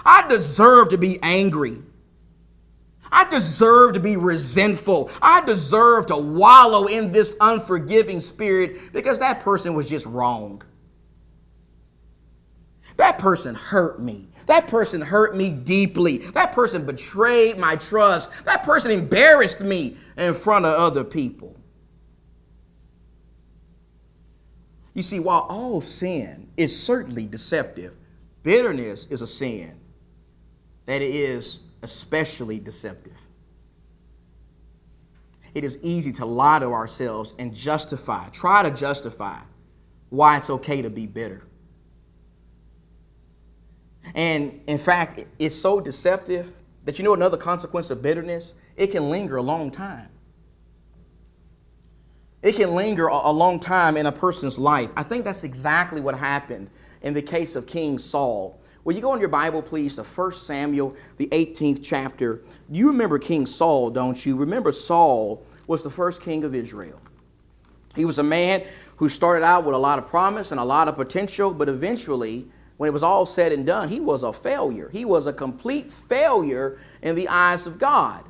I 0.04 0.28
deserve 0.28 0.90
to 0.90 0.98
be 0.98 1.20
angry. 1.22 1.82
I 3.12 3.30
deserve 3.30 3.94
to 3.94 4.00
be 4.00 4.16
resentful. 4.16 5.12
I 5.22 5.42
deserve 5.42 6.06
to 6.08 6.18
wallow 6.18 6.86
in 6.86 7.12
this 7.12 7.36
unforgiving 7.42 8.20
spirit 8.22 8.94
because 8.94 9.20
that 9.20 9.42
person 9.42 9.74
was 9.74 9.90
just 9.90 10.06
wrong. 10.06 10.62
That 12.98 13.18
person 13.18 13.56
hurt 13.56 14.02
me. 14.02 14.30
That 14.46 14.68
person 14.68 15.02
hurt 15.02 15.36
me 15.36 15.52
deeply. 15.52 16.20
That 16.20 16.54
person 16.54 16.86
betrayed 16.86 17.58
my 17.58 17.76
trust. 17.76 18.32
That 18.46 18.64
person 18.64 18.92
embarrassed 18.92 19.62
me 19.62 19.98
in 20.18 20.34
front 20.34 20.66
of 20.66 20.76
other 20.76 21.04
people. 21.04 21.56
You 24.94 25.04
see, 25.04 25.20
while 25.20 25.46
all 25.50 25.82
sin 25.82 26.50
is 26.58 26.78
certainly 26.78 27.26
deceptive, 27.26 27.94
bitterness 28.44 29.08
is 29.08 29.22
a 29.22 29.28
sin 29.28 29.80
that 30.86 31.02
is 31.02 31.62
especially 31.82 32.60
deceptive. 32.60 33.18
It 35.54 35.64
is 35.64 35.80
easy 35.82 36.12
to 36.14 36.26
lie 36.26 36.60
to 36.60 36.68
ourselves 36.68 37.36
and 37.40 37.54
justify, 37.54 38.30
try 38.30 38.64
to 38.64 38.72
justify 38.72 39.40
why 40.10 40.38
it's 40.38 40.50
okay 40.50 40.82
to 40.82 40.90
be 40.90 41.06
bitter. 41.06 41.44
And 44.16 44.62
in 44.68 44.78
fact, 44.78 45.26
it's 45.40 45.56
so 45.56 45.80
deceptive 45.80 46.54
that 46.86 46.98
you 46.98 47.06
know 47.06 47.14
another 47.14 47.38
consequence 47.38 47.90
of 47.90 48.02
bitterness? 48.02 48.54
It 48.76 48.88
can 48.88 49.10
linger 49.10 49.38
a 49.38 49.42
long 49.42 49.72
time. 49.72 50.10
It 52.42 52.56
can 52.56 52.74
linger 52.74 53.08
a 53.08 53.32
long 53.32 53.60
time 53.60 53.98
in 53.98 54.08
a 54.08 54.12
person's 54.12 54.58
life. 54.58 54.90
I 54.96 55.04
think 55.04 55.26
that's 55.26 55.44
exactly 55.44 56.02
what 56.02 56.18
happened 56.18 56.70
in 57.04 57.14
the 57.14 57.22
case 57.22 57.56
of 57.56 57.68
King 57.68 58.00
Saul. 58.00 58.60
Will 58.84 58.96
you 58.96 59.02
go 59.02 59.14
in 59.14 59.20
your 59.20 59.30
Bible, 59.30 59.62
please, 59.62 59.96
to 59.96 60.04
1 60.04 60.32
Samuel, 60.34 60.96
the 61.18 61.28
18th 61.28 61.82
chapter? 61.84 62.42
You 62.70 62.88
remember 62.88 63.20
King 63.20 63.46
Saul, 63.46 63.92
don't 63.92 64.26
you? 64.26 64.36
Remember, 64.36 64.72
Saul 64.72 65.46
was 65.68 65.84
the 65.84 65.90
first 65.90 66.22
king 66.22 66.44
of 66.44 66.56
Israel. 66.56 67.00
He 67.96 68.06
was 68.06 68.18
a 68.18 68.24
man 68.24 68.64
who 68.96 69.10
started 69.10 69.46
out 69.46 69.66
with 69.66 69.76
a 69.76 69.78
lot 69.78 70.00
of 70.00 70.08
promise 70.08 70.52
and 70.52 70.60
a 70.60 70.64
lot 70.64 70.88
of 70.88 70.96
potential, 70.96 71.52
but 71.52 71.70
eventually, 71.70 72.48
when 72.78 72.88
it 72.88 72.94
was 72.94 73.04
all 73.04 73.26
said 73.26 73.52
and 73.52 73.66
done, 73.66 73.88
he 73.88 74.00
was 74.00 74.24
a 74.24 74.34
failure. 74.34 74.90
He 74.90 75.06
was 75.06 75.28
a 75.28 75.34
complete 75.34 75.92
failure 75.92 76.80
in 77.04 77.16
the 77.16 77.28
eyes 77.28 77.68
of 77.68 77.78
God. 77.78 78.26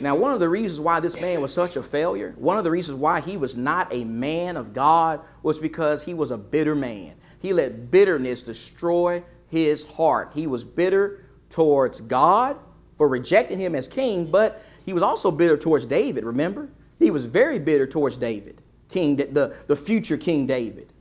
Now, 0.00 0.16
one 0.16 0.32
of 0.32 0.40
the 0.40 0.48
reasons 0.48 0.80
why 0.80 1.00
this 1.00 1.20
man 1.20 1.42
was 1.42 1.52
such 1.52 1.76
a 1.76 1.82
failure, 1.82 2.34
one 2.38 2.56
of 2.56 2.64
the 2.64 2.70
reasons 2.70 2.96
why 2.96 3.20
he 3.20 3.36
was 3.36 3.54
not 3.54 3.92
a 3.92 4.04
man 4.04 4.56
of 4.56 4.72
God, 4.72 5.20
was 5.42 5.58
because 5.58 6.02
he 6.02 6.14
was 6.14 6.30
a 6.30 6.38
bitter 6.38 6.74
man. 6.74 7.14
He 7.40 7.52
let 7.52 7.90
bitterness 7.90 8.42
destroy 8.42 9.22
his 9.48 9.84
heart. 9.84 10.30
He 10.34 10.46
was 10.46 10.62
bitter 10.62 11.24
towards 11.48 12.00
God 12.00 12.56
for 12.96 13.08
rejecting 13.08 13.58
him 13.58 13.74
as 13.74 13.88
king, 13.88 14.30
but 14.30 14.62
he 14.86 14.92
was 14.92 15.02
also 15.02 15.30
bitter 15.30 15.56
towards 15.56 15.86
David, 15.86 16.24
remember? 16.24 16.68
He 16.98 17.10
was 17.10 17.24
very 17.24 17.58
bitter 17.58 17.86
towards 17.86 18.16
David, 18.16 18.60
king, 18.88 19.16
the, 19.16 19.54
the 19.66 19.76
future 19.76 20.16
King 20.16 20.46
David. 20.46 20.92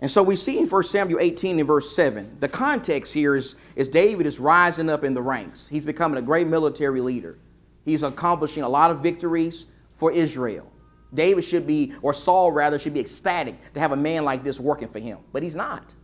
And 0.00 0.10
so 0.10 0.22
we 0.22 0.34
see 0.34 0.58
in 0.58 0.66
1 0.66 0.82
Samuel 0.82 1.20
18 1.20 1.60
and 1.60 1.66
verse 1.66 1.94
7, 1.94 2.38
the 2.40 2.48
context 2.48 3.12
here 3.12 3.36
is, 3.36 3.54
is 3.76 3.88
David 3.88 4.26
is 4.26 4.40
rising 4.40 4.90
up 4.90 5.04
in 5.04 5.14
the 5.14 5.22
ranks. 5.22 5.68
He's 5.68 5.84
becoming 5.84 6.18
a 6.18 6.22
great 6.22 6.48
military 6.48 7.00
leader. 7.00 7.38
He's 7.84 8.02
accomplishing 8.02 8.64
a 8.64 8.68
lot 8.68 8.90
of 8.90 9.00
victories 9.00 9.66
for 9.94 10.10
Israel. 10.10 10.71
David 11.14 11.44
should 11.44 11.66
be, 11.66 11.92
or 12.02 12.14
Saul 12.14 12.52
rather, 12.52 12.78
should 12.78 12.94
be 12.94 13.00
ecstatic 13.00 13.56
to 13.74 13.80
have 13.80 13.92
a 13.92 13.96
man 13.96 14.24
like 14.24 14.42
this 14.44 14.58
working 14.58 14.88
for 14.88 14.98
him, 14.98 15.18
but 15.32 15.42
he's 15.42 15.54
not. 15.54 15.94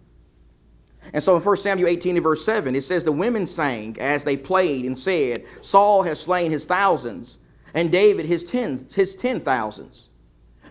And 1.14 1.22
so 1.22 1.36
in 1.36 1.42
1 1.42 1.56
Samuel 1.56 1.88
18 1.88 2.16
and 2.16 2.22
verse 2.22 2.44
7, 2.44 2.74
it 2.74 2.82
says, 2.82 3.04
The 3.04 3.12
women 3.12 3.46
sang 3.46 3.96
as 4.00 4.24
they 4.24 4.36
played 4.36 4.84
and 4.84 4.98
said, 4.98 5.44
Saul 5.62 6.02
has 6.02 6.20
slain 6.20 6.50
his 6.50 6.66
thousands, 6.66 7.38
and 7.74 7.90
David 7.90 8.26
his 8.26 8.44
tens, 8.44 8.94
his 8.94 9.14
ten 9.14 9.40
thousands. 9.40 10.10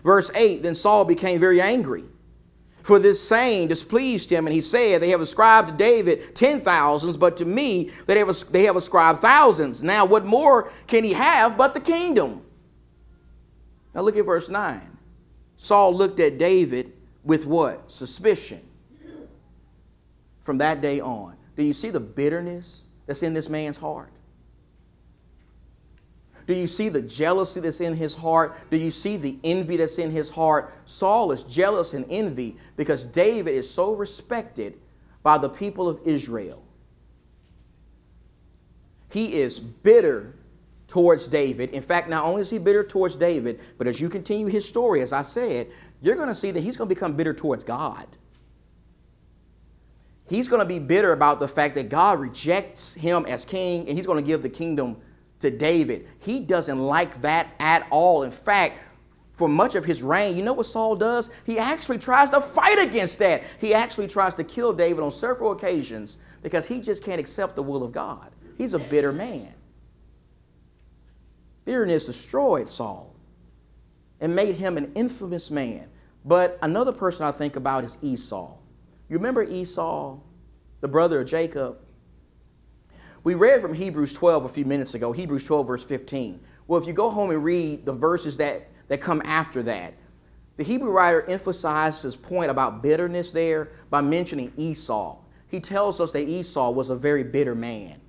Verse 0.04 0.30
8, 0.34 0.62
then 0.62 0.74
Saul 0.74 1.04
became 1.04 1.40
very 1.40 1.60
angry 1.60 2.04
for 2.88 2.98
this 2.98 3.22
saying 3.22 3.68
displeased 3.68 4.30
him, 4.30 4.46
and 4.46 4.54
he 4.54 4.62
said, 4.62 5.02
They 5.02 5.10
have 5.10 5.20
ascribed 5.20 5.68
to 5.68 5.74
David 5.74 6.34
ten 6.34 6.58
thousands, 6.58 7.18
but 7.18 7.36
to 7.36 7.44
me 7.44 7.90
they 8.06 8.18
have, 8.18 8.34
they 8.50 8.64
have 8.64 8.76
ascribed 8.76 9.20
thousands. 9.20 9.82
Now, 9.82 10.06
what 10.06 10.24
more 10.24 10.70
can 10.86 11.04
he 11.04 11.12
have 11.12 11.58
but 11.58 11.74
the 11.74 11.80
kingdom? 11.80 12.40
Now, 13.98 14.04
look 14.04 14.16
at 14.16 14.26
verse 14.26 14.48
9. 14.48 14.96
Saul 15.56 15.92
looked 15.92 16.20
at 16.20 16.38
David 16.38 16.92
with 17.24 17.46
what? 17.46 17.90
Suspicion. 17.90 18.60
From 20.44 20.58
that 20.58 20.80
day 20.80 21.00
on. 21.00 21.36
Do 21.56 21.64
you 21.64 21.74
see 21.74 21.90
the 21.90 21.98
bitterness 21.98 22.84
that's 23.06 23.24
in 23.24 23.34
this 23.34 23.48
man's 23.48 23.76
heart? 23.76 24.12
Do 26.46 26.54
you 26.54 26.68
see 26.68 26.88
the 26.88 27.02
jealousy 27.02 27.58
that's 27.58 27.80
in 27.80 27.96
his 27.96 28.14
heart? 28.14 28.70
Do 28.70 28.76
you 28.76 28.92
see 28.92 29.16
the 29.16 29.36
envy 29.42 29.76
that's 29.76 29.98
in 29.98 30.12
his 30.12 30.30
heart? 30.30 30.72
Saul 30.86 31.32
is 31.32 31.42
jealous 31.42 31.92
and 31.92 32.06
envy 32.08 32.56
because 32.76 33.02
David 33.02 33.52
is 33.52 33.68
so 33.68 33.94
respected 33.94 34.78
by 35.24 35.38
the 35.38 35.48
people 35.48 35.88
of 35.88 35.98
Israel. 36.04 36.62
He 39.10 39.40
is 39.40 39.58
bitter 39.58 40.36
towards 40.88 41.28
David. 41.28 41.70
In 41.70 41.82
fact, 41.82 42.08
not 42.08 42.24
only 42.24 42.42
is 42.42 42.50
he 42.50 42.58
bitter 42.58 42.82
towards 42.82 43.14
David, 43.14 43.60
but 43.76 43.86
as 43.86 44.00
you 44.00 44.08
continue 44.08 44.46
his 44.46 44.66
story, 44.66 45.02
as 45.02 45.12
I 45.12 45.22
said, 45.22 45.68
you're 46.00 46.16
going 46.16 46.28
to 46.28 46.34
see 46.34 46.50
that 46.50 46.60
he's 46.60 46.76
going 46.76 46.88
to 46.88 46.94
become 46.94 47.14
bitter 47.14 47.34
towards 47.34 47.62
God. 47.62 48.06
He's 50.28 50.48
going 50.48 50.60
to 50.60 50.66
be 50.66 50.78
bitter 50.78 51.12
about 51.12 51.40
the 51.40 51.48
fact 51.48 51.74
that 51.76 51.88
God 51.88 52.20
rejects 52.20 52.94
him 52.94 53.24
as 53.26 53.44
king 53.44 53.88
and 53.88 53.96
he's 53.96 54.06
going 54.06 54.22
to 54.22 54.26
give 54.26 54.42
the 54.42 54.48
kingdom 54.48 54.96
to 55.40 55.50
David. 55.50 56.08
He 56.18 56.40
doesn't 56.40 56.78
like 56.78 57.20
that 57.22 57.54
at 57.60 57.86
all. 57.90 58.24
In 58.24 58.30
fact, 58.30 58.78
for 59.34 59.48
much 59.48 59.74
of 59.74 59.84
his 59.84 60.02
reign, 60.02 60.36
you 60.36 60.42
know 60.42 60.52
what 60.52 60.66
Saul 60.66 60.96
does? 60.96 61.30
He 61.46 61.58
actually 61.58 61.98
tries 61.98 62.28
to 62.30 62.40
fight 62.40 62.78
against 62.78 63.18
that. 63.20 63.42
He 63.60 63.72
actually 63.72 64.08
tries 64.08 64.34
to 64.34 64.44
kill 64.44 64.72
David 64.72 65.02
on 65.02 65.12
several 65.12 65.52
occasions 65.52 66.16
because 66.42 66.66
he 66.66 66.80
just 66.80 67.04
can't 67.04 67.20
accept 67.20 67.54
the 67.54 67.62
will 67.62 67.82
of 67.82 67.92
God. 67.92 68.30
He's 68.56 68.74
a 68.74 68.78
bitter 68.78 69.12
man. 69.12 69.54
Bitterness 71.68 72.06
destroyed 72.06 72.66
Saul 72.66 73.14
and 74.20 74.34
made 74.34 74.54
him 74.54 74.78
an 74.78 74.90
infamous 74.94 75.50
man. 75.50 75.86
But 76.24 76.58
another 76.62 76.92
person 76.92 77.26
I 77.26 77.30
think 77.30 77.56
about 77.56 77.84
is 77.84 77.98
Esau. 78.00 78.56
You 79.10 79.18
remember 79.18 79.42
Esau, 79.42 80.16
the 80.80 80.88
brother 80.88 81.20
of 81.20 81.28
Jacob? 81.28 81.76
We 83.22 83.34
read 83.34 83.60
from 83.60 83.74
Hebrews 83.74 84.14
12 84.14 84.46
a 84.46 84.48
few 84.48 84.64
minutes 84.64 84.94
ago, 84.94 85.12
Hebrews 85.12 85.44
12, 85.44 85.66
verse 85.66 85.84
15. 85.84 86.40
Well, 86.68 86.80
if 86.80 86.86
you 86.86 86.94
go 86.94 87.10
home 87.10 87.28
and 87.28 87.44
read 87.44 87.84
the 87.84 87.92
verses 87.92 88.38
that, 88.38 88.70
that 88.88 89.02
come 89.02 89.20
after 89.26 89.62
that, 89.64 89.92
the 90.56 90.64
Hebrew 90.64 90.90
writer 90.90 91.20
emphasizes 91.28 92.00
his 92.00 92.16
point 92.16 92.50
about 92.50 92.82
bitterness 92.82 93.30
there 93.30 93.72
by 93.90 94.00
mentioning 94.00 94.54
Esau. 94.56 95.18
He 95.48 95.60
tells 95.60 96.00
us 96.00 96.12
that 96.12 96.22
Esau 96.22 96.70
was 96.70 96.88
a 96.88 96.96
very 96.96 97.24
bitter 97.24 97.54
man. 97.54 98.00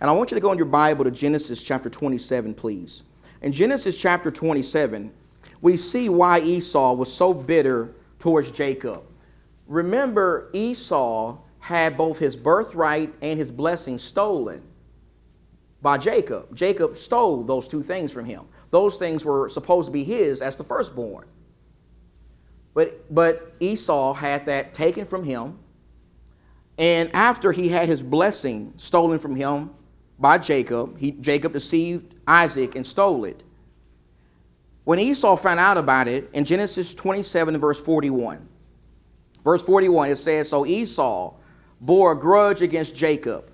And 0.00 0.08
I 0.08 0.12
want 0.14 0.30
you 0.30 0.34
to 0.34 0.40
go 0.40 0.50
in 0.50 0.58
your 0.58 0.66
Bible 0.66 1.04
to 1.04 1.10
Genesis 1.10 1.62
chapter 1.62 1.90
27, 1.90 2.54
please. 2.54 3.04
In 3.42 3.52
Genesis 3.52 4.00
chapter 4.00 4.30
27, 4.30 5.12
we 5.60 5.76
see 5.76 6.08
why 6.08 6.40
Esau 6.40 6.94
was 6.94 7.12
so 7.12 7.34
bitter 7.34 7.94
towards 8.18 8.50
Jacob. 8.50 9.02
Remember, 9.66 10.50
Esau 10.54 11.38
had 11.58 11.98
both 11.98 12.18
his 12.18 12.34
birthright 12.34 13.12
and 13.20 13.38
his 13.38 13.50
blessing 13.50 13.98
stolen 13.98 14.62
by 15.82 15.98
Jacob. 15.98 16.54
Jacob 16.56 16.96
stole 16.96 17.42
those 17.44 17.68
two 17.68 17.82
things 17.82 18.10
from 18.10 18.24
him. 18.24 18.44
Those 18.70 18.96
things 18.96 19.24
were 19.24 19.50
supposed 19.50 19.86
to 19.86 19.92
be 19.92 20.04
his 20.04 20.40
as 20.40 20.56
the 20.56 20.64
firstborn. 20.64 21.26
But, 22.72 23.12
but 23.14 23.54
Esau 23.60 24.14
had 24.14 24.46
that 24.46 24.72
taken 24.72 25.04
from 25.04 25.24
him. 25.24 25.58
And 26.78 27.14
after 27.14 27.52
he 27.52 27.68
had 27.68 27.88
his 27.88 28.02
blessing 28.02 28.72
stolen 28.78 29.18
from 29.18 29.36
him 29.36 29.70
by 30.20 30.36
Jacob, 30.38 30.98
he, 30.98 31.12
Jacob 31.12 31.54
deceived 31.54 32.14
Isaac 32.28 32.76
and 32.76 32.86
stole 32.86 33.24
it. 33.24 33.42
When 34.84 34.98
Esau 34.98 35.36
found 35.36 35.58
out 35.58 35.78
about 35.78 36.08
it 36.08 36.30
in 36.32 36.44
Genesis 36.44 36.94
27, 36.94 37.56
verse 37.58 37.80
41, 37.82 38.46
verse 39.42 39.62
41, 39.62 40.10
it 40.10 40.16
says, 40.16 40.48
So 40.48 40.66
Esau 40.66 41.34
bore 41.80 42.12
a 42.12 42.18
grudge 42.18 42.60
against 42.60 42.94
Jacob 42.94 43.50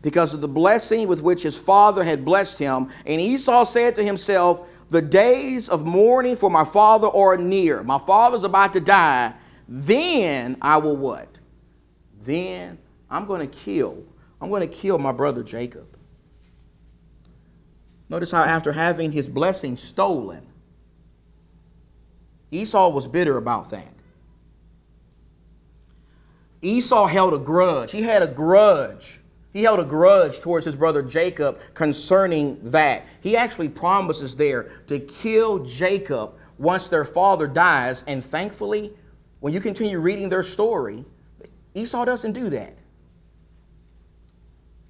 because 0.00 0.34
of 0.34 0.40
the 0.40 0.48
blessing 0.48 1.08
with 1.08 1.22
which 1.22 1.42
his 1.42 1.56
father 1.56 2.02
had 2.02 2.24
blessed 2.24 2.58
him. 2.58 2.88
And 3.06 3.20
Esau 3.20 3.64
said 3.64 3.94
to 3.96 4.02
himself, 4.02 4.66
The 4.90 5.02
days 5.02 5.68
of 5.68 5.84
mourning 5.84 6.36
for 6.36 6.50
my 6.50 6.64
father 6.64 7.08
are 7.08 7.36
near. 7.36 7.82
My 7.82 7.98
father's 7.98 8.44
about 8.44 8.72
to 8.74 8.80
die. 8.80 9.34
Then 9.68 10.56
I 10.62 10.76
will 10.76 10.96
what? 10.96 11.28
Then 12.22 12.78
I'm 13.10 13.26
going 13.26 13.40
to 13.40 13.58
kill. 13.58 14.04
I'm 14.44 14.50
going 14.50 14.60
to 14.60 14.66
kill 14.66 14.98
my 14.98 15.10
brother 15.10 15.42
Jacob. 15.42 15.96
Notice 18.10 18.30
how, 18.30 18.42
after 18.42 18.72
having 18.72 19.10
his 19.10 19.26
blessing 19.26 19.78
stolen, 19.78 20.46
Esau 22.50 22.90
was 22.90 23.06
bitter 23.06 23.38
about 23.38 23.70
that. 23.70 23.94
Esau 26.60 27.06
held 27.06 27.32
a 27.32 27.38
grudge. 27.38 27.90
He 27.90 28.02
had 28.02 28.22
a 28.22 28.26
grudge. 28.26 29.18
He 29.54 29.62
held 29.62 29.80
a 29.80 29.84
grudge 29.84 30.40
towards 30.40 30.66
his 30.66 30.76
brother 30.76 31.00
Jacob 31.00 31.58
concerning 31.72 32.58
that. 32.64 33.06
He 33.22 33.38
actually 33.38 33.70
promises 33.70 34.36
there 34.36 34.64
to 34.88 35.00
kill 35.00 35.60
Jacob 35.60 36.34
once 36.58 36.90
their 36.90 37.06
father 37.06 37.46
dies. 37.46 38.04
And 38.06 38.22
thankfully, 38.22 38.92
when 39.40 39.54
you 39.54 39.60
continue 39.60 40.00
reading 40.00 40.28
their 40.28 40.42
story, 40.42 41.06
Esau 41.74 42.04
doesn't 42.04 42.32
do 42.32 42.50
that. 42.50 42.76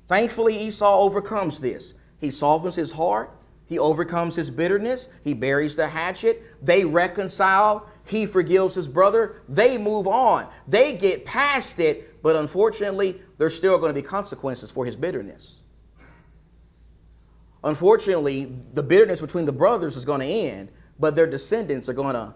Thankfully, 0.08 0.58
Esau 0.58 1.00
overcomes 1.00 1.60
this. 1.60 1.94
He 2.20 2.30
softens 2.30 2.74
his 2.74 2.92
heart, 2.92 3.30
he 3.66 3.78
overcomes 3.78 4.36
his 4.36 4.50
bitterness, 4.50 5.08
he 5.22 5.34
buries 5.34 5.76
the 5.76 5.86
hatchet, 5.86 6.42
they 6.62 6.84
reconcile, 6.84 7.88
he 8.06 8.26
forgives 8.26 8.74
his 8.74 8.86
brother. 8.86 9.36
They 9.48 9.78
move 9.78 10.06
on. 10.06 10.48
They 10.68 10.94
get 10.96 11.24
past 11.24 11.80
it, 11.80 12.22
but 12.22 12.36
unfortunately, 12.36 13.20
there's 13.38 13.56
still 13.56 13.78
going 13.78 13.94
to 13.94 14.00
be 14.00 14.06
consequences 14.06 14.70
for 14.70 14.84
his 14.84 14.94
bitterness. 14.94 15.60
Unfortunately, 17.62 18.54
the 18.74 18.82
bitterness 18.82 19.22
between 19.22 19.46
the 19.46 19.52
brothers 19.52 19.96
is 19.96 20.04
going 20.04 20.20
to 20.20 20.26
end, 20.26 20.68
but 20.98 21.16
their 21.16 21.26
descendants 21.26 21.88
are 21.88 21.94
going 21.94 22.14
to 22.14 22.34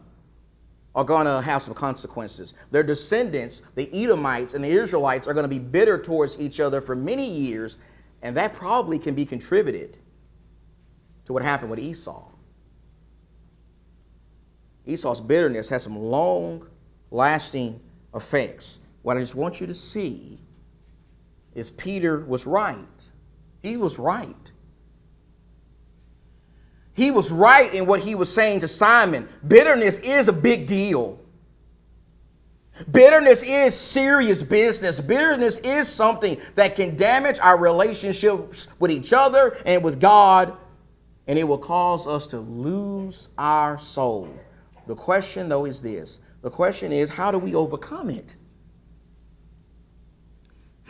are 0.95 1.05
going 1.05 1.27
to 1.27 1.41
have 1.41 1.63
some 1.63 1.75
consequences. 1.75 2.55
Their 2.71 2.83
descendants, 2.83 3.63
the 3.75 3.89
Edomites 3.93 4.55
and 4.55 4.65
the 4.65 4.71
Israelites, 4.71 5.29
are 5.29 5.35
going 5.35 5.45
to 5.45 5.49
be 5.49 5.59
bitter 5.59 6.01
towards 6.01 6.39
each 6.41 6.61
other 6.61 6.81
for 6.81 6.97
many 6.97 7.29
years, 7.29 7.79
and 8.23 8.37
that 8.37 8.55
probably 8.55 8.99
can 8.99 9.15
be 9.15 9.25
contributed 9.25 9.97
to 11.27 11.33
what 11.33 11.43
happened 11.43 11.71
with 11.71 11.79
Esau. 11.79 12.25
Esau's 14.87 15.21
bitterness 15.21 15.69
has 15.69 15.83
some 15.83 15.99
long 15.99 16.67
lasting 17.11 17.81
effects. 18.15 18.81
What 19.03 19.17
I 19.17 19.21
just 19.21 19.35
want 19.35 19.61
you 19.61 19.67
to 19.67 19.75
see 19.75 20.39
is 21.55 21.71
Peter 21.71 22.21
was 22.21 22.47
right. 22.47 23.11
He 23.63 23.77
was 23.77 23.99
right. 23.99 24.53
He 26.99 27.13
was 27.13 27.31
right 27.31 27.73
in 27.73 27.87
what 27.87 28.01
he 28.01 28.17
was 28.17 28.35
saying 28.35 28.59
to 28.59 28.67
Simon. 28.67 29.29
Bitterness 29.47 30.01
is 30.01 30.27
a 30.27 30.33
big 30.33 30.67
deal. 30.67 31.21
Bitterness 32.91 33.45
is 33.45 33.77
serious 33.77 34.43
business. 34.43 34.99
Bitterness 34.99 35.61
is 35.61 35.87
something 35.87 36.41
that 36.57 36.75
can 36.75 36.97
damage 36.97 37.39
our 37.39 37.57
relationships 37.57 38.67
with 38.81 38.91
each 38.91 39.13
other 39.13 39.57
and 39.65 39.85
with 39.85 40.01
God, 40.01 40.57
and 41.29 41.39
it 41.39 41.47
will 41.47 41.59
cause 41.59 42.09
us 42.09 42.27
to 42.27 42.41
lose 42.41 43.29
our 43.39 43.79
soul. 43.79 44.29
The 44.89 44.97
question, 44.97 45.49
though, 45.49 45.67
is 45.67 45.81
this 45.81 46.19
the 46.43 46.51
question 46.51 46.91
is, 46.91 47.11
how 47.11 47.31
do 47.31 47.39
we 47.39 47.55
overcome 47.55 48.11
it? 48.11 48.35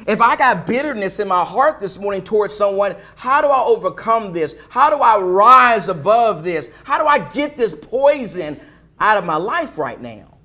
If 0.06 0.20
I 0.20 0.36
got 0.36 0.66
bitterness 0.66 1.18
in 1.18 1.28
my 1.28 1.44
heart 1.44 1.80
this 1.80 1.98
morning 1.98 2.22
towards 2.22 2.54
someone, 2.54 2.96
how 3.16 3.42
do 3.42 3.48
I 3.48 3.62
overcome 3.62 4.32
this? 4.32 4.54
How 4.70 4.90
do 4.90 4.96
I 4.96 5.20
rise 5.20 5.88
above 5.88 6.44
this? 6.44 6.70
How 6.84 6.98
do 6.98 7.06
I 7.06 7.18
get 7.18 7.56
this 7.56 7.74
poison 7.74 8.60
out 9.00 9.18
of 9.18 9.24
my 9.24 9.36
life 9.36 9.76
right 9.76 10.00
now? 10.00 10.38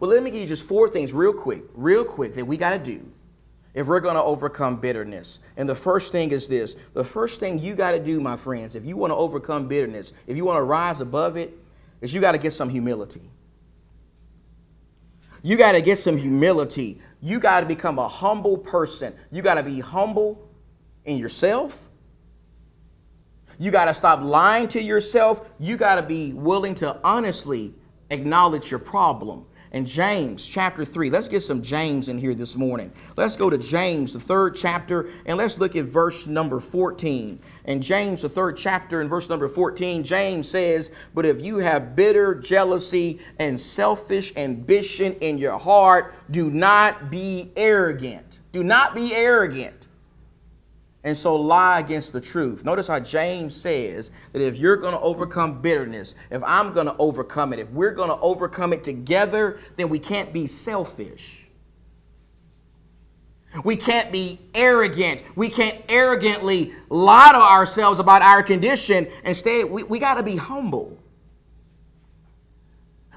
Well, 0.00 0.10
let 0.10 0.22
me 0.22 0.30
give 0.30 0.40
you 0.40 0.46
just 0.46 0.64
four 0.64 0.88
things 0.88 1.12
real 1.12 1.32
quick, 1.32 1.62
real 1.74 2.04
quick 2.04 2.34
that 2.34 2.44
we 2.44 2.56
got 2.56 2.70
to 2.70 2.78
do 2.78 3.00
if 3.72 3.86
we're 3.86 4.00
going 4.00 4.14
to 4.16 4.22
overcome 4.22 4.76
bitterness. 4.76 5.40
And 5.56 5.68
the 5.68 5.74
first 5.74 6.12
thing 6.12 6.32
is 6.32 6.48
this 6.48 6.76
the 6.92 7.04
first 7.04 7.40
thing 7.40 7.58
you 7.58 7.74
got 7.74 7.92
to 7.92 8.00
do, 8.00 8.20
my 8.20 8.36
friends, 8.36 8.76
if 8.76 8.84
you 8.84 8.96
want 8.96 9.12
to 9.12 9.16
overcome 9.16 9.68
bitterness, 9.68 10.12
if 10.26 10.36
you 10.36 10.44
want 10.44 10.58
to 10.58 10.62
rise 10.62 11.00
above 11.00 11.36
it, 11.36 11.56
is 12.00 12.12
you 12.12 12.20
got 12.20 12.32
to 12.32 12.38
get 12.38 12.52
some 12.52 12.68
humility. 12.68 13.22
You 15.42 15.58
got 15.58 15.72
to 15.72 15.82
get 15.82 15.98
some 15.98 16.16
humility. 16.16 17.00
You 17.24 17.40
got 17.40 17.60
to 17.60 17.66
become 17.66 17.98
a 17.98 18.06
humble 18.06 18.58
person. 18.58 19.14
You 19.32 19.40
got 19.40 19.54
to 19.54 19.62
be 19.62 19.80
humble 19.80 20.46
in 21.06 21.16
yourself. 21.16 21.88
You 23.58 23.70
got 23.70 23.86
to 23.86 23.94
stop 23.94 24.20
lying 24.20 24.68
to 24.68 24.82
yourself. 24.82 25.50
You 25.58 25.78
got 25.78 25.94
to 25.94 26.02
be 26.02 26.34
willing 26.34 26.74
to 26.76 27.00
honestly 27.02 27.72
acknowledge 28.10 28.70
your 28.70 28.78
problem. 28.78 29.46
And 29.74 29.88
James 29.88 30.46
chapter 30.46 30.84
3, 30.84 31.10
let's 31.10 31.26
get 31.26 31.40
some 31.40 31.60
James 31.60 32.06
in 32.06 32.16
here 32.16 32.36
this 32.36 32.54
morning. 32.54 32.92
Let's 33.16 33.34
go 33.36 33.50
to 33.50 33.58
James, 33.58 34.12
the 34.12 34.20
third 34.20 34.54
chapter, 34.54 35.08
and 35.26 35.36
let's 35.36 35.58
look 35.58 35.74
at 35.74 35.86
verse 35.86 36.28
number 36.28 36.60
14. 36.60 37.40
And 37.64 37.82
James, 37.82 38.22
the 38.22 38.28
third 38.28 38.56
chapter, 38.56 39.00
and 39.00 39.10
verse 39.10 39.28
number 39.28 39.48
14, 39.48 40.04
James 40.04 40.48
says, 40.48 40.92
But 41.12 41.26
if 41.26 41.42
you 41.42 41.58
have 41.58 41.96
bitter 41.96 42.36
jealousy 42.36 43.18
and 43.40 43.58
selfish 43.58 44.32
ambition 44.36 45.14
in 45.14 45.38
your 45.38 45.58
heart, 45.58 46.14
do 46.30 46.52
not 46.52 47.10
be 47.10 47.50
arrogant. 47.56 48.38
Do 48.52 48.62
not 48.62 48.94
be 48.94 49.12
arrogant 49.12 49.83
and 51.04 51.14
so 51.14 51.36
lie 51.36 51.80
against 51.80 52.12
the 52.12 52.20
truth. 52.20 52.64
Notice 52.64 52.88
how 52.88 52.98
James 52.98 53.54
says 53.54 54.10
that 54.32 54.42
if 54.42 54.56
you're 54.58 54.76
going 54.76 54.94
to 54.94 55.00
overcome 55.00 55.60
bitterness, 55.60 56.14
if 56.30 56.42
I'm 56.44 56.72
going 56.72 56.86
to 56.86 56.96
overcome 56.98 57.52
it, 57.52 57.58
if 57.58 57.70
we're 57.70 57.92
going 57.92 58.08
to 58.08 58.18
overcome 58.18 58.72
it 58.72 58.82
together, 58.82 59.58
then 59.76 59.90
we 59.90 59.98
can't 59.98 60.32
be 60.32 60.46
selfish. 60.46 61.46
We 63.62 63.76
can't 63.76 64.10
be 64.10 64.40
arrogant. 64.54 65.22
We 65.36 65.50
can't 65.50 65.76
arrogantly 65.88 66.72
lie 66.88 67.30
to 67.32 67.38
ourselves 67.38 68.00
about 68.00 68.22
our 68.22 68.42
condition. 68.42 69.06
Instead, 69.24 69.70
we, 69.70 69.84
we 69.84 69.98
got 69.98 70.14
to 70.14 70.22
be 70.22 70.36
humble. 70.36 70.98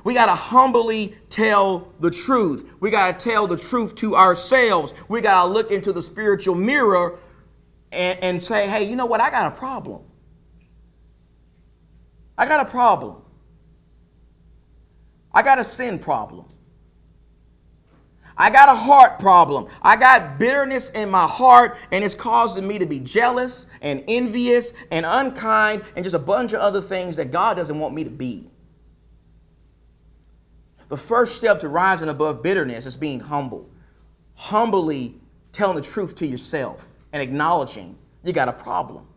We 0.04 0.14
got 0.14 0.28
to 0.28 0.36
humbly 0.36 1.18
tell 1.30 1.94
the 2.00 2.12
truth. 2.12 2.72
We 2.80 2.92
got 2.92 3.20
to 3.20 3.30
tell 3.30 3.48
the 3.48 3.58
truth 3.58 3.96
to 3.96 4.16
ourselves. 4.16 4.94
We 5.10 5.22
got 5.22 5.44
to 5.44 5.50
look 5.50 5.72
into 5.72 5.92
the 5.92 6.02
spiritual 6.02 6.56
mirror 6.56 7.18
and, 7.92 8.20
and 8.24 8.42
say, 8.42 8.68
hey, 8.68 8.84
you 8.90 8.96
know 8.96 9.06
what? 9.06 9.22
I 9.22 9.30
got 9.30 9.52
a 9.52 9.56
problem. 9.56 10.04
I 12.38 12.46
got 12.46 12.66
a 12.66 12.70
problem. 12.70 13.22
I 15.34 15.42
got 15.42 15.60
a 15.60 15.64
sin 15.64 16.00
problem. 16.00 16.46
I 18.38 18.52
got 18.52 18.70
a 18.70 18.76
heart 18.76 19.20
problem. 19.20 19.68
I 19.82 19.96
got 19.96 20.38
bitterness 20.38 20.92
in 20.92 21.10
my 21.10 21.26
heart, 21.26 21.78
and 21.92 22.04
it's 22.04 22.14
causing 22.14 22.68
me 22.68 22.78
to 22.78 22.86
be 22.86 23.00
jealous 23.00 23.66
and 23.82 24.04
envious 24.08 24.74
and 24.92 25.06
unkind 25.08 25.84
and 25.96 26.04
just 26.04 26.16
a 26.16 26.20
bunch 26.20 26.54
of 26.54 26.60
other 26.60 26.82
things 26.82 27.16
that 27.16 27.32
God 27.32 27.58
doesn't 27.58 27.80
want 27.80 27.96
me 27.96 28.04
to 28.04 28.12
be. 28.12 28.48
The 30.90 30.98
first 30.98 31.36
step 31.36 31.60
to 31.62 31.68
rising 31.68 32.10
above 32.10 32.44
bitterness 32.44 32.86
is 32.86 32.96
being 32.96 33.20
humble. 33.20 33.70
Humbly 34.36 35.16
telling 35.52 35.76
the 35.76 35.82
truth 35.82 36.16
to 36.16 36.28
yourself 36.28 36.80
and 37.18 37.24
acknowledging 37.24 37.98
you 38.24 38.32
got 38.32 38.48
a 38.48 38.54
problem. 38.54 39.08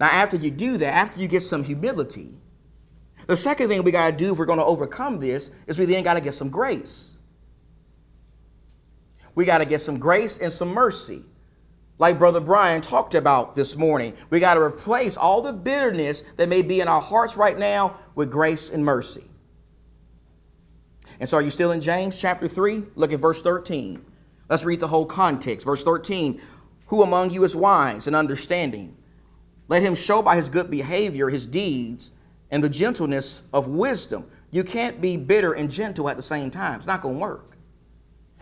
Now, 0.00 0.06
after 0.06 0.36
you 0.36 0.50
do 0.50 0.76
that, 0.78 0.92
after 0.92 1.20
you 1.20 1.28
get 1.28 1.42
some 1.42 1.62
humility, 1.62 2.34
the 3.28 3.36
second 3.36 3.68
thing 3.68 3.84
we 3.84 3.92
got 3.92 4.10
to 4.10 4.16
do 4.16 4.32
if 4.32 4.38
we're 4.38 4.46
going 4.46 4.58
to 4.58 4.64
overcome 4.64 5.20
this 5.20 5.52
is 5.68 5.78
we 5.78 5.84
then 5.84 6.02
got 6.02 6.14
to 6.14 6.20
get 6.20 6.34
some 6.34 6.50
grace. 6.50 7.12
We 9.36 9.44
got 9.44 9.58
to 9.58 9.64
get 9.64 9.80
some 9.80 9.98
grace 10.00 10.38
and 10.38 10.52
some 10.52 10.70
mercy. 10.70 11.22
Like 11.98 12.18
Brother 12.18 12.40
Brian 12.40 12.80
talked 12.80 13.14
about 13.14 13.54
this 13.54 13.76
morning, 13.76 14.16
we 14.30 14.40
got 14.40 14.54
to 14.54 14.60
replace 14.60 15.16
all 15.16 15.42
the 15.42 15.52
bitterness 15.52 16.24
that 16.38 16.48
may 16.48 16.62
be 16.62 16.80
in 16.80 16.88
our 16.88 17.00
hearts 17.00 17.36
right 17.36 17.56
now 17.56 17.96
with 18.16 18.32
grace 18.32 18.70
and 18.70 18.84
mercy. 18.84 19.24
And 21.20 21.28
so, 21.28 21.36
are 21.36 21.42
you 21.42 21.50
still 21.50 21.70
in 21.70 21.80
James 21.80 22.20
chapter 22.20 22.48
3? 22.48 22.82
Look 22.96 23.12
at 23.12 23.20
verse 23.20 23.42
13. 23.42 24.04
Let's 24.48 24.64
read 24.64 24.80
the 24.80 24.88
whole 24.88 25.06
context. 25.06 25.66
Verse 25.66 25.84
13 25.84 26.40
Who 26.86 27.02
among 27.02 27.30
you 27.30 27.44
is 27.44 27.54
wise 27.54 28.06
and 28.06 28.16
understanding? 28.16 28.96
Let 29.68 29.82
him 29.82 29.94
show 29.94 30.22
by 30.22 30.36
his 30.36 30.48
good 30.48 30.70
behavior 30.70 31.28
his 31.28 31.46
deeds 31.46 32.12
and 32.50 32.64
the 32.64 32.68
gentleness 32.68 33.42
of 33.52 33.68
wisdom. 33.68 34.26
You 34.50 34.64
can't 34.64 35.00
be 35.00 35.16
bitter 35.16 35.52
and 35.52 35.70
gentle 35.70 36.08
at 36.08 36.16
the 36.16 36.22
same 36.22 36.50
time. 36.50 36.76
It's 36.76 36.86
not 36.86 37.02
going 37.02 37.16
to 37.16 37.20
work. 37.20 37.56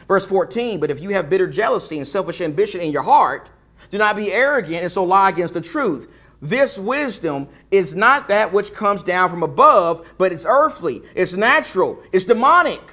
Verse 0.06 0.26
14 0.26 0.78
But 0.78 0.90
if 0.90 1.00
you 1.00 1.10
have 1.10 1.28
bitter 1.28 1.48
jealousy 1.48 1.98
and 1.98 2.06
selfish 2.06 2.40
ambition 2.40 2.80
in 2.80 2.92
your 2.92 3.02
heart, 3.02 3.50
do 3.90 3.98
not 3.98 4.16
be 4.16 4.32
arrogant 4.32 4.82
and 4.82 4.92
so 4.92 5.04
lie 5.04 5.30
against 5.30 5.54
the 5.54 5.60
truth. 5.60 6.08
This 6.40 6.78
wisdom 6.78 7.48
is 7.70 7.94
not 7.94 8.28
that 8.28 8.52
which 8.52 8.72
comes 8.74 9.02
down 9.02 9.30
from 9.30 9.42
above, 9.42 10.06
but 10.18 10.32
it's 10.32 10.46
earthly, 10.46 11.02
it's 11.14 11.34
natural, 11.34 12.00
it's 12.12 12.26
demonic. 12.26 12.92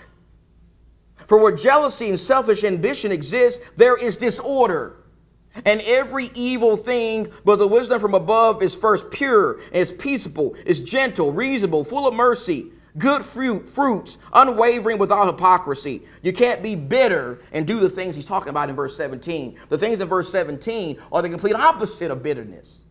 For 1.33 1.39
where 1.39 1.51
jealousy 1.51 2.09
and 2.09 2.19
selfish 2.19 2.63
ambition 2.63 3.11
exist, 3.11 3.59
there 3.75 3.97
is 3.97 4.17
disorder. 4.17 4.97
And 5.65 5.81
every 5.81 6.29
evil 6.35 6.77
thing, 6.77 7.27
but 7.43 7.55
the 7.55 7.67
wisdom 7.67 7.99
from 7.99 8.13
above 8.13 8.61
is 8.61 8.75
first 8.75 9.09
pure, 9.09 9.59
is 9.71 9.91
peaceable, 9.91 10.53
is 10.63 10.83
gentle, 10.83 11.31
reasonable, 11.31 11.85
full 11.85 12.07
of 12.07 12.13
mercy, 12.13 12.71
good 12.99 13.23
fruit, 13.23 13.67
fruits, 13.67 14.19
unwavering 14.31 14.99
without 14.99 15.25
hypocrisy. 15.25 16.03
You 16.21 16.33
can't 16.33 16.61
be 16.61 16.75
bitter 16.75 17.39
and 17.51 17.65
do 17.65 17.79
the 17.79 17.89
things 17.89 18.15
he's 18.15 18.25
talking 18.25 18.49
about 18.49 18.69
in 18.69 18.75
verse 18.75 18.95
17. 18.95 19.57
The 19.69 19.77
things 19.79 20.01
in 20.01 20.07
verse 20.07 20.31
17 20.31 20.99
are 21.11 21.23
the 21.23 21.29
complete 21.29 21.55
opposite 21.55 22.11
of 22.11 22.21
bitterness. 22.21 22.83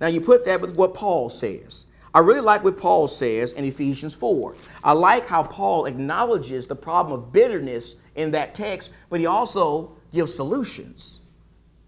Now 0.00 0.06
you 0.06 0.20
put 0.20 0.44
that 0.44 0.60
with 0.60 0.76
what 0.76 0.94
Paul 0.94 1.28
says. 1.28 1.86
I 2.18 2.20
really 2.20 2.40
like 2.40 2.64
what 2.64 2.76
Paul 2.76 3.06
says 3.06 3.52
in 3.52 3.64
Ephesians 3.64 4.12
4. 4.12 4.56
I 4.82 4.90
like 4.90 5.24
how 5.24 5.44
Paul 5.44 5.84
acknowledges 5.84 6.66
the 6.66 6.74
problem 6.74 7.16
of 7.16 7.32
bitterness 7.32 7.94
in 8.16 8.32
that 8.32 8.56
text, 8.56 8.90
but 9.08 9.20
he 9.20 9.26
also 9.26 9.96
gives 10.12 10.34
solutions. 10.34 11.20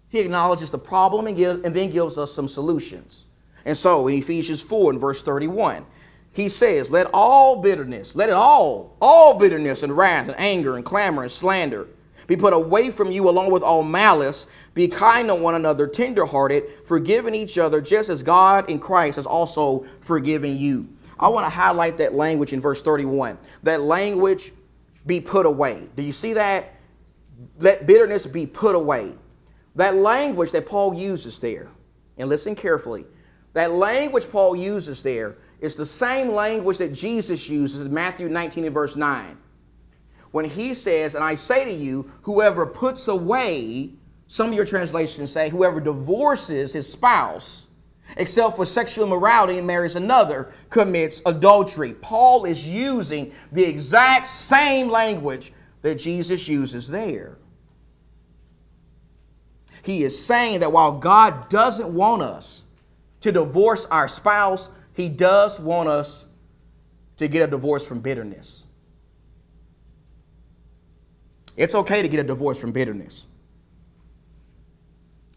He 0.07 0.21
acknowledges 0.21 0.71
the 0.71 0.79
problem 0.79 1.27
and, 1.27 1.35
give, 1.35 1.65
and 1.65 1.75
then 1.75 1.89
gives 1.89 2.17
us 2.17 2.31
some 2.31 2.47
solutions. 2.47 3.25
And 3.65 3.75
so 3.75 4.07
in 4.07 4.19
Ephesians 4.19 4.61
4 4.61 4.91
and 4.91 5.01
verse 5.01 5.21
31, 5.21 5.85
he 6.31 6.47
says, 6.47 6.89
Let 6.89 7.07
all 7.13 7.61
bitterness, 7.61 8.15
let 8.15 8.29
it 8.29 8.35
all, 8.35 8.95
all 9.01 9.37
bitterness 9.37 9.83
and 9.83 9.97
wrath 9.97 10.29
and 10.29 10.39
anger 10.39 10.77
and 10.77 10.85
clamor 10.85 11.23
and 11.23 11.31
slander 11.31 11.89
be 12.27 12.35
put 12.35 12.53
away 12.53 12.91
from 12.91 13.11
you 13.11 13.29
along 13.29 13.51
with 13.51 13.63
all 13.63 13.83
malice. 13.83 14.47
Be 14.73 14.87
kind 14.87 15.27
to 15.29 15.35
one 15.35 15.55
another, 15.55 15.87
tenderhearted, 15.87 16.63
forgiving 16.85 17.35
each 17.35 17.57
other, 17.57 17.81
just 17.81 18.09
as 18.09 18.23
God 18.23 18.69
in 18.69 18.79
Christ 18.79 19.15
has 19.15 19.25
also 19.25 19.85
forgiven 20.01 20.55
you. 20.55 20.87
I 21.19 21.27
want 21.27 21.45
to 21.45 21.49
highlight 21.49 21.97
that 21.97 22.13
language 22.13 22.53
in 22.53 22.61
verse 22.61 22.81
31. 22.81 23.37
That 23.63 23.81
language 23.81 24.53
be 25.05 25.19
put 25.19 25.45
away. 25.45 25.87
Do 25.95 26.03
you 26.03 26.11
see 26.11 26.33
that? 26.33 26.73
Let 27.59 27.87
bitterness 27.87 28.25
be 28.25 28.45
put 28.45 28.75
away. 28.75 29.13
That 29.75 29.95
language 29.95 30.51
that 30.51 30.65
Paul 30.65 30.93
uses 30.93 31.39
there, 31.39 31.69
and 32.17 32.27
listen 32.27 32.55
carefully, 32.55 33.05
that 33.53 33.71
language 33.71 34.29
Paul 34.31 34.55
uses 34.55 35.01
there 35.03 35.37
is 35.59 35.75
the 35.75 35.85
same 35.85 36.29
language 36.29 36.77
that 36.79 36.93
Jesus 36.93 37.47
uses 37.47 37.81
in 37.81 37.93
Matthew 37.93 38.29
19 38.29 38.65
and 38.65 38.73
verse 38.73 38.95
9 38.95 39.37
when 40.31 40.45
he 40.45 40.73
says, 40.73 41.15
And 41.15 41.23
I 41.23 41.35
say 41.35 41.65
to 41.65 41.71
you, 41.71 42.11
whoever 42.23 42.65
puts 42.65 43.07
away, 43.07 43.91
some 44.27 44.47
of 44.47 44.53
your 44.53 44.65
translations 44.65 45.31
say, 45.31 45.49
whoever 45.49 45.79
divorces 45.79 46.73
his 46.73 46.91
spouse, 46.91 47.67
except 48.17 48.55
for 48.55 48.65
sexual 48.65 49.05
immorality 49.05 49.57
and 49.57 49.67
marries 49.67 49.95
another, 49.95 50.51
commits 50.69 51.21
adultery. 51.25 51.93
Paul 51.95 52.45
is 52.45 52.67
using 52.67 53.33
the 53.51 53.63
exact 53.63 54.27
same 54.27 54.89
language 54.89 55.53
that 55.81 55.95
Jesus 55.95 56.47
uses 56.47 56.87
there. 56.87 57.37
He 59.83 60.03
is 60.03 60.23
saying 60.23 60.59
that 60.59 60.71
while 60.71 60.91
God 60.91 61.49
doesn't 61.49 61.89
want 61.89 62.21
us 62.21 62.65
to 63.21 63.31
divorce 63.31 63.85
our 63.87 64.07
spouse, 64.07 64.69
He 64.93 65.09
does 65.09 65.59
want 65.59 65.89
us 65.89 66.27
to 67.17 67.27
get 67.27 67.47
a 67.47 67.51
divorce 67.51 67.85
from 67.85 67.99
bitterness. 67.99 68.65
It's 71.57 71.75
okay 71.75 72.01
to 72.01 72.07
get 72.07 72.19
a 72.19 72.23
divorce 72.23 72.59
from 72.59 72.71
bitterness. 72.71 73.27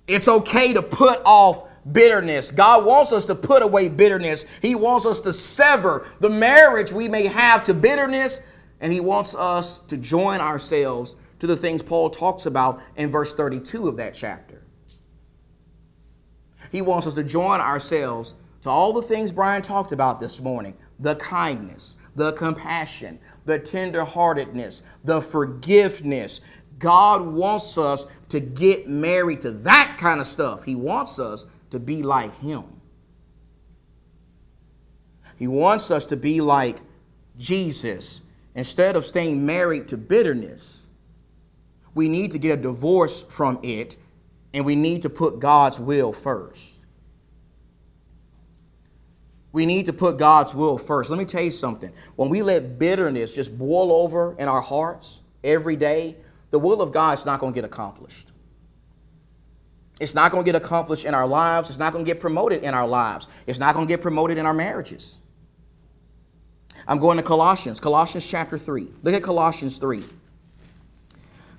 It's 0.07 0.29
okay 0.29 0.73
to 0.73 0.83
put 0.83 1.21
off 1.25 1.69
bitterness. 1.91 2.51
God 2.51 2.85
wants 2.85 3.13
us 3.13 3.25
to 3.27 3.35
put 3.35 3.63
away 3.63 3.89
bitterness. 3.89 4.45
He 4.63 4.75
wants 4.75 5.07
us 5.07 5.21
to 5.21 5.33
sever 5.33 6.07
the 6.21 6.31
marriage 6.31 6.93
we 6.93 7.09
may 7.09 7.27
have 7.27 7.65
to 7.65 7.75
bitterness, 7.75 8.41
and 8.81 8.93
He 8.93 9.01
wants 9.01 9.35
us 9.35 9.79
to 9.89 9.97
join 9.97 10.41
ourselves 10.41 11.17
to 11.41 11.47
the 11.47 11.57
things 11.57 11.83
Paul 11.83 12.11
talks 12.11 12.47
about 12.47 12.83
in 12.97 13.11
verse 13.11 13.35
32 13.35 13.89
of 13.89 13.97
that 13.97 14.15
chapter. 14.15 14.63
He 16.71 16.81
wants 16.83 17.07
us 17.07 17.15
to 17.15 17.25
join 17.25 17.61
ourselves 17.61 18.35
to 18.63 18.71
all 18.71 18.93
the 18.93 19.03
things 19.03 19.31
Brian 19.31 19.63
talked 19.63 19.93
about 19.93 20.21
this 20.21 20.41
morning 20.41 20.77
the 20.99 21.17
kindness, 21.17 21.97
the 22.15 22.33
compassion, 22.33 23.19
the 23.45 23.59
tenderheartedness, 23.59 24.83
the 25.05 25.21
forgiveness. 25.21 26.41
God 26.79 27.23
wants 27.23 27.79
us 27.79 28.07
to 28.31 28.41
get 28.41 28.89
married 28.89 29.41
to 29.43 29.51
that 29.51 29.97
kind 29.99 30.21
of 30.21 30.27
stuff. 30.27 30.65
He 30.65 30.75
wants 30.75 31.19
us 31.19 31.47
to 31.71 31.79
be 31.79 32.03
like 32.03 32.37
Him. 32.41 32.65
He 35.37 35.47
wants 35.47 35.91
us 35.91 36.07
to 36.07 36.17
be 36.17 36.41
like 36.41 36.81
Jesus. 37.39 38.23
Instead 38.55 38.97
of 38.97 39.05
staying 39.05 39.45
married 39.45 39.89
to 39.89 39.97
bitterness, 39.97 40.87
we 41.95 42.09
need 42.09 42.31
to 42.33 42.39
get 42.39 42.59
a 42.59 42.63
divorce 42.63 43.23
from 43.23 43.59
it 43.63 43.97
and 44.53 44.65
we 44.65 44.77
need 44.77 45.03
to 45.03 45.11
put 45.11 45.41
God's 45.41 45.79
will 45.79 46.13
first. 46.13 46.74
We 49.55 49.67
need 49.67 49.87
to 49.87 49.93
put 49.93 50.19
God's 50.19 50.53
will 50.53 50.79
first. 50.79 51.11
Let 51.11 51.19
me 51.19 51.25
tell 51.25 51.41
you 51.41 51.53
something. 51.53 51.93
When 52.17 52.29
we 52.29 52.43
let 52.43 52.77
bitterness 52.77 53.37
just 53.37 53.57
boil 53.57 53.93
over 53.93 54.35
in 54.37 54.49
our 54.49 54.61
hearts 54.61 55.21
every 55.45 55.77
day, 55.77 56.17
the 56.51 56.59
will 56.59 56.83
of 56.83 56.91
God 56.91 57.17
is 57.17 57.25
not 57.25 57.39
going 57.39 57.53
to 57.53 57.55
get 57.55 57.65
accomplished. 57.65 58.33
It's 60.01 60.13
not 60.13 60.33
going 60.33 60.45
to 60.45 60.53
get 60.53 60.61
accomplished 60.61 61.05
in 61.05 61.15
our 61.15 61.29
lives. 61.29 61.69
It's 61.71 61.79
not 61.79 61.93
going 61.93 62.05
to 62.05 62.11
get 62.11 62.21
promoted 62.21 62.65
in 62.65 62.75
our 62.75 62.89
lives. 62.89 63.29
It's 63.47 63.61
not 63.61 63.77
going 63.77 63.87
to 63.87 63.89
get 63.89 64.03
promoted 64.03 64.39
in 64.39 64.45
our 64.45 64.53
marriages. 64.53 65.19
I'm 66.89 66.99
going 66.99 67.17
to 67.19 67.23
Colossians, 67.23 67.79
Colossians 67.79 68.27
chapter 68.27 68.59
3. 68.59 68.89
Look 69.05 69.15
at 69.15 69.23
Colossians 69.23 69.79
3. 69.79 70.03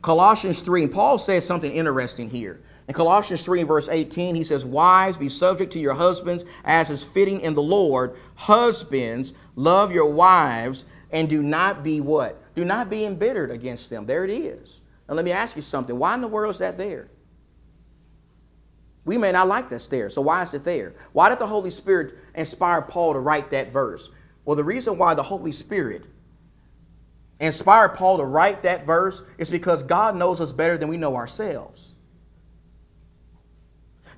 Colossians 0.02 0.62
3, 0.62 0.84
and 0.84 0.92
Paul 0.92 1.18
says 1.18 1.48
something 1.48 1.72
interesting 1.72 2.30
here. 2.30 2.62
In 2.88 2.94
Colossians 2.94 3.44
3 3.44 3.64
verse 3.64 3.90
18, 3.90 4.36
he 4.36 4.44
says, 4.44 4.64
Wives, 4.64 5.18
be 5.18 5.30
subject 5.30 5.74
to 5.74 5.80
your 5.80 5.96
husbands 5.96 6.46
as 6.64 6.90
is 6.90 7.04
fitting 7.04 7.42
in 7.42 7.56
the 7.56 7.62
Lord. 7.62 8.16
Husbands, 8.36 9.34
love 9.56 9.92
your 9.92 10.12
wives 10.12 10.86
and 11.12 11.30
do 11.30 11.42
not 11.42 11.84
be 11.84 12.02
what? 12.02 12.42
Do 12.56 12.64
not 12.64 12.90
be 12.90 13.06
embittered 13.06 13.52
against 13.52 13.90
them. 13.90 14.06
There 14.06 14.24
it 14.24 14.32
is. 14.32 14.82
Now 15.08 15.16
let 15.16 15.26
me 15.26 15.32
ask 15.32 15.56
you 15.56 15.62
something. 15.62 15.98
Why 15.98 16.14
in 16.14 16.22
the 16.22 16.28
world 16.28 16.54
is 16.54 16.60
that 16.60 16.78
there? 16.78 17.10
We 19.04 19.18
may 19.18 19.32
not 19.32 19.48
like 19.48 19.70
that's 19.70 19.88
there. 19.88 20.10
So 20.10 20.22
why 20.22 20.42
is 20.44 20.54
it 20.54 20.64
there? 20.64 20.96
Why 21.14 21.30
did 21.30 21.40
the 21.40 21.48
Holy 21.48 21.70
Spirit 21.70 22.16
inspire 22.34 22.82
Paul 22.82 23.14
to 23.14 23.20
write 23.20 23.52
that 23.52 23.72
verse? 23.72 24.10
Well, 24.46 24.56
the 24.56 24.64
reason 24.64 24.98
why 24.98 25.14
the 25.14 25.24
Holy 25.24 25.52
Spirit 25.52 26.04
inspired 27.40 27.90
Paul 27.90 28.18
to 28.18 28.26
write 28.26 28.64
that 28.64 28.86
verse 28.86 29.22
is 29.38 29.50
because 29.50 29.84
God 29.84 30.16
knows 30.16 30.40
us 30.40 30.52
better 30.52 30.78
than 30.78 30.90
we 30.90 30.98
know 30.98 31.16
ourselves. 31.16 31.95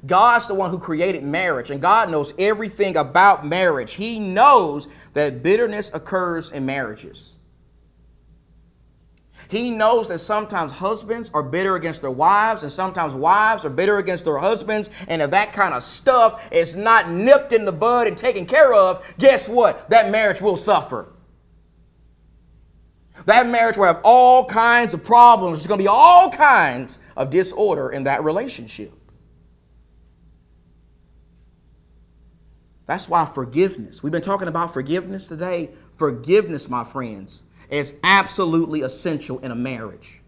God's 0.06 0.48
the 0.48 0.54
one 0.54 0.70
who 0.70 0.80
created 0.80 1.24
marriage, 1.24 1.72
and 1.72 1.82
God 1.82 2.10
knows 2.10 2.34
everything 2.38 2.98
about 2.98 3.46
marriage. 3.46 3.94
He 3.94 4.20
knows 4.20 4.88
that 5.14 5.42
bitterness 5.42 5.92
occurs 5.94 6.52
in 6.52 6.66
marriages. 6.66 7.36
He 9.50 9.72
knows 9.72 10.10
that 10.10 10.20
sometimes 10.20 10.74
husbands 10.74 11.32
are 11.34 11.44
bitter 11.44 11.76
against 11.76 12.02
their 12.02 12.12
wives, 12.12 12.64
and 12.64 12.72
sometimes 12.72 13.14
wives 13.14 13.64
are 13.64 13.70
bitter 13.70 13.98
against 13.98 14.26
their 14.26 14.38
husbands. 14.38 14.90
And 15.08 15.22
if 15.22 15.32
that 15.32 15.54
kind 15.54 15.74
of 15.74 15.84
stuff 15.84 16.48
is 16.52 16.76
not 16.76 17.10
nipped 17.10 17.54
in 17.54 17.66
the 17.66 17.72
bud 17.72 18.08
and 18.08 18.18
taken 18.18 18.46
care 18.46 18.74
of, 18.74 19.06
guess 19.18 19.48
what? 19.48 19.90
That 19.90 20.12
marriage 20.12 20.42
will 20.42 20.58
suffer. 20.58 21.14
That 23.26 23.48
marriage 23.48 23.78
will 23.78 23.86
have 23.86 24.02
all 24.04 24.46
kinds 24.46 24.94
of 24.94 25.04
problems. 25.04 25.60
There's 25.60 25.68
going 25.68 25.80
to 25.80 25.84
be 25.84 25.90
all 25.90 26.30
kinds 26.30 27.00
of 27.16 27.30
disorder 27.30 27.90
in 27.90 28.04
that 28.04 28.24
relationship. 28.24 28.94
That's 32.88 33.10
why 33.10 33.26
forgiveness, 33.26 34.02
we've 34.02 34.14
been 34.14 34.22
talking 34.22 34.48
about 34.48 34.74
forgiveness 34.74 35.28
today. 35.28 35.72
Forgiveness, 35.98 36.70
my 36.70 36.86
friends, 36.86 37.44
is 37.70 37.96
absolutely 38.04 38.82
essential 38.82 39.40
in 39.40 39.52
a 39.52 39.56
marriage. 39.56 40.22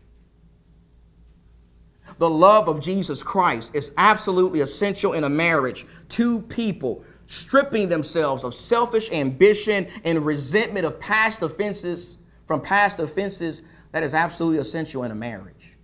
The 2.18 2.30
love 2.30 2.68
of 2.68 2.82
Jesus 2.82 3.24
Christ 3.24 3.74
is 3.76 3.93
absolutely 3.97 4.60
essential 4.60 5.14
in 5.14 5.24
a 5.24 5.30
marriage. 5.30 5.86
Two 6.10 6.41
people 6.41 7.05
stripping 7.28 7.88
themselves 7.88 8.43
of 8.43 8.53
selfish 8.53 9.10
ambition 9.12 9.88
and 10.03 10.26
resentment 10.26 10.86
of 10.86 10.99
past 10.99 11.41
offenses, 11.43 12.18
from 12.45 12.60
past 12.60 12.99
offenses, 12.99 13.62
that 13.91 14.03
is 14.03 14.14
absolutely 14.14 14.60
essential 14.60 15.03
in 15.03 15.12
a 15.12 15.16
marriage. 15.16 15.78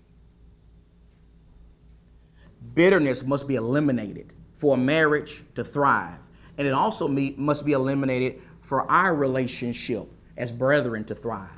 Bitterness 2.74 3.24
must 3.24 3.48
be 3.48 3.56
eliminated 3.56 4.34
for 4.56 4.74
a 4.74 4.78
marriage 4.78 5.44
to 5.56 5.64
thrive. 5.64 6.20
And 6.58 6.68
it 6.68 6.74
also 6.74 7.08
must 7.08 7.66
be 7.66 7.74
eliminated 7.74 8.42
for 8.62 8.90
our 8.90 9.14
relationship 9.14 10.08
as 10.38 10.52
brethren 10.52 11.04
to 11.06 11.16
thrive. 11.16 11.50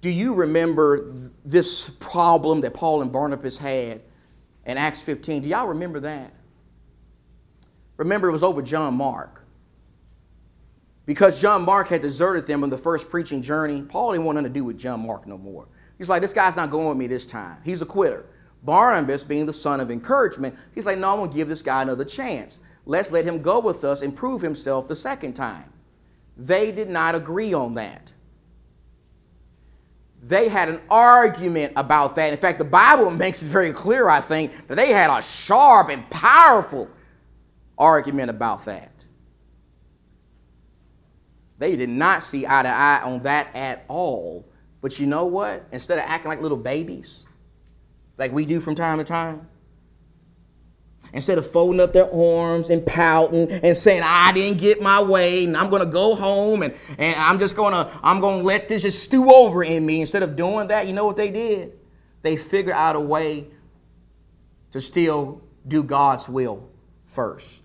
Do 0.00 0.08
you 0.08 0.34
remember 0.34 1.12
this 1.44 1.90
problem 2.00 2.62
that 2.62 2.74
Paul 2.74 3.02
and 3.02 3.12
Barnabas 3.12 3.58
had 3.58 4.00
in 4.64 4.78
Acts 4.78 5.00
15? 5.02 5.42
Do 5.42 5.48
y'all 5.48 5.68
remember 5.68 6.00
that? 6.00 6.32
Remember, 7.96 8.28
it 8.28 8.32
was 8.32 8.42
over 8.42 8.62
John 8.62 8.94
Mark. 8.94 9.44
Because 11.04 11.40
John 11.40 11.64
Mark 11.64 11.88
had 11.88 12.00
deserted 12.00 12.46
them 12.46 12.62
on 12.62 12.70
the 12.70 12.78
first 12.78 13.10
preaching 13.10 13.42
journey, 13.42 13.82
Paul 13.82 14.12
didn't 14.12 14.24
want 14.24 14.36
nothing 14.36 14.52
to 14.52 14.58
do 14.58 14.64
with 14.64 14.78
John 14.78 15.04
Mark 15.06 15.26
no 15.26 15.36
more. 15.36 15.66
He's 15.98 16.08
like, 16.08 16.22
this 16.22 16.32
guy's 16.32 16.56
not 16.56 16.70
going 16.70 16.88
with 16.88 16.96
me 16.96 17.06
this 17.06 17.26
time. 17.26 17.58
He's 17.62 17.82
a 17.82 17.86
quitter. 17.86 18.24
Barnabas, 18.62 19.24
being 19.24 19.46
the 19.46 19.52
son 19.52 19.80
of 19.80 19.90
encouragement, 19.90 20.54
he's 20.74 20.86
like, 20.86 20.98
no, 20.98 21.10
I'm 21.10 21.18
going 21.18 21.30
to 21.30 21.36
give 21.36 21.48
this 21.48 21.62
guy 21.62 21.82
another 21.82 22.04
chance. 22.04 22.60
Let's 22.86 23.10
let 23.10 23.24
him 23.24 23.40
go 23.40 23.60
with 23.60 23.84
us 23.84 24.02
and 24.02 24.14
prove 24.14 24.42
himself 24.42 24.88
the 24.88 24.96
second 24.96 25.34
time. 25.34 25.72
They 26.36 26.72
did 26.72 26.88
not 26.88 27.14
agree 27.14 27.54
on 27.54 27.74
that. 27.74 28.12
They 30.22 30.48
had 30.48 30.68
an 30.68 30.80
argument 30.90 31.72
about 31.76 32.14
that. 32.16 32.32
In 32.32 32.38
fact, 32.38 32.58
the 32.58 32.64
Bible 32.64 33.10
makes 33.10 33.42
it 33.42 33.46
very 33.46 33.72
clear, 33.72 34.08
I 34.08 34.20
think, 34.20 34.66
that 34.68 34.76
they 34.76 34.92
had 34.92 35.10
a 35.10 35.22
sharp 35.22 35.88
and 35.88 36.08
powerful 36.10 36.88
argument 37.78 38.30
about 38.30 38.64
that. 38.66 38.92
They 41.58 41.76
did 41.76 41.90
not 41.90 42.22
see 42.22 42.46
eye 42.46 42.62
to 42.62 42.68
eye 42.68 43.02
on 43.02 43.22
that 43.22 43.54
at 43.54 43.84
all. 43.88 44.46
But 44.80 44.98
you 44.98 45.06
know 45.06 45.26
what? 45.26 45.66
Instead 45.72 45.98
of 45.98 46.04
acting 46.06 46.30
like 46.30 46.40
little 46.40 46.56
babies, 46.56 47.26
like 48.20 48.32
we 48.32 48.44
do 48.44 48.60
from 48.60 48.74
time 48.74 48.98
to 48.98 49.04
time, 49.04 49.48
instead 51.14 51.38
of 51.38 51.50
folding 51.50 51.80
up 51.80 51.92
their 51.92 52.12
arms 52.14 52.70
and 52.70 52.84
pouting 52.86 53.50
and 53.50 53.76
saying 53.76 54.02
i 54.04 54.30
didn't 54.32 54.58
get 54.58 54.80
my 54.80 55.02
way 55.02 55.44
and 55.44 55.56
i'm 55.56 55.68
going 55.68 55.82
to 55.82 55.90
go 55.90 56.14
home 56.14 56.62
and, 56.62 56.72
and 56.98 57.16
i'm 57.16 57.38
just 57.38 57.56
going 57.56 57.72
to 57.72 57.90
i'm 58.02 58.20
going 58.20 58.38
to 58.38 58.44
let 58.46 58.68
this 58.68 58.82
just 58.82 59.02
stew 59.02 59.32
over 59.32 59.64
in 59.64 59.84
me 59.84 60.00
instead 60.00 60.22
of 60.22 60.36
doing 60.36 60.68
that 60.68 60.86
you 60.86 60.92
know 60.92 61.06
what 61.06 61.16
they 61.16 61.30
did? 61.30 61.72
They 62.22 62.36
figured 62.36 62.74
out 62.74 62.96
a 62.96 63.00
way 63.00 63.46
to 64.72 64.80
still 64.80 65.42
do 65.66 65.82
god's 65.82 66.28
will 66.28 66.68
first. 67.06 67.64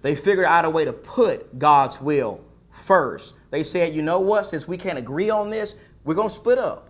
They 0.00 0.16
figured 0.16 0.46
out 0.46 0.64
a 0.64 0.70
way 0.70 0.86
to 0.86 0.92
put 0.92 1.58
god's 1.58 2.00
will 2.00 2.42
first. 2.72 3.34
They 3.50 3.62
said 3.62 3.94
you 3.94 4.02
know 4.02 4.18
what? 4.18 4.46
Since 4.46 4.66
we 4.66 4.78
can't 4.78 4.98
agree 4.98 5.30
on 5.30 5.50
this 5.50 5.76
we're 6.02 6.14
going 6.14 6.28
to 6.28 6.34
split 6.34 6.58
up 6.58 6.88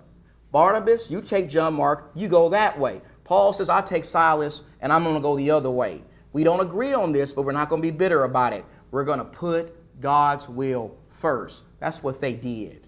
barnabas 0.53 1.11
you 1.11 1.21
take 1.21 1.49
john 1.49 1.75
mark 1.75 2.13
you 2.15 2.29
go 2.29 2.49
that 2.49 2.79
way 2.79 3.01
Paul 3.25 3.53
says, 3.53 3.69
I 3.69 3.81
take 3.81 4.05
Silas 4.05 4.63
and 4.81 4.93
I'm 4.93 5.05
going 5.05 5.15
to 5.15 5.21
go 5.21 5.37
the 5.37 5.51
other 5.51 5.71
way. 5.71 6.03
We 6.33 6.45
don't 6.45 6.61
agree 6.61 6.93
on 6.93 7.13
this, 7.13 7.33
but 7.33 7.43
we're 7.43 7.53
not 7.53 7.69
going 7.69 7.81
to 7.81 7.87
be 7.87 7.91
bitter 7.97 8.25
about 8.25 8.53
it. 8.53 8.65
We're 8.91 9.05
going 9.05 9.21
to 9.21 9.25
put 9.25 9.75
God's 10.01 10.49
will 10.49 10.97
first. 11.09 11.63
That's 11.79 12.03
what 12.03 12.21
they 12.21 12.35
did. 12.35 12.87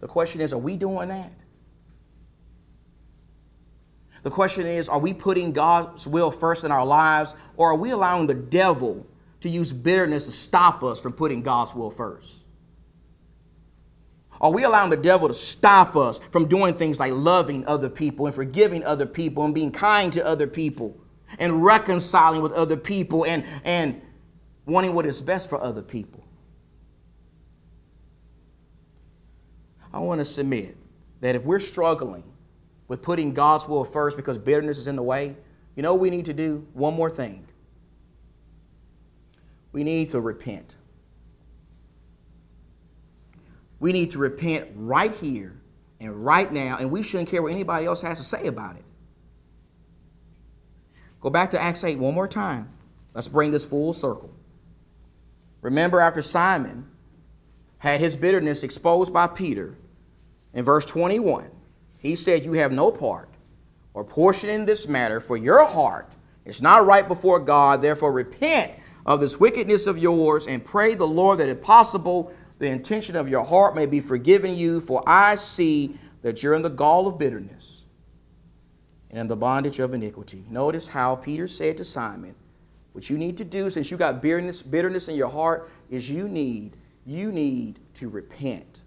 The 0.00 0.06
question 0.06 0.40
is, 0.40 0.52
are 0.52 0.58
we 0.58 0.76
doing 0.76 1.08
that? 1.08 1.32
The 4.22 4.30
question 4.30 4.66
is, 4.66 4.88
are 4.88 4.98
we 4.98 5.14
putting 5.14 5.52
God's 5.52 6.06
will 6.06 6.30
first 6.30 6.64
in 6.64 6.70
our 6.70 6.84
lives, 6.84 7.34
or 7.56 7.70
are 7.70 7.76
we 7.76 7.90
allowing 7.90 8.26
the 8.26 8.34
devil 8.34 9.06
to 9.40 9.48
use 9.48 9.72
bitterness 9.72 10.26
to 10.26 10.32
stop 10.32 10.82
us 10.82 11.00
from 11.00 11.14
putting 11.14 11.42
God's 11.42 11.74
will 11.74 11.90
first? 11.90 12.39
Are 14.40 14.50
we 14.50 14.64
allowing 14.64 14.90
the 14.90 14.96
devil 14.96 15.28
to 15.28 15.34
stop 15.34 15.96
us 15.96 16.18
from 16.30 16.46
doing 16.46 16.72
things 16.72 16.98
like 16.98 17.12
loving 17.12 17.66
other 17.66 17.90
people 17.90 18.26
and 18.26 18.34
forgiving 18.34 18.82
other 18.84 19.04
people 19.04 19.44
and 19.44 19.54
being 19.54 19.70
kind 19.70 20.12
to 20.14 20.26
other 20.26 20.46
people 20.46 20.96
and 21.38 21.62
reconciling 21.62 22.40
with 22.40 22.52
other 22.52 22.76
people 22.76 23.26
and, 23.26 23.44
and 23.64 24.00
wanting 24.64 24.94
what 24.94 25.04
is 25.04 25.20
best 25.20 25.50
for 25.50 25.60
other 25.62 25.82
people? 25.82 26.24
I 29.92 29.98
want 29.98 30.20
to 30.20 30.24
submit 30.24 30.76
that 31.20 31.34
if 31.34 31.44
we're 31.44 31.60
struggling 31.60 32.24
with 32.88 33.02
putting 33.02 33.34
God's 33.34 33.68
will 33.68 33.84
first 33.84 34.16
because 34.16 34.38
bitterness 34.38 34.78
is 34.78 34.86
in 34.86 34.96
the 34.96 35.02
way, 35.02 35.36
you 35.76 35.82
know 35.82 35.94
we 35.94 36.08
need 36.08 36.26
to 36.26 36.34
do? 36.34 36.66
One 36.72 36.94
more 36.94 37.10
thing. 37.10 37.46
We 39.72 39.84
need 39.84 40.10
to 40.10 40.20
repent. 40.20 40.76
We 43.80 43.92
need 43.92 44.12
to 44.12 44.18
repent 44.18 44.68
right 44.76 45.12
here 45.12 45.60
and 45.98 46.24
right 46.24 46.50
now, 46.52 46.76
and 46.78 46.90
we 46.90 47.02
shouldn't 47.02 47.28
care 47.28 47.42
what 47.42 47.52
anybody 47.52 47.86
else 47.86 48.02
has 48.02 48.18
to 48.18 48.24
say 48.24 48.46
about 48.46 48.76
it. 48.76 48.84
Go 51.20 51.30
back 51.30 51.50
to 51.50 51.60
Acts 51.60 51.82
8 51.82 51.98
one 51.98 52.14
more 52.14 52.28
time. 52.28 52.68
Let's 53.14 53.28
bring 53.28 53.50
this 53.50 53.64
full 53.64 53.92
circle. 53.92 54.30
Remember, 55.60 56.00
after 56.00 56.22
Simon 56.22 56.86
had 57.78 58.00
his 58.00 58.16
bitterness 58.16 58.62
exposed 58.62 59.12
by 59.12 59.26
Peter, 59.26 59.76
in 60.54 60.64
verse 60.64 60.86
21, 60.86 61.50
he 61.98 62.16
said, 62.16 62.44
You 62.44 62.54
have 62.54 62.72
no 62.72 62.90
part 62.90 63.28
or 63.92 64.04
portion 64.04 64.50
in 64.50 64.64
this 64.64 64.88
matter, 64.88 65.20
for 65.20 65.36
your 65.36 65.64
heart 65.64 66.12
is 66.44 66.62
not 66.62 66.86
right 66.86 67.06
before 67.06 67.38
God. 67.38 67.82
Therefore, 67.82 68.12
repent 68.12 68.72
of 69.04 69.20
this 69.20 69.38
wickedness 69.38 69.86
of 69.86 69.98
yours 69.98 70.46
and 70.46 70.64
pray 70.64 70.94
the 70.94 71.06
Lord 71.06 71.38
that, 71.38 71.48
if 71.48 71.62
possible, 71.62 72.32
the 72.60 72.70
intention 72.70 73.16
of 73.16 73.28
your 73.28 73.42
heart 73.42 73.74
may 73.74 73.86
be 73.86 74.00
forgiven 74.00 74.54
you. 74.54 74.80
For 74.80 75.02
I 75.06 75.34
see 75.34 75.98
that 76.22 76.42
you're 76.42 76.54
in 76.54 76.62
the 76.62 76.68
gall 76.68 77.08
of 77.08 77.18
bitterness 77.18 77.84
and 79.08 79.18
in 79.18 79.26
the 79.26 79.36
bondage 79.36 79.80
of 79.80 79.94
iniquity. 79.94 80.44
Notice 80.48 80.86
how 80.86 81.16
Peter 81.16 81.48
said 81.48 81.78
to 81.78 81.84
Simon, 81.84 82.34
What 82.92 83.08
you 83.08 83.16
need 83.16 83.38
to 83.38 83.44
do, 83.44 83.70
since 83.70 83.90
you 83.90 83.96
got 83.96 84.22
bitterness, 84.22 84.60
bitterness 84.60 85.08
in 85.08 85.16
your 85.16 85.30
heart, 85.30 85.70
is 85.88 86.08
you 86.08 86.28
need, 86.28 86.76
you 87.06 87.32
need 87.32 87.80
to 87.94 88.10
repent. 88.10 88.82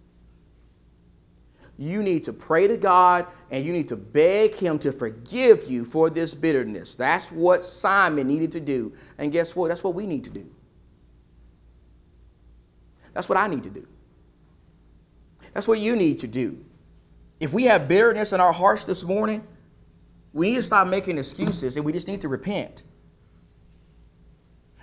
You 1.80 2.04
need 2.04 2.24
to 2.26 2.34
pray 2.34 2.68
to 2.68 2.78
God 2.78 3.26
and 3.50 3.66
you 3.66 3.74
need 3.74 3.88
to 3.88 3.96
beg 3.96 4.54
Him 4.54 4.78
to 4.80 4.92
forgive 4.92 5.70
you 5.70 5.84
for 5.84 6.12
this 6.12 6.36
bitterness. 6.36 6.94
That's 6.94 7.32
what 7.32 7.66
Simon 7.66 8.28
needed 8.28 8.52
to 8.52 8.60
do. 8.60 8.94
And 9.18 9.32
guess 9.32 9.56
what? 9.56 9.70
That's 9.70 9.84
what 9.84 9.96
we 9.96 10.06
need 10.06 10.24
to 10.26 10.30
do. 10.30 10.46
That's 13.14 13.30
what 13.30 13.38
I 13.38 13.48
need 13.48 13.64
to 13.64 13.70
do. 13.70 13.88
That's 15.54 15.68
what 15.68 15.80
you 15.80 15.96
need 15.96 16.20
to 16.20 16.28
do. 16.28 16.64
If 17.40 17.54
we 17.54 17.64
have 17.64 17.88
bitterness 17.88 18.34
in 18.34 18.42
our 18.42 18.54
hearts 18.54 18.86
this 18.86 19.04
morning, 19.04 19.46
we 20.32 20.52
need 20.52 20.56
to 20.58 20.64
stop 20.64 20.88
making 20.88 21.18
excuses 21.18 21.78
and 21.78 21.86
we 21.86 21.92
just 21.92 22.08
need 22.08 22.22
to 22.22 22.28
repent. 22.28 22.84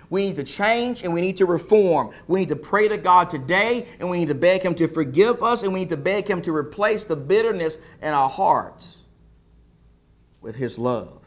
We 0.09 0.27
need 0.27 0.35
to 0.37 0.43
change 0.43 1.03
and 1.03 1.13
we 1.13 1.21
need 1.21 1.37
to 1.37 1.45
reform. 1.45 2.11
We 2.27 2.41
need 2.41 2.49
to 2.49 2.55
pray 2.55 2.87
to 2.89 2.97
God 2.97 3.29
today 3.29 3.87
and 3.99 4.09
we 4.09 4.19
need 4.19 4.27
to 4.27 4.35
beg 4.35 4.61
Him 4.61 4.75
to 4.75 4.87
forgive 4.87 5.41
us 5.41 5.63
and 5.63 5.73
we 5.73 5.81
need 5.81 5.89
to 5.89 5.97
beg 5.97 6.29
Him 6.29 6.41
to 6.43 6.55
replace 6.55 7.05
the 7.05 7.15
bitterness 7.15 7.77
in 8.01 8.09
our 8.09 8.29
hearts 8.29 9.03
with 10.41 10.55
His 10.55 10.77
love. 10.77 11.21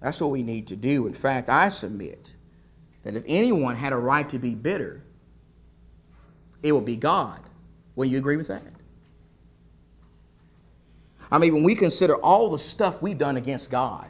That's 0.00 0.20
what 0.20 0.30
we 0.30 0.44
need 0.44 0.68
to 0.68 0.76
do. 0.76 1.08
In 1.08 1.14
fact, 1.14 1.48
I 1.48 1.68
submit 1.68 2.34
that 3.06 3.14
if 3.14 3.22
anyone 3.28 3.76
had 3.76 3.92
a 3.92 3.96
right 3.96 4.28
to 4.28 4.36
be 4.36 4.56
bitter, 4.56 5.00
it 6.64 6.72
would 6.72 6.84
be 6.84 6.96
God. 6.96 7.40
Will 7.94 8.06
you 8.06 8.18
agree 8.18 8.36
with 8.36 8.48
that? 8.48 8.64
I 11.30 11.38
mean, 11.38 11.54
when 11.54 11.62
we 11.62 11.76
consider 11.76 12.16
all 12.16 12.50
the 12.50 12.58
stuff 12.58 13.00
we've 13.00 13.16
done 13.16 13.36
against 13.36 13.70
God, 13.70 14.08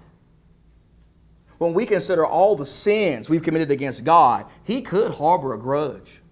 when 1.59 1.75
we 1.75 1.85
consider 1.85 2.25
all 2.25 2.57
the 2.57 2.65
sins 2.65 3.29
we've 3.29 3.43
committed 3.43 3.71
against 3.71 4.03
God, 4.03 4.47
He 4.65 4.81
could 4.81 5.13
harbor 5.13 5.53
a 5.53 5.59
grudge. 5.59 6.23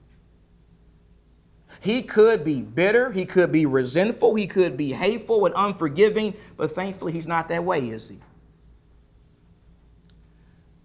He 1.80 2.00
could 2.00 2.46
be 2.46 2.62
bitter, 2.62 3.12
He 3.12 3.26
could 3.26 3.52
be 3.52 3.66
resentful, 3.66 4.36
He 4.36 4.46
could 4.46 4.78
be 4.78 4.90
hateful 4.92 5.44
and 5.44 5.54
unforgiving, 5.54 6.34
but 6.56 6.72
thankfully 6.72 7.12
He's 7.12 7.28
not 7.28 7.50
that 7.50 7.62
way, 7.62 7.90
is 7.90 8.08
He? 8.08 8.20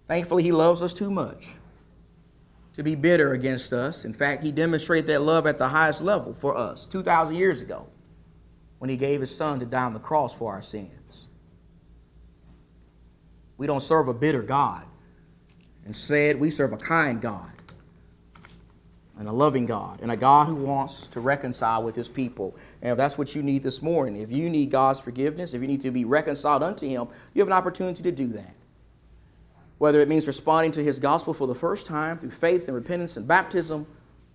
Thankfully, 0.08 0.42
He 0.42 0.52
loves 0.52 0.82
us 0.82 0.92
too 0.92 1.10
much 1.10 1.54
to 2.74 2.82
be 2.82 2.94
bitter 2.94 3.32
against 3.32 3.72
us. 3.72 4.04
In 4.04 4.12
fact, 4.12 4.42
He 4.42 4.52
demonstrated 4.52 5.06
that 5.08 5.22
love 5.22 5.46
at 5.46 5.58
the 5.58 5.68
highest 5.68 6.02
level 6.02 6.34
for 6.34 6.56
us 6.56 6.86
2,000 6.86 7.34
years 7.34 7.60
ago 7.60 7.86
when 8.78 8.90
He 8.90 8.96
gave 8.96 9.20
His 9.20 9.34
Son 9.34 9.58
to 9.60 9.66
die 9.66 9.84
on 9.84 9.94
the 9.94 10.00
cross 10.00 10.34
for 10.34 10.52
our 10.52 10.62
sins. 10.62 11.28
We 13.56 13.66
don't 13.66 13.82
serve 13.82 14.08
a 14.08 14.14
bitter 14.14 14.42
God. 14.42 14.84
Instead, 15.84 16.38
we 16.38 16.50
serve 16.50 16.72
a 16.72 16.76
kind 16.76 17.20
God 17.20 17.50
and 19.18 19.28
a 19.28 19.32
loving 19.32 19.66
God 19.66 20.00
and 20.00 20.10
a 20.10 20.16
God 20.16 20.46
who 20.46 20.54
wants 20.54 21.06
to 21.08 21.20
reconcile 21.20 21.82
with 21.82 21.94
his 21.94 22.08
people. 22.08 22.56
And 22.80 22.92
if 22.92 22.96
that's 22.96 23.18
what 23.18 23.34
you 23.34 23.42
need 23.42 23.62
this 23.62 23.82
morning, 23.82 24.16
if 24.22 24.32
you 24.32 24.48
need 24.48 24.70
God's 24.70 24.98
forgiveness, 24.98 25.52
if 25.52 25.60
you 25.60 25.68
need 25.68 25.82
to 25.82 25.90
be 25.90 26.06
reconciled 26.06 26.62
unto 26.62 26.88
him, 26.88 27.06
you 27.34 27.40
have 27.40 27.48
an 27.48 27.52
opportunity 27.52 28.02
to 28.02 28.12
do 28.12 28.28
that. 28.28 28.54
Whether 29.80 30.00
it 30.00 30.08
means 30.08 30.26
responding 30.26 30.72
to 30.72 30.84
his 30.84 30.98
gospel 30.98 31.32
for 31.32 31.46
the 31.46 31.54
first 31.54 31.86
time 31.86 32.18
through 32.18 32.32
faith 32.32 32.66
and 32.66 32.74
repentance 32.74 33.16
and 33.16 33.26
baptism, 33.26 33.86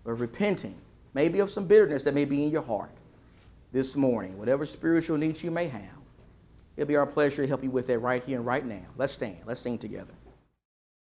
or 0.03 0.15
repenting, 0.15 0.73
maybe 1.13 1.39
of 1.39 1.51
some 1.51 1.67
bitterness 1.67 2.01
that 2.01 2.15
may 2.15 2.25
be 2.25 2.43
in 2.43 2.49
your 2.49 2.63
heart 2.63 2.89
this 3.71 3.95
morning, 3.95 4.35
whatever 4.39 4.65
spiritual 4.65 5.19
needs 5.19 5.43
you 5.43 5.51
may 5.51 5.67
have. 5.67 5.83
It'll 6.75 6.87
be 6.87 6.95
our 6.95 7.05
pleasure 7.05 7.43
to 7.43 7.47
help 7.47 7.63
you 7.63 7.69
with 7.69 7.85
that 7.85 7.99
right 7.99 8.23
here 8.23 8.39
and 8.39 8.45
right 8.45 8.65
now. 8.65 8.87
Let's 8.97 9.13
stand. 9.13 9.37
Let's 9.45 9.61
sing 9.61 9.77
together. 9.77 10.15